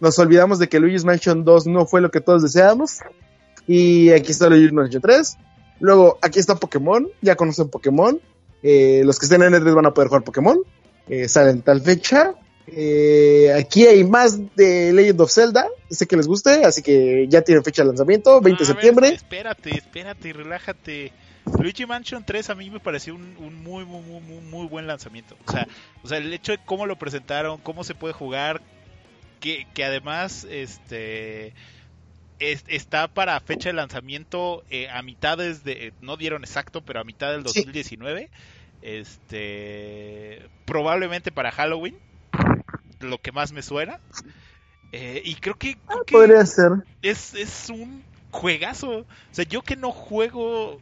[0.00, 3.00] Nos olvidamos de que Luigi's Mansion 2 no fue lo que todos deseamos.
[3.66, 5.36] Y aquí está Luigi's Mansion 3.
[5.80, 7.06] Luego, aquí está Pokémon.
[7.20, 8.18] Ya conocen Pokémon.
[8.62, 10.58] Eh, los que estén en N3 van a poder jugar Pokémon.
[11.06, 12.32] Eh, sale en tal fecha.
[12.66, 15.66] Eh, aquí hay más de Legend of Zelda.
[15.90, 18.66] Sé que les guste, así que ya tienen fecha de lanzamiento, 20 de A ver,
[18.66, 19.08] septiembre.
[19.08, 21.12] espérate, espérate, relájate.
[21.58, 24.86] Luigi Mansion 3 a mí me pareció un, un muy, muy, muy, muy, muy buen
[24.86, 25.36] lanzamiento.
[25.46, 25.66] O sea,
[26.02, 28.60] o sea, el hecho de cómo lo presentaron, cómo se puede jugar,
[29.40, 31.54] que, que además este
[32.38, 37.04] es- está para fecha de lanzamiento eh, a mitades de, no dieron exacto, pero a
[37.04, 37.60] mitad del Sí.
[37.60, 38.30] 2019.
[38.82, 41.96] Este, probablemente para Halloween,
[43.00, 43.98] lo que más me suena.
[44.92, 46.70] Eh, y creo que, creo que- Podría ser.
[47.02, 49.00] es, es un juegazo.
[49.00, 50.80] O sea, yo que no juego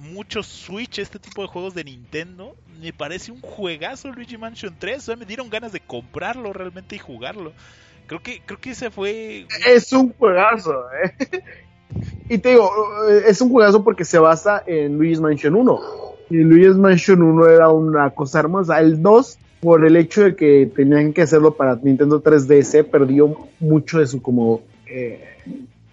[0.00, 4.98] mucho Switch, este tipo de juegos de Nintendo, me parece un juegazo Luigi Mansion 3.
[4.98, 7.52] O sea, me dieron ganas de comprarlo realmente y jugarlo.
[8.06, 9.46] Creo que, creo que ese fue.
[9.66, 10.72] Es un juegazo,
[11.04, 11.42] ¿eh?
[12.28, 12.70] Y te digo,
[13.26, 15.80] es un juegazo porque se basa en Luigi's Mansion 1.
[16.30, 18.78] Y Luigi's Mansion 1 era una cosa hermosa.
[18.80, 23.98] El 2, por el hecho de que tenían que hacerlo para Nintendo 3DS, perdió mucho
[23.98, 25.36] de su como eh,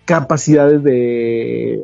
[0.06, 1.84] capacidades de,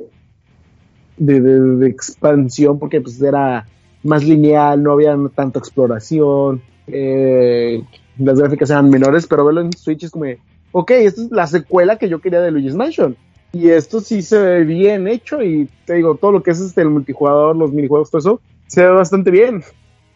[1.26, 3.66] de, de- de expansión porque pues era
[4.04, 7.82] más lineal, no había tanta exploración, eh,
[8.18, 10.26] las gráficas eran menores, pero verlo en Switch es como,
[10.72, 13.16] ok, esta es la secuela que yo quería de Luigi's Mansion.
[13.54, 16.82] Y esto sí se ve bien hecho y te digo, todo lo que es este,
[16.82, 19.64] el multijugador, los minijuegos, todo eso, se ve bastante bien.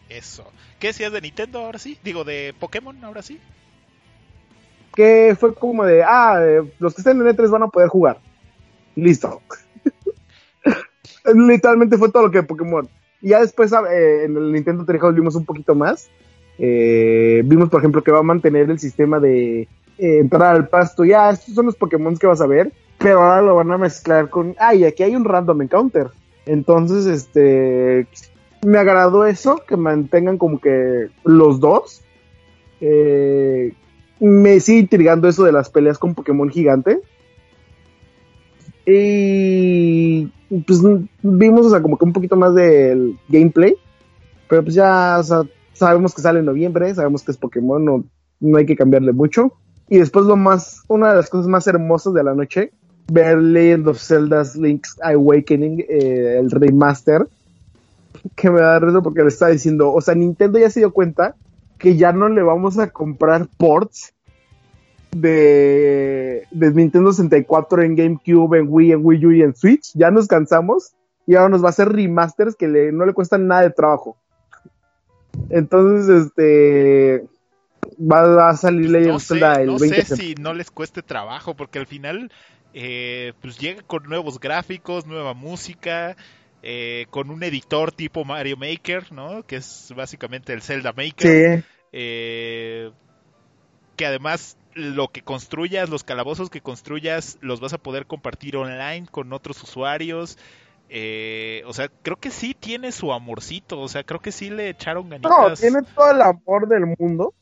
[0.08, 0.44] Eso.
[0.80, 1.96] ¿Qué decías de Nintendo ahora sí?
[2.04, 3.38] Digo, de Pokémon ahora sí.
[4.94, 8.18] Que fue como de, ah, eh, los que estén en E3 van a poder jugar.
[8.96, 9.40] Listo.
[11.34, 12.88] Literalmente fue todo lo que Pokémon.
[13.20, 16.08] Y ya después eh, en el Nintendo Treehouse vimos un poquito más.
[16.58, 19.68] Eh, vimos, por ejemplo, que va a mantener el sistema de eh,
[19.98, 21.04] entrar al pasto.
[21.04, 22.72] Ya, estos son los Pokémon que vas a ver.
[22.98, 24.54] Pero ahora lo van a mezclar con.
[24.58, 26.08] Ay, aquí hay un random encounter.
[26.46, 28.06] Entonces, este.
[28.66, 32.02] Me agradó eso, que mantengan como que los dos.
[32.80, 33.72] Eh,
[34.18, 37.00] me sigue intrigando eso de las peleas con Pokémon gigante.
[38.90, 40.32] Y
[40.66, 40.80] pues
[41.22, 43.76] vimos, o sea, como que un poquito más del gameplay.
[44.48, 45.42] Pero pues ya, o sea,
[45.74, 48.04] sabemos que sale en noviembre, sabemos que es Pokémon, no,
[48.40, 49.52] no hay que cambiarle mucho.
[49.90, 52.72] Y después lo más, una de las cosas más hermosas de la noche,
[53.12, 57.26] ver Legend of Zelda's Link's Awakening, eh, el remaster,
[58.36, 61.36] que me da risa porque le está diciendo, o sea, Nintendo ya se dio cuenta
[61.78, 64.14] que ya no le vamos a comprar ports
[65.20, 69.92] de, de Nintendo 64 en GameCube, en Wii, en Wii U y en Switch.
[69.94, 70.92] Ya nos cansamos
[71.26, 74.16] y ahora nos va a hacer remasters que le, no le cuestan nada de trabajo.
[75.50, 77.26] Entonces, este
[78.00, 80.70] va, va a salir Legend No sé, Zelda el no 20 sé si no les
[80.70, 82.30] cueste trabajo, porque al final
[82.74, 86.16] eh, pues llega con nuevos gráficos, nueva música,
[86.62, 89.44] eh, con un editor tipo Mario Maker, ¿no?
[89.44, 91.60] Que es básicamente el Zelda Maker.
[91.60, 92.90] Sí, eh,
[93.96, 99.06] que además lo que construyas, los calabozos que construyas, los vas a poder compartir online
[99.10, 100.38] con otros usuarios.
[100.90, 104.70] Eh, o sea, creo que sí tiene su amorcito, o sea, creo que sí le
[104.70, 105.60] echaron no, ganitas.
[105.60, 107.34] tiene todo el amor del mundo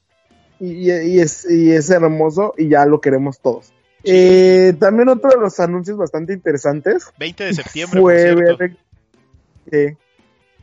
[0.59, 0.91] y,
[1.21, 3.73] es, y es hermoso y ya lo queremos todos.
[4.03, 8.77] Eh, también otro de los anuncios bastante interesantes 20 de septiembre, fue ver,
[9.73, 9.97] eh,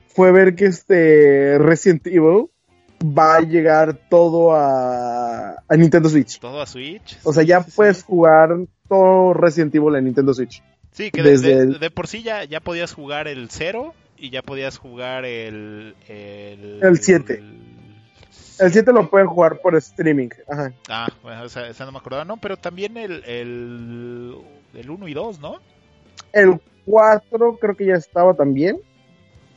[0.07, 2.48] fue ver que este Resident Evil
[3.04, 6.40] va a llegar todo a, a Nintendo Switch.
[6.40, 7.18] Todo a Switch.
[7.24, 7.76] O sea, ya sí, sí.
[7.76, 8.50] puedes jugar
[8.88, 10.64] todo Resident Evil en Nintendo Switch.
[10.92, 13.94] Sí, que de, desde de- el- de por sí ya, ya podías jugar el 0
[14.18, 15.96] y ya podías jugar el...
[16.08, 17.44] El, El 7.
[18.60, 20.30] El 7 lo pueden jugar por streaming.
[20.48, 20.72] Ajá.
[20.88, 24.38] Ah, bueno, esa, esa no me acordaba, no, pero también el, el,
[24.76, 25.56] el 1 y 2, ¿no?
[26.32, 28.80] El 4 creo que ya estaba también.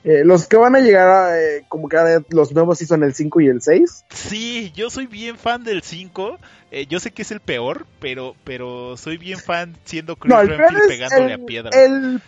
[0.08, 1.96] Eh, los que van a llegar, a, eh, como que
[2.30, 4.04] los nuevos sí son el 5 y el 6.
[4.10, 6.38] Sí, yo soy bien fan del 5.
[6.70, 10.40] eh, yo sé que es el peor, pero pero soy bien fan siendo Chris No,
[10.42, 10.48] es
[10.86, 11.70] pegándole el, a piedra.
[11.72, 12.22] el,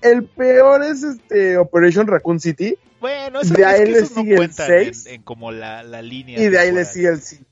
[0.00, 4.10] el peor es este Operation Raccoon City Bueno, eso, de es ahí que le esos
[4.12, 5.06] no sigue el cuentan seis.
[5.06, 6.38] en, en como la, la línea.
[6.40, 7.44] y de ahí le sigue el 5.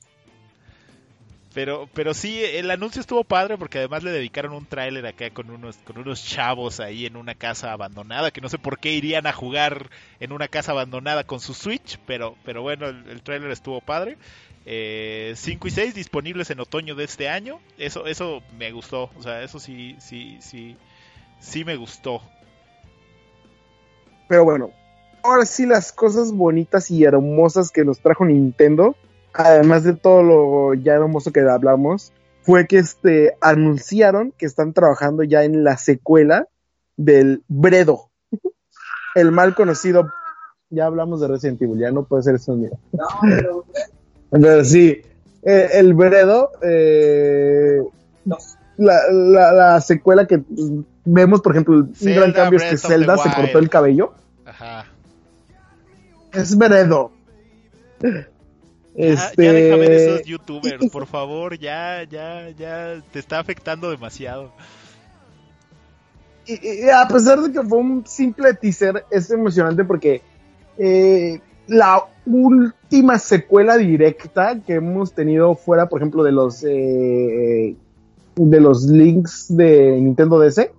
[1.54, 5.50] Pero, pero sí, el anuncio estuvo padre porque además le dedicaron un tráiler acá con
[5.50, 9.26] unos, con unos chavos ahí en una casa abandonada, que no sé por qué irían
[9.26, 13.50] a jugar en una casa abandonada con su Switch, pero, pero bueno, el, el tráiler
[13.50, 14.16] estuvo padre.
[14.64, 17.60] Eh, 5 y 6 disponibles en otoño de este año.
[17.78, 19.10] Eso, eso me gustó.
[19.18, 20.76] O sea, eso sí, sí, sí,
[21.40, 22.22] sí me gustó.
[24.28, 24.70] Pero bueno,
[25.22, 28.96] ahora sí las cosas bonitas y hermosas que nos trajo Nintendo,
[29.34, 35.22] además de todo lo ya hermoso que hablamos, fue que este anunciaron que están trabajando
[35.22, 36.48] ya en la secuela
[36.96, 38.10] del Bredo,
[39.14, 40.10] el mal conocido.
[40.70, 42.70] Ya hablamos de Resident Evil, ya no puede ser eso mío.
[44.30, 45.02] Pero sí,
[45.42, 47.82] eh, el Bredo, eh,
[48.78, 50.42] la, la, la secuela que
[51.04, 54.14] vemos, por ejemplo, un Zelda gran cambio es que Zelda se cortó el cabello.
[54.46, 54.86] Ajá.
[56.32, 57.12] Es Bredo.
[58.94, 63.90] Ya, Este, ya deja ver esos youtubers, por favor, ya, ya, ya, te está afectando
[63.90, 64.52] demasiado.
[66.46, 70.20] y- y a pesar de que fue un simple teaser, es emocionante porque
[70.76, 77.76] eh, la última secuela directa que hemos tenido fuera, por ejemplo, de los eh,
[78.34, 80.70] de los links de Nintendo DS,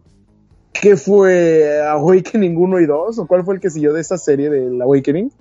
[0.73, 4.49] que fue Awakening 1 y 2, o cuál fue el que siguió de esa serie
[4.49, 5.31] del Awakening,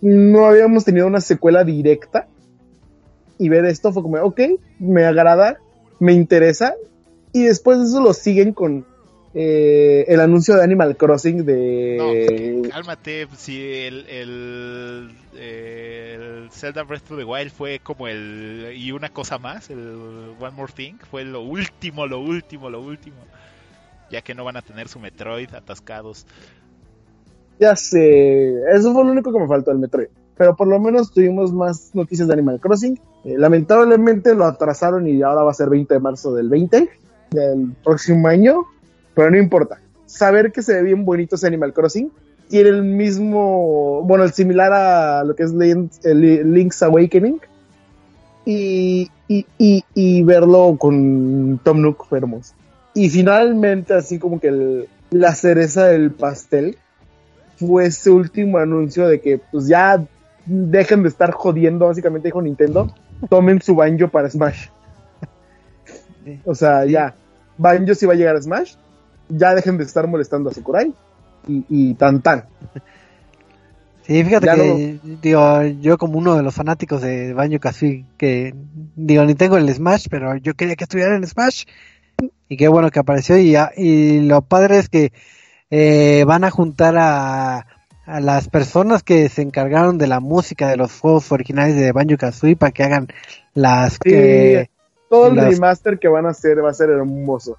[0.00, 2.26] no habíamos tenido una secuela directa.
[3.38, 4.40] Y ver esto fue como, ok,
[4.78, 5.58] me agrada,
[5.98, 6.74] me interesa.
[7.32, 8.86] Y después de eso lo siguen con
[9.34, 12.66] eh, el anuncio de Animal Crossing de...
[12.70, 18.72] Cálmate, si el, el, el Zelda Breath of the Wild fue como el...
[18.74, 23.16] y una cosa más, el One More Thing, fue lo último, lo último, lo último.
[24.10, 26.26] Ya que no van a tener su Metroid atascados.
[27.58, 30.08] Ya sé, eso fue lo único que me faltó del Metroid.
[30.36, 33.00] Pero por lo menos tuvimos más noticias de Animal Crossing.
[33.24, 36.90] Eh, lamentablemente lo atrasaron y ahora va a ser 20 de marzo del 20,
[37.30, 38.64] del próximo año.
[39.14, 39.80] Pero no importa.
[40.04, 42.10] Saber que se ve bien bonito ese Animal Crossing
[42.48, 47.40] tiene el mismo, bueno, el similar a lo que es Link- el Link's Awakening.
[48.44, 52.54] Y, y, y, y verlo con Tom Nook hermoso.
[52.94, 56.76] Y finalmente, así como que el- la cereza del pastel
[57.56, 60.02] fue ese último anuncio de que pues ya
[60.44, 62.92] dejen de estar jodiendo, básicamente dijo Nintendo,
[63.28, 64.68] tomen su banjo para Smash.
[66.44, 67.14] O sea, ya,
[67.56, 68.74] Banjo sí va a llegar a Smash,
[69.28, 70.92] ya dejen de estar molestando a Sakurai
[71.48, 72.44] y, y tan tan.
[74.02, 78.54] Sí, fíjate Ya que, digo, yo como uno de los fanáticos de Banjo Kazooie, que,
[78.94, 81.64] digo, ni tengo el Smash, pero yo quería que estuviera en Smash,
[82.48, 85.12] y qué bueno que apareció, y, ya- y lo padre es que
[85.70, 87.66] eh, van a juntar a,
[88.06, 92.16] a las personas que se encargaron de la música de los juegos originales de Banjo
[92.16, 93.08] Kazooie para que hagan
[93.54, 94.70] las que,
[95.10, 97.56] Todo el Las- remaster que van a hacer va a ser hermoso.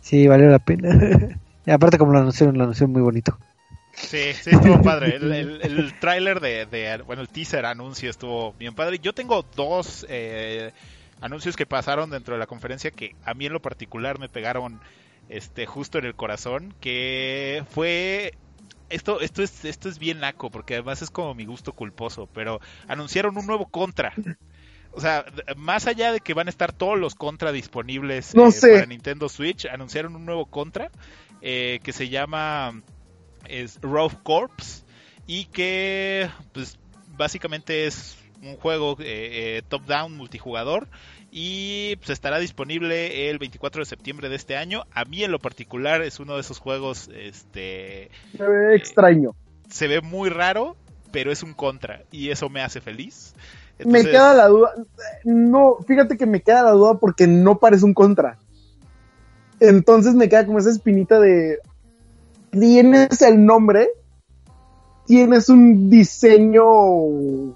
[0.00, 0.88] sí, valió la pena.
[1.66, 3.38] y aparte como lo anunciaron, lo anunciaron muy bonito.
[3.94, 5.16] Sí, sí, estuvo padre.
[5.16, 8.98] El, el, el tráiler de, de- bueno, el teaser anuncio estuvo bien padre.
[8.98, 10.72] Yo tengo dos eh,
[11.20, 14.80] anuncios que pasaron dentro de la conferencia que a mí en lo particular me pegaron
[15.32, 18.34] este justo en el corazón, que fue
[18.90, 22.60] esto esto es esto es bien naco porque además es como mi gusto culposo, pero
[22.88, 24.12] anunciaron un nuevo Contra.
[24.94, 25.24] O sea,
[25.56, 28.74] más allá de que van a estar todos los Contra disponibles No eh, sé.
[28.74, 30.90] para Nintendo Switch, anunciaron un nuevo Contra
[31.40, 32.82] eh, que se llama
[33.48, 34.84] es Rough Corps
[35.26, 36.78] y que pues
[37.16, 40.88] básicamente es un juego eh, eh, top-down multijugador
[41.34, 44.82] y pues estará disponible el 24 de septiembre de este año.
[44.92, 49.34] A mí en lo particular es uno de esos juegos, este, Se ve extraño.
[49.70, 50.76] se ve muy raro,
[51.10, 53.34] pero es un contra y eso me hace feliz.
[53.82, 54.74] Me queda la duda.
[55.24, 58.36] No, fíjate que me queda la duda porque no parece un contra.
[59.58, 61.60] Entonces me queda como esa espinita de.
[62.50, 63.88] Tienes el nombre,
[65.06, 67.54] tienes un diseño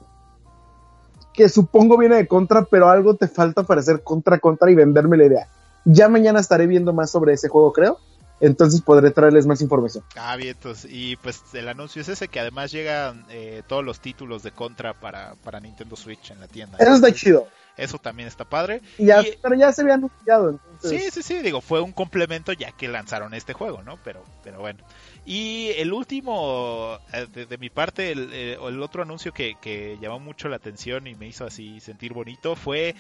[1.37, 5.17] que supongo viene de contra, pero algo te falta para hacer contra contra y venderme
[5.19, 5.49] la idea.
[5.85, 7.99] Ya mañana estaré viendo más sobre ese juego, creo.
[8.41, 10.05] Entonces podré traerles más información.
[10.17, 14.01] Ah, bien, entonces, y pues el anuncio es ese que además llegan eh, todos los
[14.01, 16.79] títulos de contra para, para Nintendo Switch en la tienda.
[16.79, 17.49] Eso está chido.
[17.77, 18.81] Eso también está padre.
[18.99, 20.51] Y ya, Y- pero ya se había anunciado.
[20.51, 23.97] Entonces, Sí, sí, sí, digo, fue un complemento ya que lanzaron este juego, ¿no?
[24.03, 24.85] Pero, pero bueno.
[25.25, 29.99] Y el último, eh, de, de mi parte, el, eh, el otro anuncio que, que
[29.99, 32.95] llamó mucho la atención y me hizo así sentir bonito fue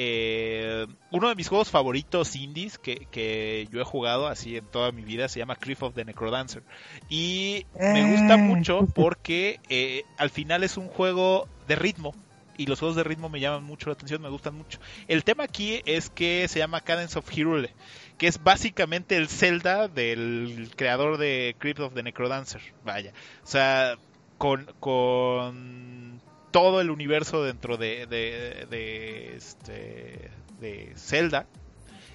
[0.00, 4.92] eh, uno de mis juegos favoritos indies que, que yo he jugado así en toda
[4.92, 6.62] mi vida, se llama Crypt of the Necrodancer.
[7.08, 8.38] Y me gusta Eh.
[8.38, 12.14] mucho porque eh, al final es un juego de ritmo.
[12.56, 14.78] Y los juegos de ritmo me llaman mucho la atención, me gustan mucho.
[15.08, 17.72] El tema aquí es que se llama Cadence of Hyrule,
[18.18, 22.60] que es básicamente el Zelda del creador de Crypt of the Necrodancer.
[22.84, 23.12] Vaya,
[23.44, 23.96] o sea,
[24.38, 26.17] con, con
[26.50, 30.30] todo el universo dentro de, de, de, este,
[30.60, 31.46] de Zelda.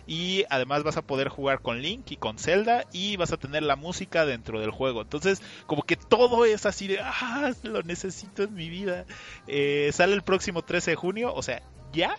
[0.05, 3.63] Y además vas a poder jugar con Link y con Zelda y vas a tener
[3.63, 5.01] la música dentro del juego.
[5.01, 9.05] Entonces, como que todo es así de, ah, lo necesito en mi vida.
[9.47, 11.61] Eh, sale el próximo 13 de junio, o sea,
[11.93, 12.17] ya.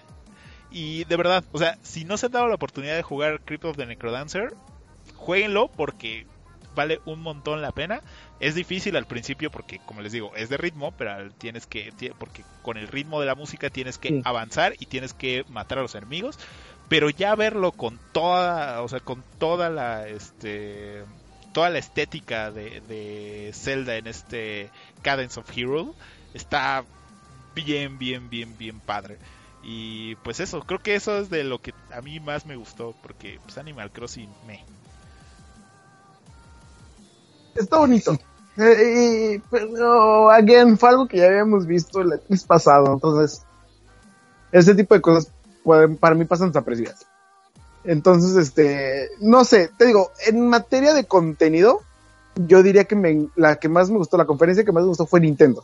[0.70, 3.66] Y de verdad, o sea, si no se han dado la oportunidad de jugar Crypt
[3.66, 4.54] of the Necrodancer,
[5.14, 6.26] jueguenlo porque
[6.74, 8.00] vale un montón la pena.
[8.40, 12.44] Es difícil al principio porque, como les digo, es de ritmo, pero tienes que, porque
[12.62, 14.22] con el ritmo de la música tienes que Sí.
[14.24, 16.38] avanzar y tienes que matar a los enemigos.
[16.88, 21.02] Pero ya verlo con toda, o sea, con toda la, este,
[21.52, 24.70] toda la estética de, de Zelda en este
[25.02, 25.94] Cadence of Hero
[26.34, 26.84] está
[27.54, 29.18] bien, bien, bien, bien padre.
[29.62, 32.94] Y pues eso, creo que eso es de lo que a mí más me gustó,
[33.02, 34.62] porque pues Animal Crossing me...
[37.54, 38.16] Está bonito.
[38.56, 42.92] Eh, pero, again, fue algo que ya habíamos visto el mes pasado.
[42.92, 43.42] Entonces,
[44.52, 45.30] ese tipo de cosas
[45.62, 47.06] pueden- para mí pasan desapercibidas.
[47.84, 51.80] Entonces, este, no sé, te digo, en materia de contenido,
[52.36, 55.06] yo diría que me- la que más me gustó, la conferencia que más me gustó
[55.06, 55.62] fue Nintendo.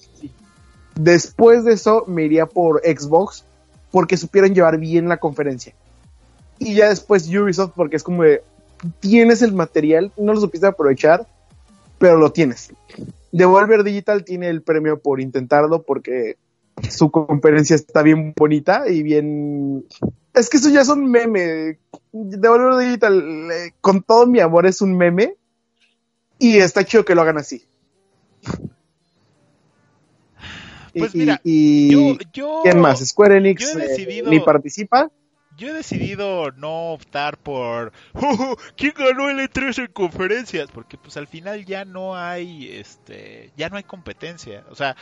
[0.94, 3.44] Después de eso, me iría por Xbox,
[3.90, 5.74] porque supieron llevar bien la conferencia.
[6.58, 8.42] Y ya después Ubisoft, porque es como de,
[9.00, 11.26] tienes el material, no lo supiste aprovechar,
[12.00, 12.72] pero lo tienes.
[13.30, 16.36] Devolver Digital tiene el premio por intentarlo porque
[16.88, 19.84] su conferencia está bien bonita y bien...
[20.32, 21.78] Es que eso ya es un meme.
[22.10, 25.36] Devolver Digital, eh, con todo mi amor, es un meme
[26.38, 27.64] y está chido que lo hagan así.
[30.96, 33.06] Pues Y- mira, y, Yo, yo, ¿quién más?
[33.06, 35.10] Square Enix yo he eh, decidido- ni participa.
[35.60, 41.16] Yo he decidido no optar por "Oh, quién ganó el E3 en conferencias, porque pues
[41.16, 44.96] al final ya no hay este, ya no hay competencia, o sea,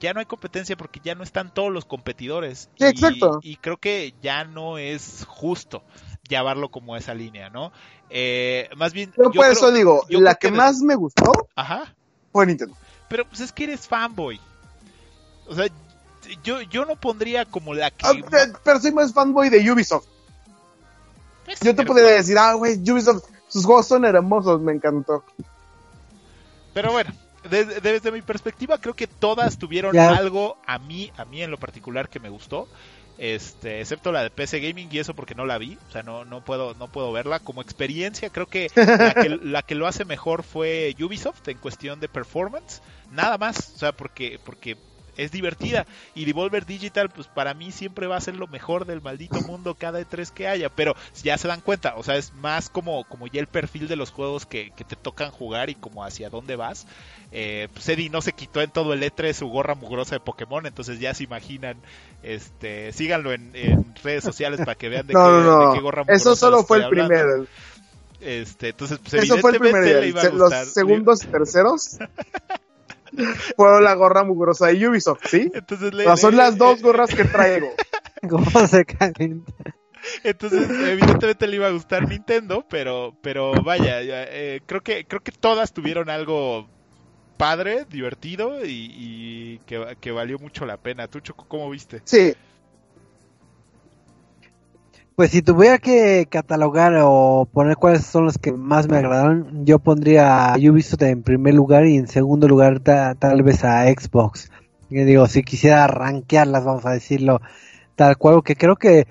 [0.00, 2.68] ya no hay competencia porque ya no están todos los competidores.
[2.76, 3.38] Sí, y, exacto.
[3.42, 5.84] y creo que ya no es justo
[6.28, 7.72] llevarlo como esa línea, ¿no?
[8.10, 11.30] Eh, más bien Yo yo por creo- eso digo, la que de- más me gustó
[11.54, 11.94] Ajá.
[12.32, 12.76] fue Nintendo.
[13.08, 14.40] Pero pues es que eres fanboy.
[15.46, 15.66] O sea,
[16.42, 18.06] yo, yo no pondría como la que...
[18.06, 20.06] Ah, pe- Pero soy más fanboy de Ubisoft.
[21.44, 25.24] Pues, Yo te podría decir, ah, güey, Ubisoft, sus juegos son hermosos, me encantó.
[26.72, 27.10] Pero bueno,
[27.50, 30.08] desde, desde mi perspectiva creo que todas tuvieron Ya.
[30.10, 32.68] algo a mí, a mí en lo particular que me gustó.
[33.18, 36.24] Este, excepto la de PC Gaming y eso porque no la vi, o sea, no,
[36.24, 37.40] no puedo, no puedo verla.
[37.40, 42.00] Como experiencia, creo que la, que la que lo hace mejor fue Ubisoft en cuestión
[42.00, 42.80] de performance,
[43.10, 44.76] nada más, o sea, porque, porque
[45.16, 45.86] es divertida.
[46.14, 49.74] Y Devolver Digital, pues para mí siempre va a ser lo mejor del maldito mundo
[49.74, 50.68] cada E3 que haya.
[50.68, 53.96] Pero ya se dan cuenta, o sea, es más como, como ya el perfil de
[53.96, 56.86] los juegos que, que te tocan jugar y como hacia dónde vas.
[57.30, 60.66] Eh, pues Eddie no se quitó en todo el E3 su gorra mugrosa de Pokémon,
[60.66, 61.76] entonces ya se imaginan.
[62.22, 65.80] Este, síganlo en, en redes sociales para que vean de, No, qué, no, de qué
[65.80, 67.24] gorra mugrosa Eso solo fue el estoy hablando.
[67.24, 67.48] primer.
[68.20, 70.30] Este, entonces, pues Eso fue el primer día.
[70.30, 71.98] Los segundos y terceros
[73.56, 75.50] fueron la gorra mugrosa de Ubisoft, ¿sí?
[75.54, 77.68] Entonces, le- son las dos gorras que traigo.
[78.28, 79.52] ¿Cómo se calienta?
[80.24, 85.20] Entonces, evidentemente le iba a gustar Nintendo, pero, pero vaya, ya, eh, creo que, creo
[85.20, 86.68] que todas tuvieron algo
[87.36, 91.08] padre, divertido y, y que, que valió mucho la pena.
[91.08, 92.00] ¿Tú, Choco, cómo viste?
[92.04, 92.34] Sí,
[95.22, 99.78] Pues si tuviera que catalogar o poner cuáles son los que más me agradaron, yo
[99.78, 104.50] pondría a Ubisoft en primer lugar y en segundo lugar ta- tal vez a Xbox.
[104.90, 107.40] Yo digo, si quisiera rankearlas, vamos a decirlo
[107.94, 109.06] tal cual, que creo que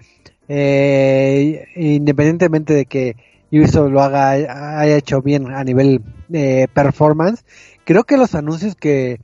[0.50, 3.16] eh, independientemente de que
[3.50, 4.32] Ubisoft lo haga,
[4.82, 6.02] haya hecho bien a nivel
[6.34, 7.46] eh, performance,
[7.86, 9.22] creo que los anuncios que,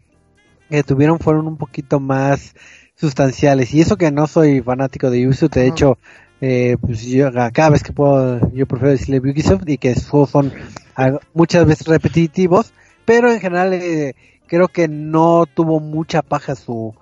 [0.69, 2.55] que tuvieron fueron un poquito más
[2.95, 3.73] sustanciales.
[3.73, 5.97] Y eso que no soy fanático de Ubisoft, de hecho,
[6.41, 10.29] eh, pues yo cada vez que puedo, yo prefiero decirle Ubisoft y que sus juegos
[10.29, 10.53] son
[10.95, 12.73] ah, muchas veces repetitivos,
[13.05, 14.15] pero en general eh,
[14.47, 16.93] creo que no tuvo mucha paja su,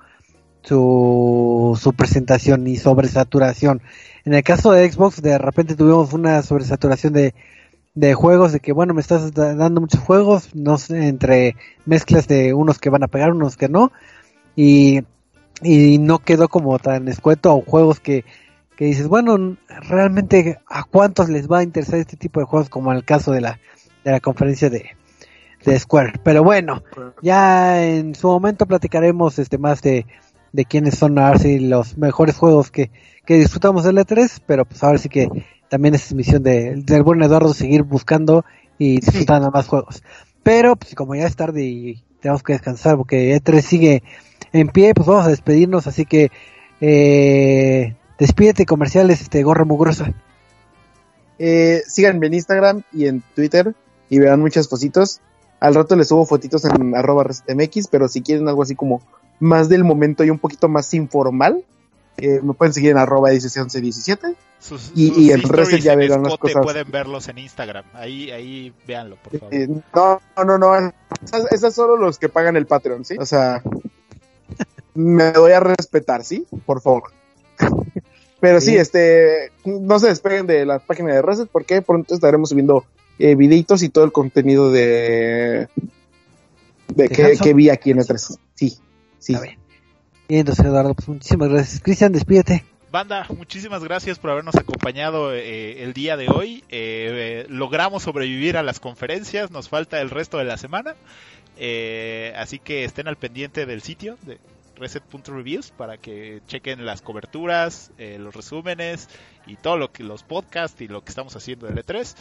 [0.63, 3.81] su, su presentación ni sobresaturación.
[4.23, 7.33] En el caso de Xbox, de repente tuvimos una sobresaturación de,
[7.93, 11.55] de juegos, de que bueno, me estás da- dando muchos juegos, no sé, entre
[11.85, 13.91] mezclas de unos que van a pegar, unos que no,
[14.55, 15.01] y,
[15.61, 18.25] y no quedó como tan escueto o juegos que,
[18.75, 19.57] que dices, bueno,
[19.89, 23.31] realmente a cuántos les va a interesar este tipo de juegos, como en el caso
[23.31, 23.59] de la,
[24.03, 24.91] de la conferencia de,
[25.63, 26.19] de Square.
[26.23, 26.83] Pero bueno,
[27.21, 30.05] ya en su momento platicaremos este más de,
[30.51, 32.91] de quiénes son ahora sí los mejores juegos que,
[33.25, 35.29] que disfrutamos del E3, pero pues ahora sí que
[35.69, 38.45] también es misión de, del buen Eduardo seguir buscando
[38.77, 40.03] y disfrutando más juegos.
[40.43, 44.03] Pero pues como ya es tarde y tenemos que descansar porque E3 sigue
[44.53, 46.31] en pie, pues vamos a despedirnos, así que
[46.81, 50.13] eh, despídete comerciales, este gorra mugrosa.
[51.37, 53.75] Eh, síganme en Instagram y en Twitter
[54.09, 55.21] y vean muchas cositas.
[55.59, 59.01] Al rato les subo fotitos en arroba ResetMX, pero si quieren algo así como
[59.39, 61.63] más del momento y un poquito más informal,
[62.17, 64.35] eh, me pueden seguir en arroba 1117.
[64.59, 66.63] Sus, Y- sus y en stories Reset ya verán las cosas.
[66.63, 67.85] pueden verlos en Instagram.
[67.93, 69.53] Ahí, ahí véanlo, por favor.
[69.53, 70.93] Eh, no, no, no,
[71.23, 73.15] esas, esas solo los que pagan el Patreon, ¿sí?
[73.19, 73.61] O sea,
[74.93, 76.47] me voy a respetar, ¿sí?
[76.65, 77.11] Por favor.
[78.39, 78.77] Pero sí, Sí.
[78.77, 82.85] este, no se despeguen de la página de Reset porque pronto estaremos subiendo
[83.17, 85.67] eh, videitos y todo el contenido de,
[86.93, 88.37] de ¿De que, vi aquí en E3.
[88.55, 88.77] Sí,
[89.19, 89.33] sí.
[89.33, 89.57] Está bien.
[90.27, 91.81] Y entonces Eduardo, pues muchísimas gracias.
[91.81, 92.65] Cristian, despídete.
[92.91, 96.63] Banda, muchísimas gracias por habernos acompañado eh, el día de hoy.
[96.69, 100.95] Eh, eh, logramos sobrevivir a las conferencias, nos falta el resto de la semana.
[101.57, 104.37] Eh, así que estén al pendiente del sitio de
[104.75, 109.09] reset.reviews para que chequen las coberturas, eh, los resúmenes
[109.47, 112.15] y todo lo que los podcasts y lo que estamos haciendo del E3.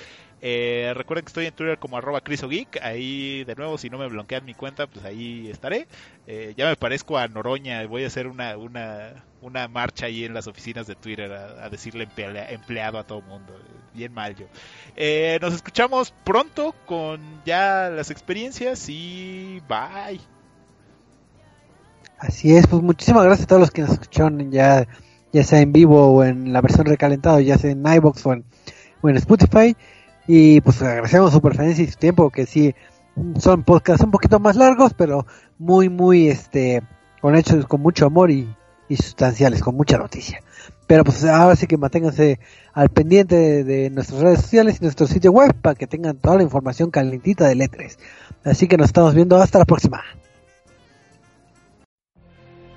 [0.47, 4.09] Eh, recuerden que estoy en Twitter como arroba crisogeek, ahí de nuevo si no me
[4.09, 5.86] bloquean mi cuenta pues ahí estaré.
[6.26, 10.35] Eh, ya me parezco a Noroña, voy a hacer una, una, una marcha ahí en
[10.35, 13.59] las oficinas de Twitter a, decirle emplea- empleado a todo mundo,
[13.94, 14.47] bien mal yo.
[15.40, 20.34] Nos escuchamos pronto con ya las experiencias y bye.
[22.19, 24.86] Así es, pues muchísimas gracias a todos los que nos escucharon ya,
[25.32, 28.45] ya sea en vivo o en la versión recalentada, ya sea en iBox o en,
[29.03, 29.77] o en Spotify.
[30.27, 32.74] Y pues agradecemos su preferencia y su tiempo, que sí
[33.39, 35.27] son podcasts un poquito más largos, pero
[35.59, 36.82] muy, muy, este,
[37.20, 38.49] con hechos con mucho amor y,
[38.89, 40.41] y sustanciales, con mucha noticia.
[40.86, 42.41] Pero pues ahora sí que manténganse
[42.73, 46.36] al pendiente de, de nuestras redes sociales y nuestro sitio web para que tengan toda
[46.36, 47.99] la información calentita de Letres.
[48.45, 50.03] Así que nos estamos viendo hasta la próxima.